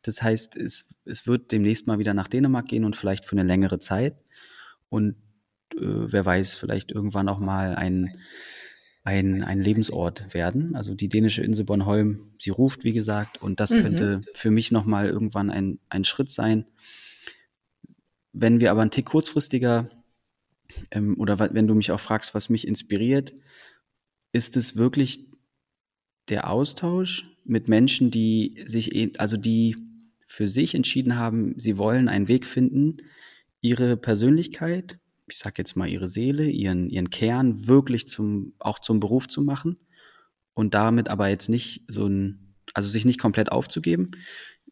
Das 0.00 0.22
heißt, 0.22 0.56
es, 0.56 0.94
es 1.04 1.26
wird 1.26 1.52
demnächst 1.52 1.86
mal 1.86 1.98
wieder 1.98 2.14
nach 2.14 2.28
Dänemark 2.28 2.66
gehen 2.66 2.84
und 2.84 2.96
vielleicht 2.96 3.26
für 3.26 3.36
eine 3.36 3.46
längere 3.46 3.78
Zeit. 3.78 4.16
Und 4.88 5.16
äh, 5.74 5.80
wer 5.80 6.24
weiß, 6.24 6.54
vielleicht 6.54 6.92
irgendwann 6.92 7.28
auch 7.28 7.38
mal 7.38 7.74
ein, 7.74 8.16
ein, 9.04 9.44
ein 9.44 9.60
Lebensort 9.60 10.32
werden. 10.32 10.74
Also 10.76 10.94
die 10.94 11.10
dänische 11.10 11.42
Insel 11.42 11.66
Bornholm, 11.66 12.32
sie 12.38 12.50
ruft, 12.50 12.84
wie 12.84 12.94
gesagt, 12.94 13.40
und 13.42 13.60
das 13.60 13.70
mhm. 13.70 13.82
könnte 13.82 14.20
für 14.32 14.50
mich 14.50 14.72
nochmal 14.72 15.08
irgendwann 15.08 15.50
ein, 15.50 15.78
ein 15.90 16.04
Schritt 16.04 16.30
sein. 16.30 16.64
Wenn 18.32 18.60
wir 18.60 18.70
aber 18.70 18.82
einen 18.82 18.90
Tick 18.90 19.06
kurzfristiger 19.06 19.88
ähm, 20.90 21.18
oder 21.18 21.38
wenn 21.38 21.66
du 21.66 21.74
mich 21.74 21.92
auch 21.92 22.00
fragst, 22.00 22.34
was 22.34 22.48
mich 22.48 22.66
inspiriert, 22.66 23.34
ist 24.32 24.56
es 24.56 24.76
wirklich 24.76 25.30
der 26.28 26.48
Austausch 26.50 27.24
mit 27.44 27.68
Menschen, 27.68 28.10
die 28.10 28.62
sich, 28.66 28.94
e, 28.94 29.12
also 29.18 29.36
die 29.36 29.76
für 30.26 30.48
sich 30.48 30.74
entschieden 30.74 31.16
haben, 31.16 31.54
sie 31.58 31.76
wollen 31.76 32.08
einen 32.08 32.28
Weg 32.28 32.46
finden, 32.46 32.98
ihre 33.60 33.96
Persönlichkeit 33.96 34.98
ich 35.32 35.38
sag 35.38 35.58
jetzt 35.58 35.76
mal, 35.76 35.88
ihre 35.88 36.08
Seele, 36.08 36.48
ihren, 36.48 36.90
ihren 36.90 37.10
Kern 37.10 37.66
wirklich 37.66 38.06
zum, 38.08 38.54
auch 38.58 38.78
zum 38.78 39.00
Beruf 39.00 39.28
zu 39.28 39.40
machen 39.40 39.78
und 40.54 40.74
damit 40.74 41.08
aber 41.08 41.28
jetzt 41.28 41.48
nicht 41.48 41.84
so 41.88 42.06
ein, 42.06 42.54
also 42.74 42.88
sich 42.88 43.04
nicht 43.04 43.20
komplett 43.20 43.50
aufzugeben. 43.50 44.10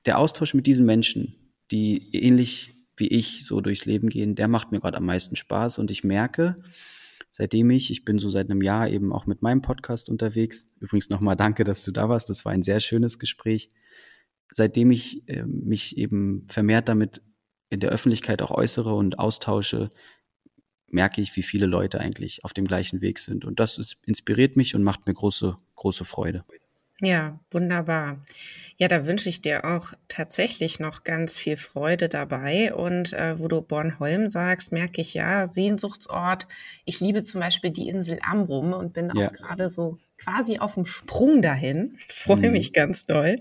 Der 0.07 0.19
Austausch 0.19 0.55
mit 0.55 0.67
diesen 0.67 0.87
Menschen, 0.87 1.55
die 1.71 2.15
ähnlich 2.15 2.75
wie 3.01 3.09
ich 3.09 3.45
so 3.45 3.61
durchs 3.61 3.87
Leben 3.87 4.09
gehen, 4.09 4.35
der 4.35 4.49
macht 4.49 4.71
mir 4.71 4.81
gerade 4.81 4.99
am 4.99 5.07
meisten 5.07 5.37
Spaß 5.37 5.79
und 5.79 5.91
ich 5.91 6.05
merke, 6.05 6.57
seitdem 7.31 7.71
ich, 7.71 7.91
ich 7.91 8.05
bin 8.05 8.19
so 8.19 8.31
seit 8.31 8.51
einem 8.51 8.63
Jahr 8.63 8.89
eben 8.89 9.13
auch 9.13 9.27
mit 9.27 9.43
meinem 9.43 9.63
Podcast 9.63 10.09
unterwegs. 10.09 10.69
Übrigens 10.81 11.11
nochmal 11.11 11.37
danke, 11.37 11.65
dass 11.65 11.85
du 11.85 11.91
da 11.91 12.09
warst. 12.09 12.29
Das 12.29 12.45
war 12.45 12.53
ein 12.53 12.63
sehr 12.63 12.81
schönes 12.81 13.19
Gespräch. 13.19 13.71
Seitdem 14.53 14.91
ich 14.91 15.29
äh, 15.29 15.45
mich 15.45 15.97
eben 15.97 16.47
vermehrt 16.49 16.89
damit 16.89 17.23
in 17.71 17.81
der 17.81 17.91
Öffentlichkeit 17.91 18.43
auch 18.43 18.51
äußere 18.51 18.95
und 18.95 19.19
austausche, 19.19 19.91
merke 20.89 21.21
ich, 21.21 21.37
wie 21.37 21.43
viele 21.43 21.67
Leute 21.67 22.01
eigentlich 22.01 22.45
auf 22.45 22.53
dem 22.53 22.67
gleichen 22.67 23.01
Weg 23.01 23.21
sind. 23.21 23.45
Und 23.45 23.61
das 23.61 23.97
inspiriert 24.05 24.57
mich 24.57 24.75
und 24.75 24.83
macht 24.83 25.07
mir 25.07 25.15
große, 25.15 25.57
große 25.77 26.05
Freude. 26.05 26.45
Ja, 27.01 27.41
wunderbar. 27.51 28.21
Ja, 28.77 28.89
da 28.89 29.07
wünsche 29.07 29.29
ich 29.29 29.41
dir 29.41 29.65
auch 29.65 29.95
tatsächlich 30.09 30.81
noch 30.81 31.03
ganz 31.03 31.39
viel 31.39 31.57
Freude 31.57 32.09
dabei. 32.09 32.75
Und 32.75 33.13
äh, 33.13 33.39
wo 33.39 33.49
du 33.49 33.63
Bornholm 33.63 34.29
sagst, 34.29 34.73
merke 34.73 35.01
ich 35.01 35.15
ja, 35.15 35.47
Sehnsuchtsort. 35.47 36.47
Ich 36.85 37.01
liebe 37.01 37.23
zum 37.23 37.41
Beispiel 37.41 37.71
die 37.71 37.89
Insel 37.89 38.19
Amrum 38.23 38.73
und 38.73 38.93
bin 38.93 39.11
ja. 39.15 39.29
auch 39.29 39.33
gerade 39.33 39.69
so 39.69 39.99
quasi 40.19 40.59
auf 40.59 40.75
dem 40.75 40.87
Sprung 40.87 41.41
dahin. 41.43 41.99
Freue 42.09 42.49
mhm. 42.49 42.53
mich 42.53 42.73
ganz 42.73 43.07
doll. 43.07 43.37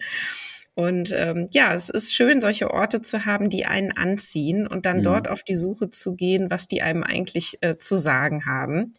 Und 0.76 1.12
ähm, 1.14 1.48
ja, 1.52 1.74
es 1.74 1.90
ist 1.90 2.14
schön, 2.14 2.40
solche 2.40 2.72
Orte 2.72 3.02
zu 3.02 3.26
haben, 3.26 3.50
die 3.50 3.66
einen 3.66 3.92
anziehen 3.92 4.66
und 4.66 4.86
dann 4.86 5.00
mhm. 5.00 5.04
dort 5.04 5.28
auf 5.28 5.44
die 5.44 5.58
Suche 5.58 5.90
zu 5.90 6.16
gehen, 6.16 6.50
was 6.50 6.68
die 6.68 6.82
einem 6.82 7.04
eigentlich 7.04 7.58
äh, 7.60 7.78
zu 7.78 7.98
sagen 7.98 8.46
haben. 8.46 8.94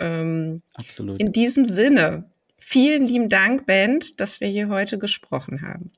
Ähm, 0.00 0.62
Absolut. 0.74 1.20
In 1.20 1.30
diesem 1.30 1.64
Sinne, 1.64 2.28
vielen 2.66 3.06
lieben 3.06 3.28
Dank, 3.28 3.64
Band, 3.64 4.20
dass 4.20 4.40
wir 4.40 4.48
hier 4.48 4.68
heute 4.68 4.98
gesprochen 4.98 5.62
haben. 5.62 5.92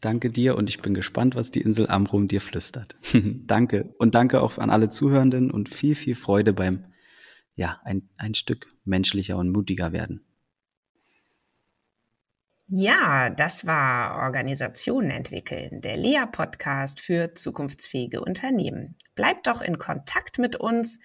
Danke 0.00 0.30
dir 0.30 0.56
und 0.56 0.68
ich 0.68 0.82
bin 0.82 0.92
gespannt, 0.92 1.36
was 1.36 1.52
die 1.52 1.60
Insel 1.60 1.88
Amrum 1.88 2.26
dir 2.26 2.40
flüstert. 2.40 2.96
danke 3.14 3.94
und 3.98 4.16
danke 4.16 4.40
auch 4.40 4.58
an 4.58 4.70
alle 4.70 4.88
Zuhörenden 4.88 5.52
und 5.52 5.72
viel, 5.72 5.94
viel 5.94 6.16
Freude 6.16 6.52
beim, 6.52 6.86
ja, 7.54 7.80
ein, 7.84 8.08
ein 8.16 8.34
Stück 8.34 8.66
menschlicher 8.84 9.36
und 9.36 9.50
mutiger 9.50 9.92
werden. 9.92 10.24
Ja, 12.70 13.30
das 13.30 13.64
war 13.64 14.22
Organisationen 14.22 15.10
entwickeln, 15.10 15.80
der 15.80 15.96
Lea-Podcast 15.96 17.00
für 17.00 17.32
zukunftsfähige 17.34 18.20
Unternehmen. 18.20 18.96
Bleibt 19.14 19.46
doch 19.46 19.62
in 19.62 19.78
Kontakt 19.78 20.38
mit 20.38 20.56
uns. 20.56 20.98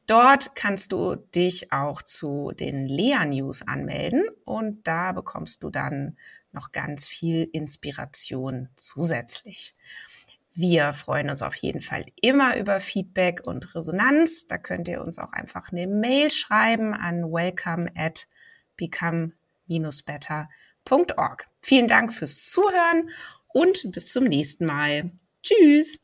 Dort 0.07 0.57
kannst 0.57 0.91
du 0.91 1.15
dich 1.15 1.73
auch 1.73 2.03
zu 2.03 2.51
den 2.59 2.87
Lea 2.87 3.25
News 3.25 3.63
anmelden 3.63 4.25
und 4.45 4.85
da 4.89 5.13
bekommst 5.13 5.63
du 5.63 5.71
dann 5.71 6.19
noch 6.51 6.73
ganz 6.73 7.07
viel 7.07 7.49
Inspiration 7.53 8.71
zusätzlich. 8.75 9.77
Wir 10.53 10.93
freuen 10.93 11.31
uns 11.31 11.43
auf 11.43 11.55
jeden 11.55 11.81
Fall 11.81 12.07
immer 12.21 12.57
über 12.57 12.81
Feedback 12.81 13.47
und 13.47 13.77
Resonanz. 13.77 14.49
Da 14.49 14.59
könnt 14.59 14.89
ihr 14.89 15.01
uns 15.01 15.21
auch 15.21 15.33
einfach 15.33 15.71
eine 15.71 15.87
Mail 15.87 16.33
schreiben 16.33 16.95
an 16.95 17.31
welcome 17.31 17.93
at 17.95 18.27
become-better.org. 18.81 21.47
Vielen 21.61 21.87
Dank 21.87 22.13
fürs 22.15 22.51
Zuhören 22.51 23.11
und 23.53 23.93
bis 23.93 24.13
zum 24.13 24.25
nächsten 24.25 24.67
Mal. 24.67 25.13
Tschüss! 25.43 26.01